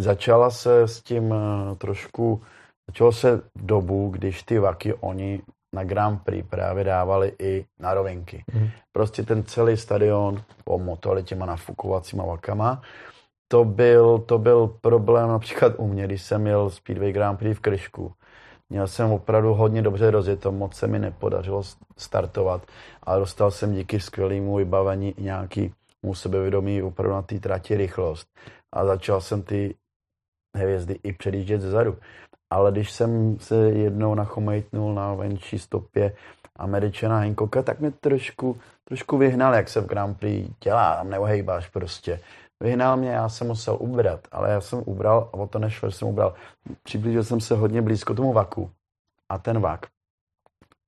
Začala 0.00 0.50
se 0.50 0.80
s 0.80 1.02
tím 1.02 1.34
eh, 1.34 1.76
trošku, 1.76 2.42
začalo 2.90 3.12
se 3.12 3.36
v 3.36 3.66
dobu, 3.66 4.08
když 4.08 4.42
ty 4.42 4.58
vaky 4.58 4.94
oni 4.94 5.42
na 5.74 5.84
Grand 5.84 6.22
Prix 6.22 6.48
právě 6.48 6.84
dávali 6.84 7.32
i 7.38 7.64
na 7.78 7.94
rovinky. 7.94 8.44
Mm. 8.54 8.68
Prostě 8.92 9.22
ten 9.22 9.44
celý 9.44 9.76
stadion 9.76 10.42
pomotali 10.64 11.22
těma 11.22 11.46
nafukovacíma 11.46 12.24
vakama. 12.24 12.82
To 13.48 13.64
byl, 13.64 14.18
to 14.18 14.38
byl 14.38 14.76
problém 14.80 15.28
například 15.28 15.72
u 15.76 15.86
mě, 15.86 16.04
když 16.04 16.22
jsem 16.22 16.42
měl 16.42 16.70
Speedway 16.70 17.12
Grand 17.12 17.38
Prix 17.38 17.58
v 17.58 17.60
Kryšku. 17.60 18.12
Měl 18.70 18.86
jsem 18.86 19.12
opravdu 19.12 19.54
hodně 19.54 19.82
dobře 19.82 20.10
rozjeto, 20.10 20.52
moc 20.52 20.74
se 20.74 20.86
mi 20.86 20.98
nepodařilo 20.98 21.62
startovat, 21.96 22.62
ale 23.02 23.18
dostal 23.20 23.50
jsem 23.50 23.72
díky 23.72 24.00
skvělému 24.00 24.56
vybavení 24.56 25.14
nějaký 25.18 25.72
mu 26.02 26.14
sebevědomí 26.14 26.82
opravdu 26.82 27.14
na 27.14 27.22
té 27.22 27.40
trati 27.40 27.76
rychlost. 27.76 28.28
A 28.72 28.84
začal 28.84 29.20
jsem 29.20 29.42
ty 29.42 29.74
hvězdy 30.54 30.98
i 31.02 31.12
předjíždět 31.12 31.60
zezadu. 31.60 31.96
Ale 32.50 32.72
když 32.72 32.90
jsem 32.90 33.38
se 33.38 33.54
jednou 33.56 34.14
nachomejtnul 34.14 34.94
na 34.94 35.14
venčí 35.14 35.58
stopě 35.58 36.12
Američana 36.56 37.18
Hancocka, 37.18 37.62
tak 37.62 37.80
mě 37.80 37.90
trošku, 37.90 38.60
trošku 38.84 39.18
vyhnal, 39.18 39.54
jak 39.54 39.68
se 39.68 39.80
v 39.80 39.86
Grand 39.86 40.18
Prix 40.18 40.50
dělá, 40.64 40.96
tam 40.96 41.10
neohejbáš 41.10 41.68
prostě. 41.68 42.20
Vyhnal 42.62 42.96
mě, 42.96 43.10
já 43.10 43.28
jsem 43.28 43.46
musel 43.46 43.76
ubrat, 43.80 44.28
ale 44.32 44.50
já 44.50 44.60
jsem 44.60 44.82
ubral 44.86 45.30
a 45.32 45.34
o 45.34 45.46
to 45.46 45.58
nešlo, 45.58 45.90
jsem 45.90 46.08
ubral. 46.08 46.34
Přiblížil 46.82 47.24
jsem 47.24 47.40
se 47.40 47.54
hodně 47.54 47.82
blízko 47.82 48.14
tomu 48.14 48.32
vaku 48.32 48.70
a 49.28 49.38
ten 49.38 49.60
vak, 49.60 49.86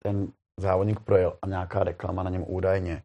ten 0.02 0.28
závodník 0.60 1.00
projel 1.00 1.32
a 1.42 1.46
nějaká 1.46 1.84
reklama 1.84 2.22
na 2.22 2.30
něm 2.30 2.44
údajně 2.46 3.02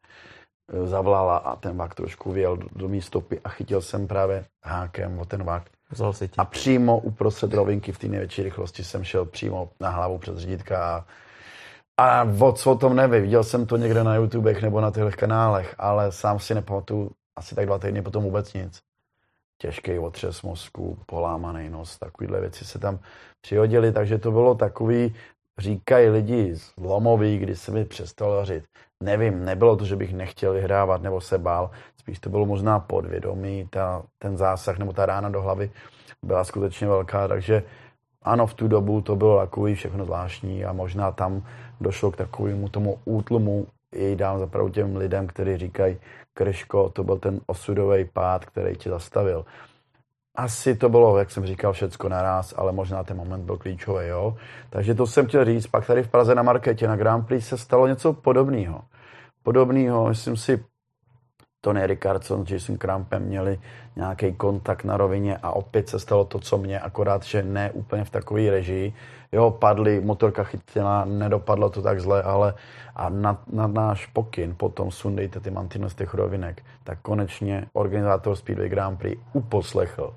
e, 0.73 0.87
zavolala 0.87 1.37
a 1.37 1.55
ten 1.55 1.77
vak 1.77 1.95
trošku 1.95 2.31
vyjel 2.31 2.57
do, 2.57 2.67
do 2.75 2.87
mý 2.87 3.01
stopy 3.01 3.39
a 3.43 3.49
chytil 3.49 3.81
jsem 3.81 4.07
právě 4.07 4.45
hákem 4.63 5.19
o 5.19 5.25
ten 5.25 5.43
vak 5.43 5.69
Vzal 5.91 6.13
si 6.13 6.28
tě. 6.28 6.36
A 6.38 6.45
přímo 6.45 7.00
uprostřed 7.00 7.54
rovinky 7.54 7.91
v 7.91 8.00
té 8.00 8.08
největší 8.08 8.43
rychlosti 8.43 8.84
jsem 8.84 9.04
šel 9.04 9.26
přímo 9.26 9.69
na 9.80 9.89
hlavu 9.89 10.17
přes 10.17 10.38
řídítka 10.38 11.06
a, 11.97 12.21
a 12.21 12.28
o 12.65 12.76
tom 12.76 12.95
nevím. 12.95 13.21
Viděl 13.21 13.43
jsem 13.43 13.65
to 13.65 13.78
někde 13.78 14.04
na 14.04 14.15
YouTubech 14.15 14.62
nebo 14.62 14.82
na 14.82 14.91
těchto 14.91 15.12
kanálech, 15.12 15.76
ale 15.78 16.12
sám 16.12 16.39
si 16.39 16.56
nepamatuju 16.56 17.12
asi 17.36 17.56
tak 17.56 17.65
dva 17.65 17.80
týdny 17.80 18.02
potom 18.02 18.23
vůbec 18.23 18.54
nic. 18.54 18.80
Těžký 19.58 20.00
otřes 20.00 20.41
mozku, 20.41 21.00
polámaný 21.06 21.69
nos, 21.69 21.97
takovéhle 21.97 22.41
věci 22.41 22.65
se 22.65 22.80
tam 22.80 23.00
přihodily, 23.41 23.91
takže 23.91 24.17
to 24.17 24.32
bylo 24.32 24.56
takový, 24.56 25.15
říkají 25.58 26.10
lidi 26.10 26.56
zlomový, 26.56 27.38
kdy 27.38 27.56
se 27.56 27.71
mi 27.71 27.86
přestalo 27.86 28.36
vařit. 28.36 28.63
Nevím, 29.03 29.45
nebylo 29.45 29.75
to, 29.75 29.86
že 29.86 29.95
bych 29.95 30.13
nechtěl 30.13 30.53
vyhrávat 30.53 31.01
nebo 31.01 31.21
se 31.21 31.38
bál, 31.38 31.71
spíš 31.97 32.19
to 32.19 32.29
bylo 32.29 32.45
možná 32.45 32.79
podvědomí, 32.79 33.67
ta, 33.69 34.03
ten 34.19 34.38
zásah 34.38 34.77
nebo 34.77 34.93
ta 34.93 35.05
rána 35.05 35.29
do 35.29 35.41
hlavy 35.41 35.71
byla 36.25 36.43
skutečně 36.43 36.88
velká, 36.88 37.27
takže 37.27 37.63
ano, 38.21 38.47
v 38.47 38.53
tu 38.53 38.67
dobu 38.67 39.01
to 39.01 39.15
bylo 39.15 39.38
takový 39.39 39.75
všechno 39.75 40.05
zvláštní 40.05 40.65
a 40.65 40.73
možná 40.73 41.12
tam 41.12 41.45
došlo 41.81 42.12
k 42.12 42.17
takovému 42.17 42.69
tomu 42.69 42.99
útlumu 43.05 43.67
i 43.95 44.15
dám 44.15 44.39
zapravdu 44.39 44.71
těm 44.71 44.95
lidem, 44.95 45.27
kteří 45.27 45.57
říkají, 45.57 45.97
Krško, 46.33 46.89
to 46.89 47.03
byl 47.03 47.17
ten 47.17 47.39
osudový 47.47 48.05
pád, 48.05 48.45
který 48.45 48.75
tě 48.75 48.89
zastavil. 48.89 49.45
Asi 50.38 50.76
to 50.76 50.89
bylo, 50.89 51.17
jak 51.17 51.32
jsem 51.32 51.45
říkal, 51.45 51.73
všecko 51.73 52.10
naraz, 52.10 52.54
ale 52.58 52.71
možná 52.71 53.04
ten 53.04 53.17
moment 53.17 53.45
byl 53.45 53.58
klíčový, 53.58 54.08
jo. 54.08 54.38
Takže 54.69 54.95
to 54.95 55.08
jsem 55.08 55.28
chtěl 55.28 55.45
říct. 55.45 55.67
Pak 55.67 55.86
tady 55.88 56.04
v 56.04 56.08
Praze 56.08 56.36
na 56.36 56.43
Marketě 56.43 56.88
na 56.88 56.95
Grand 56.95 57.28
Prix 57.28 57.47
se 57.47 57.58
stalo 57.58 57.88
něco 57.88 58.13
podobného. 58.13 58.82
Podobného, 59.43 60.08
myslím 60.08 60.38
si, 60.38 60.63
Tony 61.62 61.88
Rickardson 61.88 62.45
Jason 62.50 62.78
Crampem 62.78 63.23
měli 63.23 63.60
nějaký 63.95 64.34
kontakt 64.34 64.84
na 64.84 64.97
rovině 64.97 65.38
a 65.43 65.52
opět 65.52 65.89
se 65.89 66.00
stalo 66.00 66.26
to, 66.26 66.39
co 66.39 66.58
mě, 66.58 66.80
akorát, 66.80 67.23
že 67.23 67.43
ne 67.43 67.71
úplně 67.71 68.04
v 68.04 68.10
takové 68.10 68.50
režii. 68.50 68.93
Jo, 69.32 69.52
padly, 69.52 70.02
motorka 70.02 70.43
chytila, 70.43 71.06
nedopadlo 71.06 71.69
to 71.69 71.82
tak 71.82 72.02
zle, 72.02 72.23
ale 72.23 72.54
a 72.95 73.10
na, 73.10 73.41
na 73.54 73.67
náš 73.67 74.06
pokyn 74.06 74.56
potom 74.58 74.91
sundejte 74.91 75.39
ty 75.39 75.52
mantiny 75.52 75.89
z 75.89 75.95
těch 75.95 76.13
rovinek, 76.13 76.63
tak 76.84 77.00
konečně 77.02 77.65
organizátor 77.73 78.36
Speedway 78.36 78.69
Grand 78.69 79.00
Prix 79.00 79.21
uposlechl 79.34 80.13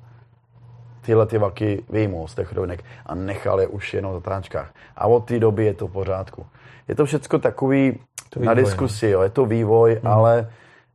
tyhle 1.01 1.27
ty 1.27 1.39
vaky 1.39 1.85
vyjmul 1.91 2.29
z 2.29 2.35
těch 2.35 2.53
rovinek 2.53 2.85
a 3.07 3.15
nechal 3.15 3.61
je 3.61 3.67
už 3.67 3.95
jenom 3.95 4.13
v 4.13 4.15
zatáčkách. 4.15 4.75
A 4.97 5.07
od 5.07 5.25
té 5.25 5.39
doby 5.39 5.65
je 5.65 5.75
to 5.75 5.87
v 5.87 5.93
pořádku. 5.93 6.47
Je 6.89 6.95
to 6.95 7.05
všechno 7.05 7.39
takový 7.39 7.99
to 8.31 8.41
vývoj, 8.41 8.47
na 8.47 8.63
diskusi, 8.63 9.07
no. 9.07 9.13
jo. 9.13 9.23
je 9.23 9.31
to 9.31 9.47
vývoj, 9.47 9.99
hmm. 10.03 10.13
ale 10.13 10.51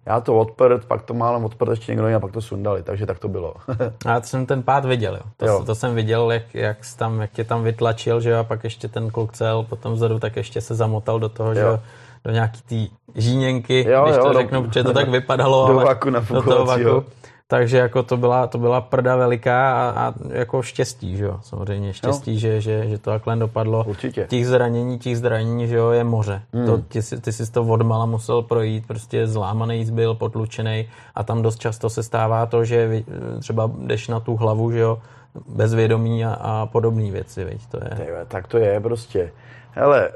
já 0.05 0.19
to 0.19 0.39
odprt, 0.39 0.85
pak 0.85 1.01
to 1.01 1.13
málem 1.13 1.45
odprt 1.45 1.69
ještě 1.69 1.91
někdo 1.91 2.15
a 2.15 2.19
pak 2.19 2.31
to 2.31 2.41
sundali, 2.41 2.83
takže 2.83 3.05
tak 3.05 3.19
to 3.19 3.27
bylo. 3.27 3.53
já 4.05 4.21
jsem 4.21 4.45
ten 4.45 4.63
pád 4.63 4.85
viděl, 4.85 5.15
jo. 5.15 5.21
To, 5.37 5.45
jo. 5.45 5.63
to 5.65 5.75
jsem 5.75 5.95
viděl, 5.95 6.31
jak, 6.31 6.55
jak, 6.55 6.77
tam, 6.97 7.21
jak 7.21 7.31
tě 7.31 7.43
tam 7.43 7.63
vytlačil, 7.63 8.21
že 8.21 8.29
jo, 8.29 8.39
a 8.39 8.43
pak 8.43 8.63
ještě 8.63 8.87
ten 8.87 9.11
kluk 9.11 9.31
cel 9.31 9.63
potom 9.63 9.93
vzadu, 9.93 10.19
tak 10.19 10.35
ještě 10.35 10.61
se 10.61 10.75
zamotal 10.75 11.19
do 11.19 11.29
toho, 11.29 11.49
jo. 11.49 11.55
že 11.55 11.61
jo, 11.61 11.79
do 12.25 12.31
nějaký 12.31 12.61
té 12.61 12.95
žíněnky, 13.15 13.89
jo, 13.89 14.03
když 14.03 14.15
jo, 14.15 14.23
to 14.23 14.33
do, 14.33 14.39
řeknu, 14.39 14.63
protože 14.63 14.83
to 14.83 14.93
tak 14.93 15.09
vypadalo. 15.09 15.67
Do 15.73 15.73
vaku 15.73 16.09
na 16.09 16.19
do 16.19 16.41
toho 16.41 16.65
vaku. 16.65 17.05
Takže 17.47 17.77
jako 17.77 18.03
to 18.03 18.17
byla, 18.17 18.47
to 18.47 18.57
byla 18.57 18.81
prda 18.81 19.15
veliká 19.15 19.89
a, 19.89 20.07
a 20.07 20.13
jako 20.29 20.61
štěstí, 20.61 21.17
že 21.17 21.25
jo, 21.25 21.39
samozřejmě 21.41 21.93
štěstí, 21.93 22.33
no. 22.33 22.39
že, 22.39 22.61
že, 22.61 22.87
že 22.89 22.97
to 22.97 23.11
takhle 23.11 23.35
dopadlo. 23.35 23.83
Určitě. 23.87 24.25
Těch 24.29 24.47
zranění, 24.47 24.99
těch 24.99 25.17
zranění, 25.17 25.67
že 25.67 25.75
jo, 25.75 25.89
je 25.89 26.03
moře. 26.03 26.41
Hmm. 26.53 26.65
To, 26.65 26.77
ty, 26.77 26.99
ty 27.21 27.31
jsi 27.31 27.51
to 27.51 27.63
odmala 27.63 28.05
musel 28.05 28.41
projít, 28.41 28.87
prostě 28.87 29.27
zlámaný 29.27 29.91
byl, 29.91 30.15
potlučený 30.15 30.89
a 31.15 31.23
tam 31.23 31.41
dost 31.41 31.59
často 31.59 31.89
se 31.89 32.03
stává 32.03 32.45
to, 32.45 32.65
že 32.65 33.03
třeba 33.39 33.71
jdeš 33.77 34.07
na 34.07 34.19
tu 34.19 34.35
hlavu, 34.35 34.71
že 34.71 34.79
jo, 34.79 34.99
bezvědomí 35.47 36.25
a, 36.25 36.33
a 36.33 36.65
podobné 36.65 37.11
věci, 37.11 37.43
viď, 37.43 37.65
to 37.65 37.77
je. 37.77 38.05
Tyve, 38.05 38.25
tak 38.25 38.47
to 38.47 38.57
je 38.57 38.79
prostě. 38.79 39.31
Hele, 39.71 40.11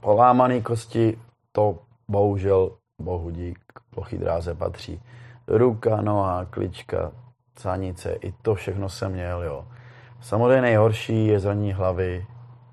polámaný 0.00 0.62
kosti, 0.62 1.18
to 1.52 1.78
bohužel, 2.08 2.70
bohu 3.02 3.30
dík, 3.30 3.58
plochý 3.94 4.18
dráze 4.18 4.54
patří. 4.54 5.00
Ruka, 5.52 6.00
noha, 6.02 6.44
klička, 6.50 7.12
cánice, 7.54 8.12
i 8.12 8.32
to 8.32 8.54
všechno 8.54 8.88
jsem 8.88 9.12
měl, 9.12 9.42
jo. 9.42 9.64
Samozřejmě 10.20 10.60
nejhorší 10.60 11.26
je 11.26 11.40
zranění 11.40 11.72
hlavy 11.72 12.26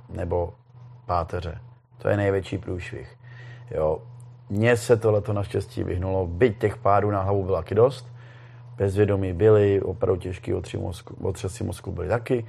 nebo 0.10 0.54
páteře. 1.06 1.62
To 1.98 2.10
je 2.10 2.18
největší 2.18 2.58
průšvih. 2.58 3.18
Jo. 3.72 4.02
Mně 4.50 4.78
se 4.78 4.98
tohleto 4.98 5.34
naštěstí 5.34 5.84
vyhnulo, 5.84 6.28
byť 6.28 6.58
těch 6.58 6.78
pádů 6.78 7.12
na 7.12 7.22
hlavu 7.22 7.44
byla 7.44 7.62
taky 7.62 7.76
dost. 7.76 8.14
Bezvědomí 8.78 9.34
byly, 9.34 9.82
opravdu 9.82 10.22
těžký 10.22 10.54
otřesy 11.22 11.64
mozku 11.64 11.92
byly 11.92 12.08
taky, 12.08 12.46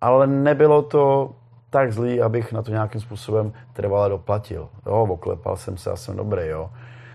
ale 0.00 0.26
nebylo 0.26 0.82
to 0.82 1.30
tak 1.70 1.92
zlý, 1.92 2.22
abych 2.22 2.52
na 2.52 2.62
to 2.62 2.70
nějakým 2.70 3.00
způsobem 3.00 3.52
trvale 3.72 4.08
doplatil. 4.08 4.68
Jo, 4.86 5.06
oklepal 5.10 5.56
jsem 5.56 5.76
se 5.76 5.90
a 5.90 5.96
jsem 5.96 6.16
dobrý, 6.16 6.46
jo. 6.46 6.70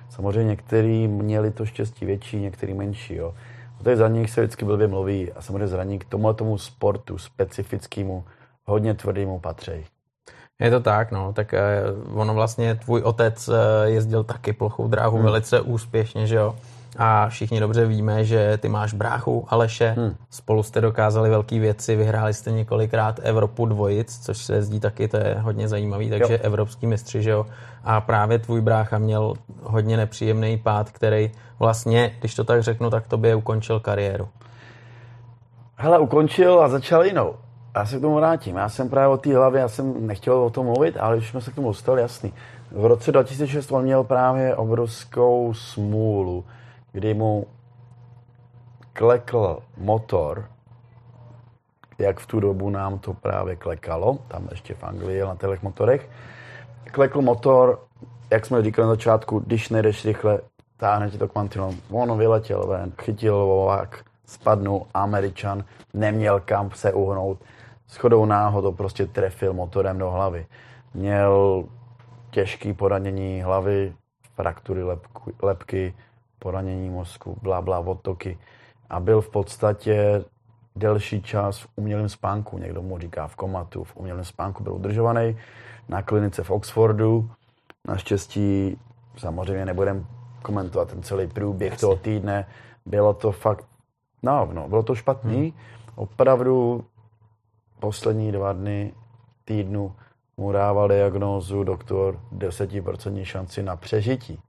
Samozřejmě 0.09 0.49
někteří 0.49 1.07
měli 1.07 1.51
to 1.51 1.65
štěstí 1.65 2.05
větší, 2.05 2.37
některý 2.37 2.73
menší, 2.73 3.15
jo. 3.15 3.33
O 3.81 3.83
těch 3.83 3.97
zraněních 3.97 4.29
se 4.29 4.41
vždycky 4.41 4.65
blbě 4.65 4.87
mluví 4.87 5.31
a 5.31 5.41
samozřejmě 5.41 5.67
zranění 5.67 5.99
k 5.99 6.05
tomu 6.05 6.33
tomu 6.33 6.57
sportu 6.57 7.17
specifickému, 7.17 8.23
hodně 8.65 8.93
tvrdému 8.93 9.39
patří. 9.39 9.85
Je 10.59 10.71
to 10.71 10.79
tak, 10.79 11.11
no, 11.11 11.33
tak 11.33 11.53
eh, 11.53 11.81
ono 12.13 12.33
vlastně, 12.33 12.75
tvůj 12.75 13.01
otec 13.01 13.49
eh, 13.49 13.89
jezdil 13.89 14.23
taky 14.23 14.53
plochou 14.53 14.87
dráhu 14.87 15.15
hmm. 15.15 15.25
velice 15.25 15.61
úspěšně, 15.61 16.27
že 16.27 16.35
jo? 16.35 16.55
A 16.97 17.29
všichni 17.29 17.59
dobře 17.59 17.85
víme, 17.85 18.23
že 18.23 18.57
ty 18.57 18.69
máš 18.69 18.93
bráchu 18.93 19.45
Aleše, 19.49 19.95
hmm. 19.97 20.15
spolu 20.29 20.63
jste 20.63 20.81
dokázali 20.81 21.29
velké 21.29 21.59
věci, 21.59 21.95
vyhráli 21.95 22.33
jste 22.33 22.51
několikrát 22.51 23.19
Evropu 23.23 23.65
dvojic, 23.65 24.19
což 24.25 24.37
se 24.37 24.55
jezdí 24.55 24.79
taky, 24.79 25.07
to 25.07 25.17
je 25.17 25.37
hodně 25.39 25.67
zajímavý, 25.67 26.09
takže 26.09 26.33
jo. 26.33 26.39
evropský 26.43 26.87
mistři, 26.87 27.21
že 27.21 27.29
jo. 27.29 27.45
A 27.83 28.01
právě 28.01 28.39
tvůj 28.39 28.61
brácha 28.61 28.97
měl 28.97 29.33
hodně 29.63 29.97
nepříjemný 29.97 30.57
pád, 30.57 30.91
který 30.91 31.31
vlastně, 31.59 32.15
když 32.19 32.35
to 32.35 32.43
tak 32.43 32.63
řeknu, 32.63 32.89
tak 32.89 33.07
tobě 33.07 33.35
ukončil 33.35 33.79
kariéru. 33.79 34.27
Hele, 35.75 35.99
ukončil 35.99 36.59
a 36.59 36.69
začal 36.69 37.05
jinou. 37.05 37.35
Já 37.75 37.85
se 37.85 37.97
k 37.97 38.01
tomu 38.01 38.15
vrátím. 38.15 38.55
Já 38.55 38.69
jsem 38.69 38.89
právě 38.89 39.07
o 39.07 39.17
té 39.17 39.35
hlavě, 39.35 39.61
já 39.61 39.67
jsem 39.67 40.07
nechtěl 40.07 40.33
o 40.33 40.49
tom 40.49 40.65
mluvit, 40.65 40.97
ale 40.99 41.17
když 41.17 41.29
jsme 41.29 41.41
se 41.41 41.51
k 41.51 41.55
tomu 41.55 41.67
dostali, 41.67 42.01
jasný. 42.01 42.33
V 42.71 42.85
roce 42.85 43.11
2006 43.11 43.71
on 43.71 43.83
měl 43.83 44.03
právě 44.03 44.55
obrovskou 44.55 45.53
smůlu 45.53 46.45
kdy 46.91 47.13
mu 47.13 47.47
klekl 48.93 49.59
motor, 49.77 50.45
jak 51.97 52.19
v 52.19 52.25
tu 52.25 52.39
dobu 52.39 52.69
nám 52.69 52.99
to 52.99 53.13
právě 53.13 53.55
klekalo, 53.55 54.17
tam 54.27 54.47
ještě 54.51 54.73
v 54.73 54.83
Anglii 54.83 55.21
na 55.21 55.35
těch 55.35 55.63
motorech, 55.63 56.09
klekl 56.91 57.21
motor, 57.21 57.79
jak 58.31 58.45
jsme 58.45 58.63
říkali 58.63 58.85
na 58.85 58.93
začátku, 58.93 59.39
když 59.39 59.69
nejdeš 59.69 60.05
rychle, 60.05 60.39
táhne 60.77 61.09
ti 61.09 61.17
to 61.17 61.27
kvantilon. 61.27 61.75
On 61.91 62.17
vyletěl 62.17 62.67
ven, 62.67 62.91
chytil 63.01 63.45
volák, 63.45 64.05
spadnul, 64.25 64.85
Američan, 64.93 65.63
neměl 65.93 66.39
kam 66.39 66.71
se 66.71 66.93
uhnout. 66.93 67.39
Schodou 67.87 68.25
náhodou 68.25 68.71
prostě 68.71 69.05
trefil 69.05 69.53
motorem 69.53 69.97
do 69.97 70.11
hlavy. 70.11 70.45
Měl 70.93 71.63
těžký 72.29 72.73
poranění 72.73 73.41
hlavy, 73.41 73.93
fraktury 74.35 74.81
lepky, 75.41 75.93
poranění 76.39 76.89
mozku, 76.89 77.37
bla, 77.41 77.61
bla, 77.61 77.79
odtoky. 77.79 78.37
A 78.89 78.99
byl 78.99 79.21
v 79.21 79.29
podstatě 79.29 80.23
delší 80.75 81.21
čas 81.21 81.59
v 81.59 81.67
umělém 81.75 82.09
spánku. 82.09 82.57
Někdo 82.57 82.81
mu 82.81 82.99
říká 82.99 83.27
v 83.27 83.35
komatu, 83.35 83.83
v 83.83 83.95
umělém 83.95 84.25
spánku 84.25 84.63
byl 84.63 84.73
udržovaný 84.73 85.37
na 85.89 86.01
klinice 86.01 86.43
v 86.43 86.51
Oxfordu. 86.51 87.29
Naštěstí 87.87 88.77
samozřejmě 89.17 89.65
nebudem 89.65 90.07
komentovat 90.41 90.89
ten 90.89 91.03
celý 91.03 91.27
průběh 91.27 91.71
Jasně. 91.71 91.81
toho 91.81 91.95
týdne. 91.95 92.47
Bylo 92.85 93.13
to 93.13 93.31
fakt, 93.31 93.65
no, 94.23 94.49
no 94.53 94.67
bylo 94.67 94.83
to 94.83 94.95
špatný. 94.95 95.41
Hmm. 95.41 95.59
Opravdu 95.95 96.85
poslední 97.79 98.31
dva 98.31 98.53
dny 98.53 98.93
týdnu 99.45 99.95
mu 100.37 100.51
dával 100.51 100.87
diagnózu 100.87 101.63
doktor 101.63 102.19
10% 102.37 103.23
šanci 103.23 103.63
na 103.63 103.75
přežití. 103.75 104.39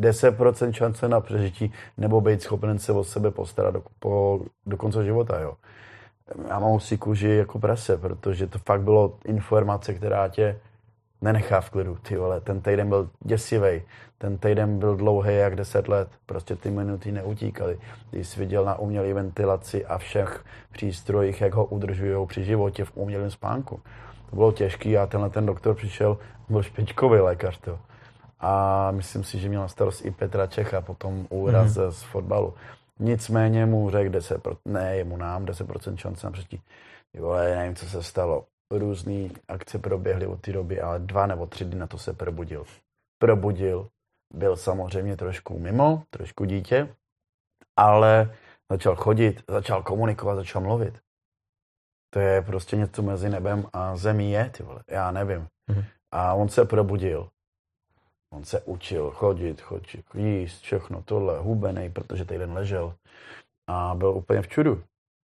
10% 0.00 0.72
šance 0.72 1.08
na 1.08 1.20
přežití 1.20 1.72
nebo 1.96 2.20
být 2.20 2.42
schopen 2.42 2.78
se 2.78 2.92
o 2.92 3.04
sebe 3.04 3.30
postarat 3.30 3.74
do, 3.74 3.82
po, 3.98 4.40
do 4.66 4.76
konce 4.76 5.04
života. 5.04 5.40
Jo. 5.40 5.54
Já 6.48 6.58
mám 6.58 6.80
si 6.80 6.98
kůži 6.98 7.28
jako 7.28 7.58
prase, 7.58 7.96
protože 7.96 8.46
to 8.46 8.58
fakt 8.58 8.82
bylo 8.82 9.18
informace, 9.24 9.94
která 9.94 10.28
tě 10.28 10.60
nenechá 11.20 11.60
v 11.60 11.70
klidu. 11.70 11.98
Ty 12.02 12.16
vole, 12.16 12.40
ten 12.40 12.60
týden 12.60 12.88
byl 12.88 13.10
děsivý, 13.20 13.82
ten 14.18 14.38
týden 14.38 14.78
byl 14.78 14.96
dlouhý 14.96 15.36
jak 15.36 15.56
10 15.56 15.88
let, 15.88 16.08
prostě 16.26 16.56
ty 16.56 16.70
minuty 16.70 17.12
neutíkaly. 17.12 17.78
Když 18.10 18.28
jsi 18.28 18.40
viděl 18.40 18.64
na 18.64 18.78
umělé 18.78 19.14
ventilaci 19.14 19.86
a 19.86 19.98
všech 19.98 20.44
přístrojích, 20.72 21.40
jak 21.40 21.54
ho 21.54 21.64
udržují 21.64 22.26
při 22.26 22.44
životě 22.44 22.84
v 22.84 22.92
umělém 22.94 23.30
spánku. 23.30 23.80
To 24.30 24.36
bylo 24.36 24.52
těžký 24.52 24.98
a 24.98 25.06
tenhle 25.06 25.30
ten 25.30 25.46
doktor 25.46 25.74
přišel, 25.74 26.18
byl 26.48 26.62
špičkový 26.62 27.20
lékař. 27.20 27.58
To 27.58 27.78
a 28.40 28.90
myslím 28.90 29.24
si, 29.24 29.38
že 29.38 29.48
měl 29.48 29.60
na 29.60 29.68
starost 29.68 30.04
i 30.04 30.10
Petra 30.10 30.46
Čecha, 30.46 30.80
potom 30.80 31.26
úraz 31.30 31.72
mm-hmm. 31.72 31.90
z 31.90 32.02
fotbalu. 32.02 32.54
Nicméně 32.98 33.66
mu 33.66 33.90
řekl 33.90 34.10
10%, 34.18 34.56
ne 34.64 34.96
jemu 34.96 35.16
nám, 35.16 35.44
10% 35.44 35.96
šance 35.96 36.26
na 36.26 36.32
přetí. 36.32 36.62
Vole, 37.16 37.56
nevím, 37.56 37.74
co 37.74 37.86
se 37.86 38.02
stalo. 38.02 38.46
Různé 38.70 39.28
akce 39.48 39.78
proběhly 39.78 40.26
od 40.26 40.40
té 40.40 40.52
doby, 40.52 40.80
ale 40.80 40.98
dva 40.98 41.26
nebo 41.26 41.46
tři 41.46 41.64
dny 41.64 41.76
na 41.76 41.86
to 41.86 41.98
se 41.98 42.12
probudil. 42.12 42.64
Probudil, 43.18 43.88
byl 44.34 44.56
samozřejmě 44.56 45.16
trošku 45.16 45.58
mimo, 45.58 46.02
trošku 46.10 46.44
dítě, 46.44 46.94
ale 47.76 48.36
začal 48.70 48.96
chodit, 48.96 49.42
začal 49.48 49.82
komunikovat, 49.82 50.36
začal 50.36 50.62
mluvit. 50.62 50.98
To 52.10 52.20
je 52.20 52.42
prostě 52.42 52.76
něco 52.76 53.02
mezi 53.02 53.28
nebem 53.28 53.66
a 53.72 53.96
zemí 53.96 54.30
je, 54.30 54.50
ty 54.50 54.62
vole, 54.62 54.80
já 54.90 55.10
nevím. 55.10 55.46
Mm-hmm. 55.70 55.84
A 56.12 56.34
on 56.34 56.48
se 56.48 56.64
probudil 56.64 57.28
On 58.30 58.44
se 58.44 58.60
učil 58.60 59.10
chodit, 59.10 59.60
chodit, 59.60 60.04
jíst, 60.14 60.60
všechno 60.60 61.02
tohle, 61.02 61.38
hubený, 61.38 61.90
protože 61.90 62.24
týden 62.24 62.52
ležel. 62.52 62.94
A 63.66 63.94
byl 63.94 64.08
úplně 64.10 64.42
v 64.42 64.48
čudu. 64.48 64.82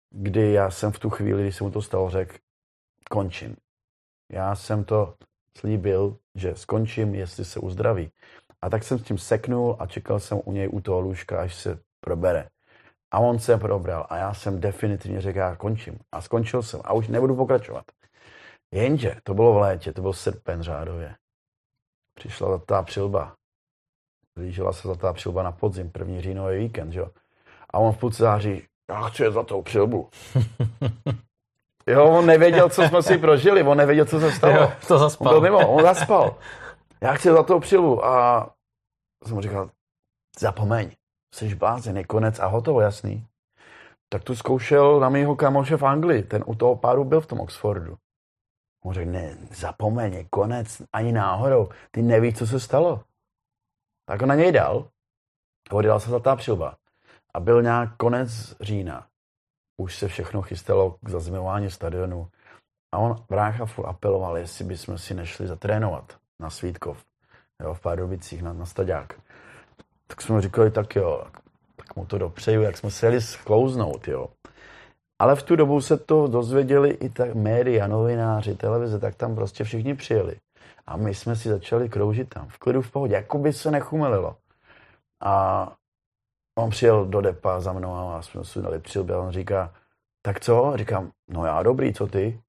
Kdy 0.09 0.53
já 0.53 0.71
jsem 0.71 0.91
v 0.91 0.99
tu 0.99 1.09
chvíli, 1.09 1.43
když 1.43 1.55
se 1.55 1.63
mu 1.63 1.71
to 1.71 1.81
stalo, 1.81 2.09
řekl, 2.09 2.35
končím. 3.09 3.55
Já 4.31 4.55
jsem 4.55 4.83
to 4.83 5.15
slíbil, 5.57 6.17
že 6.35 6.55
skončím, 6.55 7.15
jestli 7.15 7.45
se 7.45 7.59
uzdraví. 7.59 8.11
A 8.61 8.69
tak 8.69 8.83
jsem 8.83 8.99
s 8.99 9.03
tím 9.03 9.17
seknul 9.17 9.75
a 9.79 9.87
čekal 9.87 10.19
jsem 10.19 10.41
u 10.45 10.51
něj 10.51 10.69
u 10.71 10.81
toho 10.81 10.99
lůžka, 10.99 11.41
až 11.41 11.55
se 11.55 11.79
probere. 11.99 12.49
A 13.11 13.19
on 13.19 13.39
se 13.39 13.57
probral 13.57 14.07
a 14.09 14.17
já 14.17 14.33
jsem 14.33 14.59
definitivně 14.59 15.21
řekl, 15.21 15.37
já 15.37 15.55
končím. 15.55 15.99
A 16.11 16.21
skončil 16.21 16.63
jsem 16.63 16.81
a 16.83 16.93
už 16.93 17.07
nebudu 17.07 17.35
pokračovat. 17.35 17.85
Jenže 18.71 19.15
to 19.23 19.33
bylo 19.33 19.53
v 19.53 19.57
létě, 19.57 19.93
to 19.93 20.01
byl 20.01 20.13
srpen 20.13 20.61
řádově 20.61 21.15
přišla 22.15 22.47
zlatá 22.47 22.83
přilba. 22.83 23.35
Blížila 24.37 24.73
se 24.73 24.81
zlatá 24.81 25.13
přilba 25.13 25.43
na 25.43 25.51
podzim, 25.51 25.91
první 25.91 26.21
říjnový 26.21 26.57
víkend, 26.57 26.91
že 26.91 26.99
jo. 26.99 27.09
A 27.69 27.79
on 27.79 27.91
v 27.91 27.97
půlce 27.97 28.23
září, 28.23 28.67
já 28.89 29.01
chci 29.01 29.31
zlatou 29.31 29.61
přilbu. 29.61 30.09
jo, 31.87 32.05
on 32.05 32.25
nevěděl, 32.25 32.69
co 32.69 32.83
jsme 32.83 33.03
si 33.03 33.17
prožili, 33.17 33.63
on 33.63 33.77
nevěděl, 33.77 34.05
co 34.05 34.19
se 34.19 34.31
stalo. 34.31 34.53
Jo, 34.53 34.71
to 34.87 34.97
zaspal. 34.97 35.27
On 35.27 35.33
byl 35.33 35.41
mimo, 35.41 35.73
on 35.73 35.81
zaspal. 35.83 36.35
Já 37.01 37.13
chci 37.13 37.29
zlatou 37.29 37.59
přilbu 37.59 38.05
a 38.05 38.49
jsem 39.25 39.35
mu 39.35 39.41
říkal, 39.41 39.69
zapomeň, 40.39 40.91
jsi 41.35 41.55
blázen, 41.55 41.97
je 41.97 42.03
konec 42.03 42.39
a 42.39 42.45
hotovo, 42.45 42.81
jasný. 42.81 43.27
Tak 44.09 44.23
tu 44.23 44.35
zkoušel 44.35 44.99
na 44.99 45.09
mýho 45.09 45.35
kamoše 45.35 45.77
v 45.77 45.83
Anglii, 45.83 46.23
ten 46.23 46.43
u 46.45 46.55
toho 46.55 46.75
páru 46.75 47.03
byl 47.03 47.21
v 47.21 47.27
tom 47.27 47.39
Oxfordu. 47.39 47.97
On 48.85 48.93
řekl, 48.93 49.11
ne, 49.11 49.37
zapomeň, 49.51 50.25
konec, 50.29 50.81
ani 50.93 51.11
náhodou, 51.11 51.69
ty 51.91 52.01
nevíš, 52.01 52.37
co 52.37 52.47
se 52.47 52.59
stalo. 52.59 53.03
Tak 54.05 54.21
ho 54.21 54.27
na 54.27 54.35
něj 54.35 54.51
dal 54.51 54.89
odjela 55.71 55.99
se 55.99 56.09
zlatá 56.09 56.35
přilba. 56.35 56.77
A 57.33 57.39
byl 57.39 57.61
nějak 57.61 57.97
konec 57.97 58.55
října. 58.61 59.07
Už 59.77 59.97
se 59.97 60.07
všechno 60.07 60.41
chystalo 60.41 60.97
k 61.01 61.09
zazmilování 61.09 61.71
stadionu. 61.71 62.27
A 62.91 62.97
on 62.97 63.25
brácha 63.29 63.65
furt 63.65 63.85
apeloval, 63.87 64.37
jestli 64.37 64.65
bychom 64.65 64.97
si 64.97 65.13
nešli 65.13 65.47
zatrénovat 65.47 66.17
na 66.39 66.49
Svítkov, 66.49 67.05
jo, 67.61 67.73
v 67.73 67.81
Pardubicích, 67.81 68.41
na, 68.41 68.53
na 68.53 68.65
Staďák. 68.65 69.13
Tak 70.07 70.21
jsme 70.21 70.41
říkali, 70.41 70.71
tak 70.71 70.95
jo, 70.95 71.25
tak 71.75 71.95
mu 71.95 72.05
to 72.05 72.17
dopřeju, 72.17 72.61
jak 72.61 72.77
jsme 72.77 72.91
se 72.91 73.05
jeli 73.05 73.21
sklouznout, 73.21 74.07
jo. 74.07 74.27
Ale 75.19 75.35
v 75.35 75.43
tu 75.43 75.55
dobu 75.55 75.81
se 75.81 75.97
to 75.97 76.27
dozvěděli 76.27 76.89
i 76.89 77.09
tak 77.09 77.35
média, 77.35 77.87
novináři, 77.87 78.55
televize, 78.55 78.99
tak 78.99 79.15
tam 79.15 79.35
prostě 79.35 79.63
všichni 79.63 79.95
přijeli. 79.95 80.35
A 80.87 80.97
my 80.97 81.15
jsme 81.15 81.35
si 81.35 81.49
začali 81.49 81.89
kroužit 81.89 82.29
tam, 82.29 82.47
v 82.47 82.57
klidu, 82.57 82.81
v 82.81 82.91
pohodě, 82.91 83.13
jako 83.13 83.37
by 83.37 83.53
se 83.53 83.71
nechumelilo. 83.71 84.37
A 85.23 85.75
on 86.57 86.69
přijel 86.69 87.05
do 87.05 87.21
depa 87.21 87.59
za 87.59 87.73
mnou 87.73 87.95
a 87.95 88.21
jsme 88.21 88.45
si 88.45 88.61
dali 88.61 88.79
přilby 88.79 89.13
a 89.13 89.19
on 89.19 89.31
říká, 89.31 89.73
tak 90.21 90.39
co? 90.39 90.73
Říkám, 90.75 91.11
no 91.27 91.45
já 91.45 91.63
dobrý, 91.63 91.93
co 91.93 92.07
ty? 92.07 92.41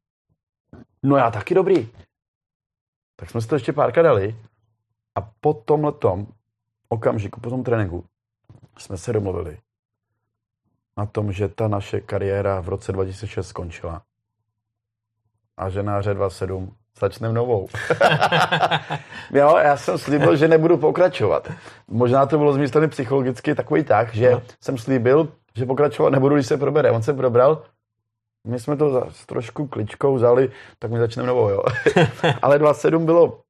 No 1.02 1.16
já 1.16 1.30
taky 1.30 1.54
dobrý. 1.54 1.88
Tak 3.16 3.30
jsme 3.30 3.40
si 3.40 3.48
to 3.48 3.54
ještě 3.54 3.72
párkrát 3.72 4.02
dali 4.02 4.36
a 5.14 5.20
po 5.40 5.54
tomhletom 5.54 6.26
okamžiku, 6.88 7.40
po 7.40 7.50
tom 7.50 7.64
tréninku, 7.64 8.04
jsme 8.78 8.96
se 8.96 9.12
domluvili 9.12 9.58
na 10.98 11.06
tom, 11.06 11.32
že 11.32 11.48
ta 11.48 11.68
naše 11.68 12.00
kariéra 12.00 12.60
v 12.60 12.68
roce 12.68 12.92
2006 12.92 13.48
skončila 13.48 14.02
a 15.56 15.70
že 15.70 15.82
na 15.82 16.00
27 16.00 16.74
začneme 17.00 17.34
novou. 17.34 17.68
jo, 19.32 19.56
já 19.56 19.76
jsem 19.76 19.98
slíbil, 19.98 20.36
že 20.36 20.48
nebudu 20.48 20.76
pokračovat. 20.76 21.52
Možná 21.88 22.26
to 22.26 22.38
bylo 22.38 22.52
z 22.52 22.56
mé 22.56 22.68
strany 22.68 22.88
psychologicky 22.88 23.54
takový 23.54 23.84
tak, 23.84 24.14
že 24.14 24.30
no. 24.30 24.42
jsem 24.60 24.78
slíbil, 24.78 25.28
že 25.56 25.66
pokračovat 25.66 26.10
nebudu, 26.10 26.34
když 26.34 26.46
se 26.46 26.56
probere. 26.56 26.90
On 26.90 27.02
se 27.02 27.14
probral, 27.14 27.62
my 28.46 28.60
jsme 28.60 28.76
to 28.76 29.06
s 29.10 29.26
trošku 29.26 29.66
kličkou 29.66 30.14
vzali, 30.14 30.50
tak 30.78 30.90
my 30.90 30.98
začneme 30.98 31.28
novou, 31.28 31.48
jo. 31.48 31.62
Ale 32.42 32.58
27 32.58 33.06
bylo 33.06 33.40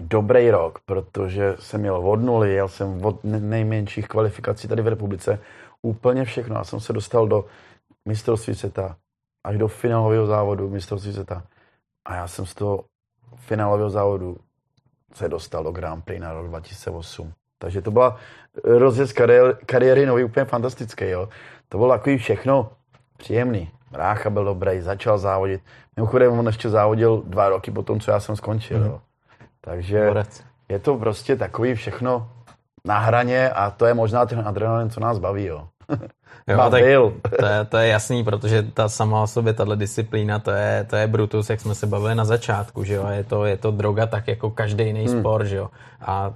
dobrý 0.00 0.50
rok, 0.50 0.78
protože 0.86 1.54
jsem 1.58 1.80
měl 1.80 1.96
od 1.96 2.16
nuly, 2.16 2.52
jel 2.52 2.68
jsem 2.68 3.04
od 3.04 3.24
nejmenších 3.24 4.08
kvalifikací 4.08 4.68
tady 4.68 4.82
v 4.82 4.88
republice, 4.88 5.38
úplně 5.82 6.24
všechno. 6.24 6.56
Já 6.56 6.64
jsem 6.64 6.80
se 6.80 6.92
dostal 6.92 7.28
do 7.28 7.44
mistrovství 8.08 8.54
světa, 8.54 8.96
až 9.44 9.58
do 9.58 9.68
finálového 9.68 10.26
závodu 10.26 10.70
mistrovství 10.70 11.12
světa. 11.12 11.42
A 12.04 12.14
já 12.14 12.28
jsem 12.28 12.46
z 12.46 12.54
toho 12.54 12.84
finálového 13.36 13.90
závodu 13.90 14.36
se 15.14 15.28
dostal 15.28 15.64
do 15.64 15.72
Grand 15.72 16.04
Prix 16.04 16.20
na 16.20 16.32
rok 16.32 16.48
2008. 16.48 17.32
Takže 17.58 17.82
to 17.82 17.90
byla 17.90 18.16
rozjezd 18.64 19.12
kariéry, 19.12 19.54
kariéry 19.66 20.06
nový, 20.06 20.24
úplně 20.24 20.44
fantastický. 20.44 21.04
Jo. 21.04 21.28
To 21.68 21.78
bylo 21.78 21.90
takový 21.90 22.18
všechno 22.18 22.70
příjemný. 23.16 23.70
Brácha 23.90 24.30
byl 24.30 24.44
dobrý, 24.44 24.80
začal 24.80 25.18
závodit. 25.18 25.62
Mimochodem 25.96 26.38
on 26.38 26.46
ještě 26.46 26.68
závodil 26.68 27.22
dva 27.26 27.48
roky 27.48 27.70
po 27.70 27.82
tom, 27.82 28.00
co 28.00 28.10
já 28.10 28.20
jsem 28.20 28.36
skončil. 28.36 28.78
Mm. 28.78 28.86
Jo. 28.86 29.00
Takže 29.60 30.06
Borec. 30.06 30.44
je 30.68 30.78
to 30.78 30.96
prostě 30.96 31.36
takový 31.36 31.74
všechno 31.74 32.30
na 32.84 32.98
hraně 32.98 33.50
a 33.50 33.70
to 33.70 33.86
je 33.86 33.94
možná 33.94 34.26
ten 34.26 34.48
adrenalin, 34.48 34.90
co 34.90 35.00
nás 35.00 35.18
baví. 35.18 35.44
Jo. 35.44 35.68
Jo, 36.48 36.70
tak 36.70 36.80
to, 37.40 37.46
je, 37.46 37.64
to 37.68 37.76
je 37.76 37.88
jasný, 37.88 38.24
protože 38.24 38.62
ta 38.62 38.88
sama 38.88 39.22
o 39.22 39.26
sobě, 39.26 39.52
tahle 39.52 39.76
disciplína, 39.76 40.38
to 40.38 40.50
je, 40.50 40.86
to 40.90 40.96
je 40.96 41.06
Brutus, 41.06 41.50
jak 41.50 41.60
jsme 41.60 41.74
se 41.74 41.86
bavili 41.86 42.14
na 42.14 42.24
začátku, 42.24 42.84
že 42.84 42.94
jo, 42.94 43.06
je 43.08 43.24
to, 43.24 43.44
je 43.44 43.56
to 43.56 43.70
droga 43.70 44.06
tak 44.06 44.28
jako 44.28 44.50
každý 44.50 44.84
jiný 44.84 45.06
hmm. 45.06 45.20
sport, 45.20 45.44
že 45.44 45.56
jo, 45.56 45.70
a 46.00 46.34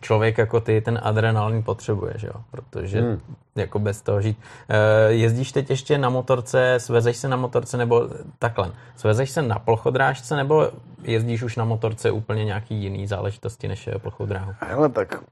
člověk 0.00 0.38
jako 0.38 0.60
ty 0.60 0.80
ten 0.80 1.00
adrenalin 1.02 1.62
potřebuje, 1.62 2.12
že 2.16 2.26
jo, 2.26 2.34
protože 2.50 3.00
hmm. 3.00 3.20
jako 3.56 3.78
bez 3.78 4.02
toho 4.02 4.22
žít. 4.22 4.38
E, 4.68 5.12
jezdíš 5.12 5.52
teď 5.52 5.70
ještě 5.70 5.98
na 5.98 6.08
motorce, 6.08 6.74
svezeš 6.78 7.16
se 7.16 7.28
na 7.28 7.36
motorce 7.36 7.76
nebo 7.76 8.08
takhle, 8.38 8.70
svezeš 8.96 9.30
se 9.30 9.42
na 9.42 9.58
plochodrážce 9.58 10.36
nebo 10.36 10.70
jezdíš 11.02 11.42
už 11.42 11.56
na 11.56 11.64
motorce 11.64 12.10
úplně 12.10 12.44
nějaký 12.44 12.74
jiný 12.74 13.06
záležitosti 13.06 13.68
než 13.68 13.88
plochou 14.02 14.26
dráhu? 14.26 14.52
Ale 14.60 14.88
tak 14.88 15.22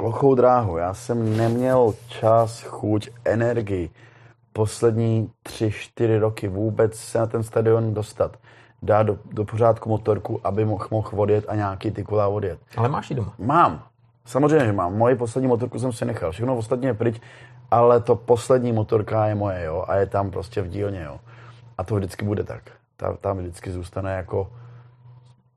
plochou 0.00 0.34
dráhu. 0.34 0.76
Já 0.76 0.94
jsem 0.94 1.36
neměl 1.36 1.94
čas, 2.08 2.62
chuť, 2.62 3.10
energii 3.24 3.90
poslední 4.52 5.30
tři, 5.42 5.70
čtyři 5.70 6.18
roky 6.18 6.48
vůbec 6.48 6.94
se 6.94 7.18
na 7.18 7.26
ten 7.26 7.42
stadion 7.42 7.94
dostat. 7.94 8.36
Dát 8.82 9.02
do, 9.02 9.18
do 9.32 9.44
pořádku 9.44 9.88
motorku, 9.88 10.40
aby 10.44 10.64
mohl, 10.64 10.86
mohl 10.90 11.20
odjet 11.20 11.44
a 11.48 11.54
nějaký 11.54 11.90
ty 11.90 12.04
kola 12.04 12.28
odjet. 12.28 12.58
Ale 12.76 12.88
máš 12.88 13.10
ji 13.10 13.16
doma? 13.16 13.34
Mám. 13.38 13.82
Samozřejmě, 14.24 14.66
že 14.66 14.72
mám. 14.72 14.96
Moji 14.96 15.16
poslední 15.16 15.48
motorku 15.48 15.78
jsem 15.78 15.92
si 15.92 16.04
nechal. 16.04 16.32
Všechno 16.32 16.56
ostatně 16.56 16.88
je 16.88 16.94
pryč, 16.94 17.20
ale 17.70 18.00
to 18.00 18.16
poslední 18.16 18.72
motorka 18.72 19.26
je 19.26 19.34
moje, 19.34 19.64
jo, 19.64 19.84
a 19.88 19.96
je 19.96 20.06
tam 20.06 20.30
prostě 20.30 20.62
v 20.62 20.68
dílně, 20.68 21.02
jo. 21.02 21.20
A 21.78 21.84
to 21.84 21.94
vždycky 21.94 22.24
bude 22.24 22.44
tak. 22.44 22.62
Ta, 22.96 23.16
tam 23.20 23.38
vždycky 23.38 23.70
zůstane 23.70 24.16
jako 24.16 24.52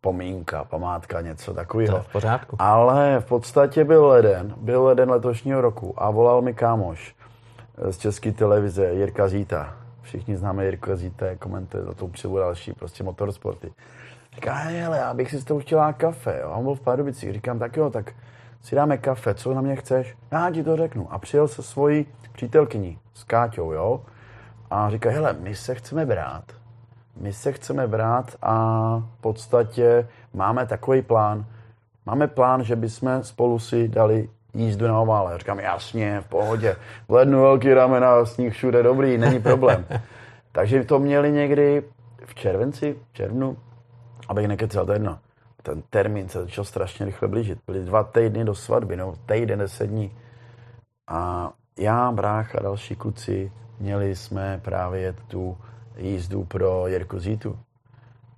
pomínka, 0.03 0.63
památka, 0.63 1.21
něco 1.21 1.53
takového. 1.53 2.01
v 2.01 2.11
pořádku. 2.11 2.55
Ale 2.59 3.19
v 3.19 3.25
podstatě 3.25 3.83
byl 3.83 4.07
leden, 4.07 4.53
byl 4.57 4.83
leden 4.83 5.09
letošního 5.09 5.61
roku 5.61 5.93
a 5.97 6.11
volal 6.11 6.41
mi 6.41 6.53
kámoš 6.53 7.15
z 7.89 7.97
české 7.97 8.31
televize 8.31 8.93
Jirka 8.93 9.27
Zíta. 9.27 9.75
Všichni 10.01 10.37
známe 10.37 10.65
Jirka 10.65 10.95
Zíta, 10.95 11.25
komentuje 11.39 11.83
za 11.83 11.93
to 11.93 12.07
přebu 12.07 12.37
další 12.37 12.73
prostě 12.73 13.03
motorsporty. 13.03 13.71
Říká, 14.35 14.53
hele, 14.53 14.97
já 14.97 15.13
bych 15.13 15.29
si 15.29 15.41
s 15.41 15.43
tou 15.43 15.59
chtěla 15.59 15.93
kafe. 15.93 16.39
Jo. 16.41 16.49
A 16.49 16.55
on 16.55 16.63
byl 16.63 16.75
v 16.75 16.81
Pardubicích. 16.81 17.33
Říkám, 17.33 17.59
tak 17.59 17.77
jo, 17.77 17.89
tak 17.89 18.11
si 18.61 18.75
dáme 18.75 18.97
kafe, 18.97 19.33
co 19.33 19.53
na 19.53 19.61
mě 19.61 19.75
chceš? 19.75 20.15
Já 20.31 20.51
ti 20.51 20.63
to 20.63 20.77
řeknu. 20.77 21.07
A 21.13 21.19
přijel 21.19 21.47
se 21.47 21.63
svojí 21.63 22.05
přítelkyní 22.31 22.99
s 23.13 23.23
Káťou, 23.23 23.71
jo. 23.71 24.01
A 24.71 24.89
říká, 24.89 25.09
hele, 25.09 25.33
my 25.39 25.55
se 25.55 25.75
chceme 25.75 26.05
brát 26.05 26.43
my 27.17 27.33
se 27.33 27.51
chceme 27.51 27.87
brát 27.87 28.35
a 28.41 28.55
v 29.17 29.21
podstatě 29.21 30.07
máme 30.33 30.65
takový 30.65 31.01
plán. 31.01 31.45
Máme 32.05 32.27
plán, 32.27 32.63
že 32.63 32.75
bychom 32.75 33.23
spolu 33.23 33.59
si 33.59 33.87
dali 33.87 34.29
jízdu 34.53 34.87
na 34.87 34.99
ovále. 34.99 35.37
Říkám, 35.37 35.59
jasně, 35.59 36.21
v 36.21 36.27
pohodě. 36.27 36.75
V 37.07 37.13
lednu 37.13 37.41
velký 37.41 37.73
ramena, 37.73 38.25
sníh 38.25 38.53
všude 38.53 38.83
dobrý, 38.83 39.17
není 39.17 39.39
problém. 39.39 39.85
Takže 40.51 40.83
to 40.83 40.99
měli 40.99 41.31
někdy 41.31 41.83
v 42.25 42.35
červenci, 42.35 42.95
v 43.11 43.13
červnu, 43.13 43.57
abych 44.29 44.47
nekecal, 44.47 44.85
to 44.85 44.93
jedno. 44.93 45.19
Ten 45.63 45.81
termín 45.89 46.29
se 46.29 46.41
začal 46.41 46.65
strašně 46.65 47.05
rychle 47.05 47.27
blížit. 47.27 47.59
Byly 47.67 47.83
dva 47.83 48.03
týdny 48.03 48.45
do 48.45 48.55
svatby, 48.55 48.97
no 48.97 49.13
týden, 49.25 49.59
deset 49.59 49.87
dní. 49.87 50.17
A 51.07 51.51
já, 51.79 52.11
brácha 52.11 52.59
a 52.59 52.63
další 52.63 52.95
kluci 52.95 53.51
měli 53.79 54.15
jsme 54.15 54.59
právě 54.63 55.13
tu 55.27 55.57
jízdu 55.97 56.43
pro 56.43 56.87
Jirku 56.87 57.19
Zítu. 57.19 57.59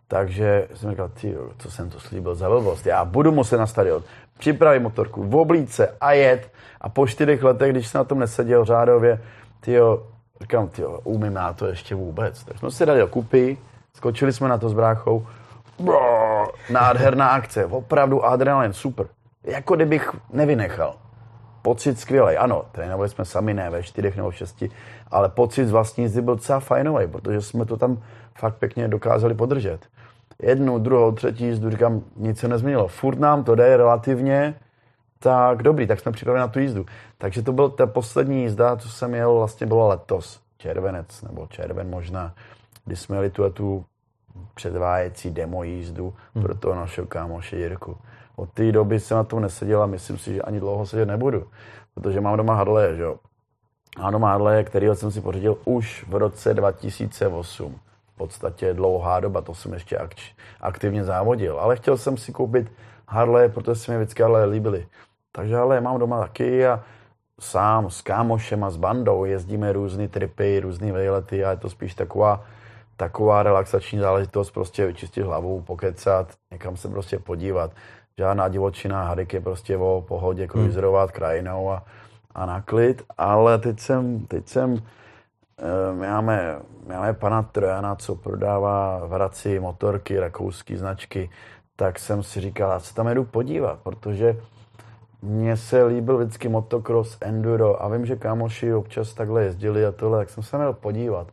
Takže 0.08 0.68
jsem 0.74 0.90
říkal, 0.90 1.10
ty, 1.10 1.36
co 1.58 1.72
jsem 1.72 1.90
to 1.90 2.00
slíbil 2.00 2.36
za 2.36 2.50
blbost. 2.50 2.86
Já 2.86 3.06
budu 3.06 3.32
muset 3.32 3.58
na 3.58 3.68
stadion, 3.68 4.04
připravit 4.38 4.80
motorku, 4.80 5.24
v 5.24 5.36
oblíce 5.36 5.96
a 6.02 6.12
jet. 6.12 6.52
A 6.82 6.90
po 6.90 7.08
čtyřech 7.08 7.44
letech, 7.44 7.72
když 7.72 7.88
jsem 7.88 8.00
na 8.00 8.04
tom 8.04 8.20
neseděl 8.20 8.66
řádově, 8.66 9.22
tyjo, 9.60 10.08
říkám, 10.42 10.68
tyjo, 10.68 11.00
umím 11.04 11.36
já 11.36 11.54
to 11.54 11.66
ještě 11.66 11.96
vůbec. 11.96 12.44
Tak 12.44 12.58
jsme 12.58 12.72
si 12.72 12.86
dali 12.86 13.00
do 13.00 13.08
kupy, 13.08 13.58
skočili 13.94 14.34
jsme 14.34 14.50
na 14.50 14.58
to 14.58 14.70
s 14.70 14.74
bráchou. 14.74 15.28
Brrr, 15.80 16.48
nádherná 16.70 17.28
akce, 17.28 17.66
opravdu 17.66 18.26
adrenalin, 18.26 18.74
super. 18.74 19.08
Jako 19.44 19.76
kdybych 19.76 20.16
nevynechal 20.34 20.96
pocit 21.66 22.00
skvělý. 22.00 22.38
Ano, 22.38 22.66
trénovali 22.72 23.10
jsme 23.10 23.26
sami, 23.26 23.54
ne 23.54 23.70
ve 23.70 23.84
čtyřech 23.84 24.18
nebo 24.18 24.32
šesti, 24.32 24.70
ale 25.12 25.30
pocit 25.30 25.66
z 25.66 25.72
vlastní 25.72 26.04
jízdy 26.04 26.22
byl 26.22 26.36
docela 26.36 26.60
fajnový, 26.60 27.08
protože 27.08 27.42
jsme 27.42 27.66
to 27.66 27.78
tam 27.78 27.98
fakt 28.38 28.56
pěkně 28.56 28.88
dokázali 28.88 29.34
podržet. 29.34 29.80
Jednu, 30.42 30.80
druhou, 30.80 31.12
třetí 31.12 31.46
jízdu, 31.46 31.70
říkám, 31.70 32.02
nic 32.16 32.40
se 32.40 32.48
nezměnilo. 32.48 32.88
Furt 32.88 33.20
nám 33.20 33.44
to 33.44 33.56
jde 33.56 33.78
relativně, 33.78 34.56
tak 35.20 35.64
dobrý, 35.64 35.88
tak 35.88 36.00
jsme 36.00 36.12
připraveni 36.12 36.40
na 36.40 36.48
tu 36.48 36.60
jízdu. 36.60 36.86
Takže 37.18 37.42
to 37.42 37.54
byl 37.54 37.70
ta 37.70 37.88
poslední 37.88 38.42
jízda, 38.42 38.76
co 38.76 38.90
jsem 38.90 39.14
jel, 39.16 39.36
vlastně 39.36 39.68
bylo 39.68 39.88
letos, 39.88 40.40
červenec, 40.58 41.22
nebo 41.22 41.48
červen 41.48 41.90
možná, 41.90 42.34
kdy 42.86 42.96
jsme 42.96 43.16
jeli 43.16 43.30
tu, 43.30 43.50
tu 43.50 43.86
předvájecí 44.56 45.32
demo 45.32 45.64
jízdu 45.64 46.14
hmm. 46.36 46.44
pro 46.44 46.56
toho 46.56 46.76
našeho 46.76 47.08
kámoše 47.08 47.58
Jirku. 47.58 47.98
Od 48.36 48.50
té 48.50 48.72
doby 48.72 49.00
jsem 49.00 49.18
na 49.18 49.24
tom 49.24 49.42
neseděl 49.42 49.84
a 49.84 49.86
myslím 49.86 50.18
si, 50.18 50.34
že 50.34 50.42
ani 50.42 50.60
dlouho 50.60 50.86
sedět 50.86 51.06
nebudu, 51.06 51.48
protože 51.94 52.22
mám 52.22 52.38
doma 52.38 52.56
Harley, 52.56 52.96
že 52.96 53.04
jo. 53.04 53.16
Mám 54.00 54.12
doma 54.12 54.32
Harley, 54.32 54.64
kterýho 54.64 54.96
jsem 54.96 55.12
si 55.12 55.22
pořídil 55.22 55.58
už 55.66 56.06
v 56.08 56.16
roce 56.16 56.54
2008. 56.54 57.80
V 58.14 58.18
podstatě 58.18 58.74
dlouhá 58.74 59.20
doba, 59.20 59.42
to 59.42 59.56
jsem 59.56 59.74
ještě 59.74 59.98
akč, 59.98 60.34
aktivně 60.62 61.04
závodil, 61.04 61.60
ale 61.60 61.76
chtěl 61.76 61.98
jsem 61.98 62.18
si 62.18 62.32
koupit 62.32 62.72
Harley, 63.08 63.50
protože 63.50 63.76
se 63.76 63.92
mi 63.92 63.98
vždycky 63.98 64.24
Harley 64.24 64.50
líbily. 64.50 64.88
Takže 65.32 65.56
Harley 65.56 65.82
mám 65.82 66.00
doma 66.00 66.20
taky 66.20 66.68
a 66.68 66.84
sám 67.40 67.90
s 67.90 68.02
kámošem 68.02 68.64
a 68.64 68.70
s 68.70 68.78
bandou 68.78 69.26
jezdíme 69.26 69.74
různé 69.74 70.08
tripy, 70.08 70.60
různé 70.60 70.92
vejlety 70.92 71.46
a 71.46 71.52
je 71.52 71.58
to 71.58 71.70
spíš 71.70 71.96
taková, 71.96 72.44
taková 72.98 73.44
relaxační 73.44 74.00
záležitost, 74.00 74.52
prostě 74.52 74.86
vyčistit 74.86 75.26
hlavu, 75.26 75.62
pokecat, 75.62 76.34
někam 76.52 76.78
se 76.78 76.88
prostě 76.90 77.20
podívat 77.20 77.72
žádná 78.20 78.48
divočina, 78.48 79.04
Hadik 79.04 79.34
je 79.34 79.42
prostě 79.42 79.78
o 79.78 80.04
pohodě, 80.08 80.48
kruizerovat 80.48 81.10
hmm. 81.10 81.16
krajinou 81.16 81.72
a, 81.72 81.84
a 82.36 82.46
na 82.46 82.62
klid, 82.62 83.04
ale 83.18 83.58
teď 83.58 83.80
jsem, 83.80 84.26
teď 84.26 84.48
jsem 84.48 84.82
my 85.94 86.08
máme, 86.08 86.60
máme 86.88 87.14
pana 87.14 87.44
Trojana, 87.44 87.96
co 87.96 88.16
prodává 88.16 89.06
v 89.06 89.12
Hradci 89.12 89.60
motorky, 89.60 90.20
rakouské 90.20 90.78
značky, 90.78 91.30
tak 91.76 92.00
jsem 92.00 92.24
si 92.24 92.42
říkal, 92.42 92.72
já 92.72 92.80
se 92.80 92.96
tam 92.96 93.08
jdu 93.08 93.24
podívat, 93.24 93.80
protože 93.84 94.38
mně 95.22 95.58
se 95.58 95.84
líbil 95.84 96.18
vždycky 96.18 96.50
motocross, 96.50 97.18
enduro 97.22 97.84
a 97.84 97.88
vím, 97.88 98.06
že 98.06 98.16
kámoši 98.16 98.74
občas 98.74 99.14
takhle 99.14 99.44
jezdili 99.44 99.86
a 99.86 99.92
tohle, 99.92 100.18
tak 100.18 100.30
jsem 100.30 100.44
se 100.44 100.58
měl 100.58 100.74
podívat. 100.74 101.28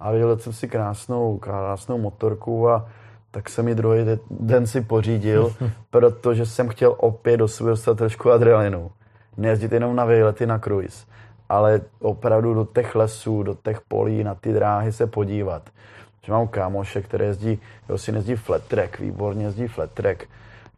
A 0.00 0.10
viděl 0.10 0.38
jsem 0.38 0.52
si 0.52 0.68
krásnou, 0.68 1.38
krásnou 1.38 1.98
motorku 1.98 2.68
a 2.68 2.88
tak 3.32 3.48
jsem 3.48 3.68
ji 3.68 3.74
druhý 3.74 3.98
den 4.30 4.66
si 4.66 4.80
pořídil, 4.80 5.54
protože 5.90 6.46
jsem 6.46 6.68
chtěl 6.68 6.94
opět 6.98 7.36
do 7.36 7.48
svého 7.48 7.70
dostat 7.70 7.98
trošku 7.98 8.30
adrenalinu. 8.30 8.90
Nejezdit 9.36 9.72
jenom 9.72 9.96
na 9.96 10.04
výlety 10.04 10.46
na 10.46 10.58
cruise, 10.58 11.06
ale 11.48 11.80
opravdu 12.00 12.54
do 12.54 12.64
těch 12.64 12.94
lesů, 12.94 13.42
do 13.42 13.54
těch 13.54 13.80
polí, 13.80 14.24
na 14.24 14.34
ty 14.34 14.52
dráhy 14.52 14.92
se 14.92 15.06
podívat. 15.06 15.70
Že 16.24 16.32
mám 16.32 16.48
kámoše, 16.48 17.02
který 17.02 17.24
jezdí, 17.24 17.60
jo, 17.88 17.98
si 17.98 18.12
jezdí 18.14 18.36
flat 18.36 18.62
track, 18.62 18.98
výborně 19.00 19.44
jezdí 19.44 19.68
flat 19.68 19.90
track, 19.90 20.28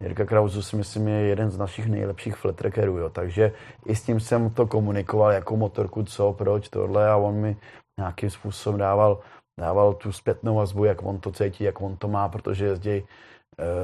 Jirka 0.00 0.24
Krauzu 0.24 0.62
si 0.62 0.76
myslím 0.76 1.08
je 1.08 1.20
jeden 1.20 1.50
z 1.50 1.58
našich 1.58 1.86
nejlepších 1.86 2.36
flatrackerů, 2.36 2.98
jo. 2.98 3.08
takže 3.08 3.52
i 3.86 3.96
s 3.96 4.02
tím 4.02 4.20
jsem 4.20 4.50
to 4.50 4.66
komunikoval, 4.66 5.32
jako 5.32 5.56
motorku, 5.56 6.02
co, 6.02 6.32
proč, 6.32 6.68
tohle 6.68 7.10
a 7.10 7.16
on 7.16 7.34
mi 7.34 7.56
nějakým 7.98 8.30
způsobem 8.30 8.78
dával, 8.78 9.18
dával 9.60 9.94
tu 9.94 10.12
zpětnou 10.12 10.54
vazbu, 10.54 10.84
jak 10.84 11.02
on 11.02 11.18
to 11.18 11.32
cítí, 11.32 11.64
jak 11.64 11.80
on 11.80 11.96
to 11.96 12.08
má, 12.08 12.28
protože 12.28 12.64
jezdí 12.64 12.90
e, 12.90 13.04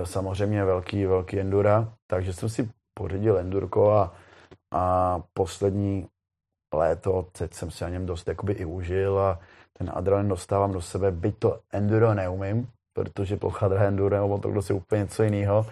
samozřejmě 0.07 0.65
velký, 0.65 1.07
velký 1.07 1.41
endura, 1.41 1.93
takže 2.07 2.33
jsem 2.33 2.49
si 2.49 2.71
pořídil 2.95 3.39
endurko 3.39 3.93
a, 3.93 4.15
a 4.75 5.17
poslední 5.33 6.09
léto 6.75 7.27
teď 7.33 7.55
jsem 7.55 7.71
si 7.71 7.85
na 7.85 7.91
něm 7.91 8.07
dost 8.07 8.29
jakoby 8.29 8.53
i 8.53 8.65
užil 8.65 9.19
a 9.19 9.41
ten 9.79 9.91
adrenalin 9.95 10.29
dostávám 10.29 10.73
do 10.73 10.81
sebe, 10.81 11.11
byť 11.11 11.39
to 11.39 11.61
enduro 11.73 12.15
neumím, 12.15 12.69
protože 12.93 13.37
plocha 13.37 13.67
enduro 13.67 14.17
nebo 14.17 14.39
to 14.39 14.63
si 14.63 14.73
úplně 14.73 15.03
něco 15.03 15.23
jiného, 15.23 15.67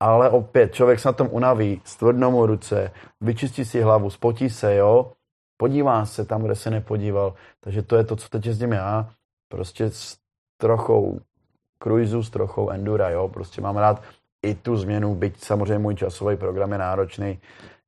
ale 0.00 0.30
opět 0.30 0.74
člověk 0.74 1.00
se 1.00 1.08
na 1.08 1.12
tom 1.12 1.28
unaví, 1.30 1.80
stvrdnou 1.84 2.30
mu 2.30 2.46
ruce, 2.46 2.90
vyčistí 3.20 3.64
si 3.64 3.80
hlavu, 3.80 4.10
spotí 4.10 4.50
se, 4.50 4.74
jo, 4.74 5.12
podívá 5.56 6.06
se 6.06 6.24
tam, 6.24 6.42
kde 6.42 6.54
se 6.54 6.70
nepodíval, 6.70 7.34
takže 7.60 7.82
to 7.82 7.96
je 7.96 8.04
to, 8.04 8.16
co 8.16 8.28
teď 8.28 8.46
jezdím 8.46 8.72
já, 8.72 9.10
prostě 9.54 9.90
s 9.90 10.18
trochou 10.56 11.20
cruisu, 11.82 12.22
s 12.22 12.30
trochou 12.30 12.70
endura, 12.70 13.10
jo, 13.10 13.28
prostě 13.28 13.60
mám 13.60 13.76
rád 13.76 14.02
i 14.42 14.54
tu 14.54 14.76
změnu, 14.76 15.14
byť 15.14 15.44
samozřejmě 15.44 15.78
můj 15.78 15.94
časový 15.94 16.36
program 16.36 16.72
je 16.72 16.78
náročný 16.78 17.38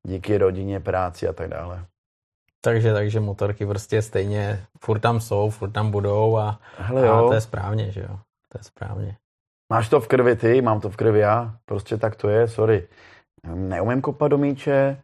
díky 0.02 0.38
rodině, 0.38 0.80
práci 0.80 1.28
a 1.28 1.32
tak 1.32 1.48
dále. 1.48 1.84
Takže, 2.60 2.92
takže 2.92 3.20
motorky 3.20 3.66
prostě 3.66 4.02
stejně 4.02 4.66
furt 4.80 4.98
tam 4.98 5.20
jsou, 5.20 5.50
furt 5.50 5.70
tam 5.70 5.90
budou 5.90 6.36
a, 6.36 6.60
Hele, 6.76 7.06
jo. 7.06 7.14
a 7.14 7.28
to 7.28 7.34
je 7.34 7.40
správně, 7.40 7.90
že 7.90 8.00
jo, 8.00 8.18
to 8.48 8.58
je 8.58 8.64
správně. 8.64 9.16
Máš 9.72 9.88
to 9.88 10.00
v 10.00 10.08
krvi 10.08 10.36
ty, 10.36 10.62
mám 10.62 10.80
to 10.80 10.90
v 10.90 10.96
krvi 10.96 11.18
já, 11.18 11.54
prostě 11.64 11.96
tak 11.96 12.16
to 12.16 12.28
je, 12.28 12.48
sorry. 12.48 12.88
Neumím 13.54 14.00
kopat 14.00 14.30
do 14.30 14.38
míče, 14.38 15.02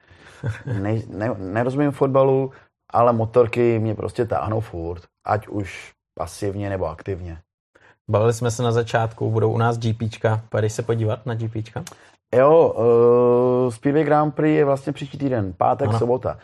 ne, 0.67 1.03
ne, 1.09 1.35
nerozumím 1.39 1.91
fotbalu, 1.91 2.53
ale 2.91 3.13
motorky 3.13 3.79
mě 3.79 3.95
prostě 3.95 4.25
táhnou 4.25 4.61
furt, 4.61 5.03
ať 5.25 5.49
už 5.49 5.93
pasivně 6.15 6.71
nebo 6.71 6.87
aktivně. 6.87 7.39
Bavili 8.11 8.33
jsme 8.33 8.51
se 8.51 8.63
na 8.63 8.73
začátku, 8.73 9.31
budou 9.31 9.53
u 9.53 9.59
nás 9.59 9.79
GPčka, 9.79 10.43
pojedeš 10.49 10.73
se 10.73 10.83
podívat 10.83 11.27
na 11.27 11.35
GPčka? 11.35 11.85
Jo, 12.35 12.75
uh, 13.67 13.73
Speedway 13.73 14.05
Grand 14.05 14.35
Prix 14.35 14.57
je 14.57 14.65
vlastně 14.65 14.93
příští 14.93 15.19
týden, 15.19 15.53
pátek, 15.53 15.89
ano. 15.89 15.99
sobota. 15.99 16.39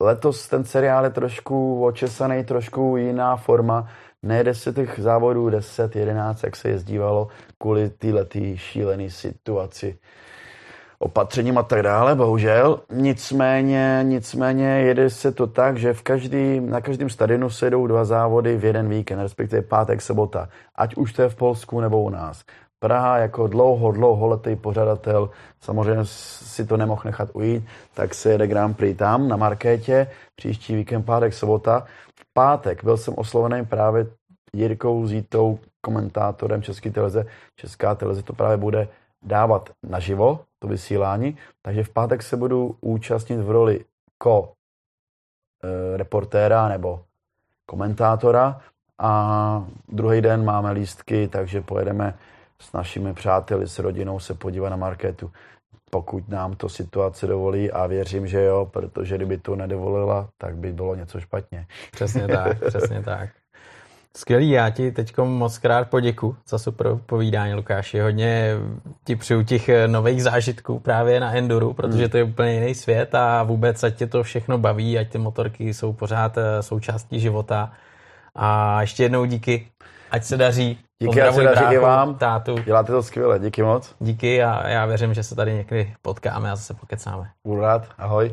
Letos 0.00 0.48
ten 0.48 0.64
seriál 0.64 1.04
je 1.04 1.10
trošku 1.10 1.84
očesaný, 1.84 2.44
trošku 2.44 2.96
jiná 2.96 3.36
forma. 3.36 3.88
Nejde 4.22 4.54
se 4.54 4.72
těch 4.72 5.00
závodů 5.00 5.50
10, 5.50 5.96
11, 5.96 6.42
jak 6.42 6.56
se 6.56 6.68
jezdívalo, 6.68 7.28
kvůli 7.58 7.90
této 7.90 8.38
šílené 8.54 9.10
situaci 9.10 9.98
opatřením 11.04 11.58
a 11.58 11.62
tak 11.62 11.82
dále, 11.82 12.14
bohužel. 12.14 12.80
Nicméně, 12.92 14.00
nicméně 14.02 14.66
jede 14.66 15.10
se 15.10 15.32
to 15.32 15.46
tak, 15.46 15.76
že 15.76 15.92
v 15.92 16.02
každý, 16.02 16.60
na 16.60 16.80
každém 16.80 17.10
stadionu 17.10 17.50
se 17.50 17.70
jdou 17.70 17.86
dva 17.86 18.04
závody 18.04 18.56
v 18.56 18.64
jeden 18.64 18.88
víkend, 18.88 19.20
respektive 19.20 19.62
pátek, 19.62 20.02
sobota. 20.02 20.48
Ať 20.74 20.94
už 20.94 21.12
to 21.12 21.22
je 21.22 21.28
v 21.28 21.34
Polsku 21.34 21.80
nebo 21.80 22.02
u 22.02 22.10
nás. 22.10 22.44
Praha 22.78 23.18
jako 23.18 23.46
dlouho, 23.46 23.92
dlouholetý 23.92 24.56
pořadatel 24.56 25.30
samozřejmě 25.60 26.04
si 26.04 26.66
to 26.66 26.76
nemohl 26.76 27.02
nechat 27.04 27.28
ujít, 27.32 27.64
tak 27.94 28.14
se 28.14 28.32
jede 28.32 28.46
Grand 28.46 28.76
Prix 28.76 28.98
tam 28.98 29.28
na 29.28 29.36
Markétě, 29.36 30.06
příští 30.36 30.76
víkend 30.76 31.02
pátek, 31.02 31.34
sobota. 31.34 31.86
V 32.14 32.32
pátek 32.32 32.84
byl 32.84 32.96
jsem 32.96 33.14
oslovený 33.16 33.66
právě 33.66 34.06
Jirkou 34.52 35.06
Zítou, 35.06 35.58
komentátorem 35.80 36.62
České 36.62 36.90
televize. 36.90 37.26
Česká 37.56 37.94
televize 37.94 38.22
to 38.22 38.32
právě 38.32 38.56
bude 38.56 38.88
dávat 39.24 39.70
naživo, 39.82 40.40
to 40.58 40.68
vysílání, 40.68 41.36
takže 41.62 41.84
v 41.84 41.88
pátek 41.88 42.22
se 42.22 42.36
budu 42.36 42.76
účastnit 42.80 43.36
v 43.36 43.50
roli 43.50 43.84
ko 44.18 44.52
e, 45.62 45.96
reportéra 45.96 46.68
nebo 46.68 47.04
komentátora 47.66 48.60
a 48.98 49.64
druhý 49.88 50.20
den 50.20 50.44
máme 50.44 50.70
lístky, 50.70 51.28
takže 51.28 51.60
pojedeme 51.60 52.14
s 52.60 52.72
našimi 52.72 53.14
přáteli, 53.14 53.68
s 53.68 53.78
rodinou 53.78 54.20
se 54.20 54.34
podívat 54.34 54.68
na 54.68 54.76
marketu, 54.76 55.32
pokud 55.90 56.28
nám 56.28 56.54
to 56.56 56.68
situace 56.68 57.26
dovolí 57.26 57.70
a 57.70 57.86
věřím, 57.86 58.26
že 58.26 58.42
jo, 58.44 58.66
protože 58.66 59.16
kdyby 59.16 59.38
to 59.38 59.56
nedovolila, 59.56 60.28
tak 60.38 60.56
by 60.56 60.72
bylo 60.72 60.94
něco 60.94 61.20
špatně. 61.20 61.66
Přesně 61.92 62.28
tak, 62.28 62.64
přesně 62.66 63.02
tak. 63.02 63.30
Skvělý, 64.16 64.50
já 64.50 64.70
ti 64.70 64.92
teď 64.92 65.18
moc 65.18 65.58
krát 65.58 65.90
poděku 65.90 66.36
za 66.48 66.58
super 66.58 66.86
povídání, 67.06 67.54
Lukáši. 67.54 68.00
Hodně 68.00 68.54
ti 69.04 69.16
přeju 69.16 69.42
těch 69.42 69.70
nových 69.86 70.22
zážitků 70.22 70.78
právě 70.78 71.20
na 71.20 71.36
Enduru, 71.36 71.72
protože 71.72 72.08
to 72.08 72.16
je 72.16 72.24
úplně 72.24 72.54
jiný 72.54 72.74
svět 72.74 73.14
a 73.14 73.42
vůbec 73.42 73.84
ať 73.84 73.94
tě 73.94 74.06
to 74.06 74.22
všechno 74.22 74.58
baví, 74.58 74.98
ať 74.98 75.08
ty 75.08 75.18
motorky 75.18 75.74
jsou 75.74 75.92
pořád 75.92 76.38
eh, 76.38 76.62
součástí 76.62 77.20
života. 77.20 77.72
A 78.34 78.80
ještě 78.80 79.02
jednou 79.02 79.24
díky, 79.24 79.66
ať 80.10 80.24
se 80.24 80.36
daří. 80.36 80.78
Díky, 81.02 81.22
ať 81.22 81.34
se 81.34 81.42
daří 81.42 81.60
bráchu, 81.60 81.74
i 81.74 81.78
vám. 81.78 82.14
Tátu. 82.14 82.58
Děláte 82.58 82.92
to 82.92 83.02
skvěle, 83.02 83.38
díky 83.38 83.62
moc. 83.62 83.94
Díky 84.00 84.42
a 84.42 84.68
já 84.68 84.86
věřím, 84.86 85.14
že 85.14 85.22
se 85.22 85.34
tady 85.34 85.54
někdy 85.54 85.94
potkáme 86.02 86.50
a 86.50 86.56
zase 86.56 86.74
pokecáme. 86.74 87.30
Budu 87.44 87.60
rád, 87.60 87.86
ahoj. 87.98 88.32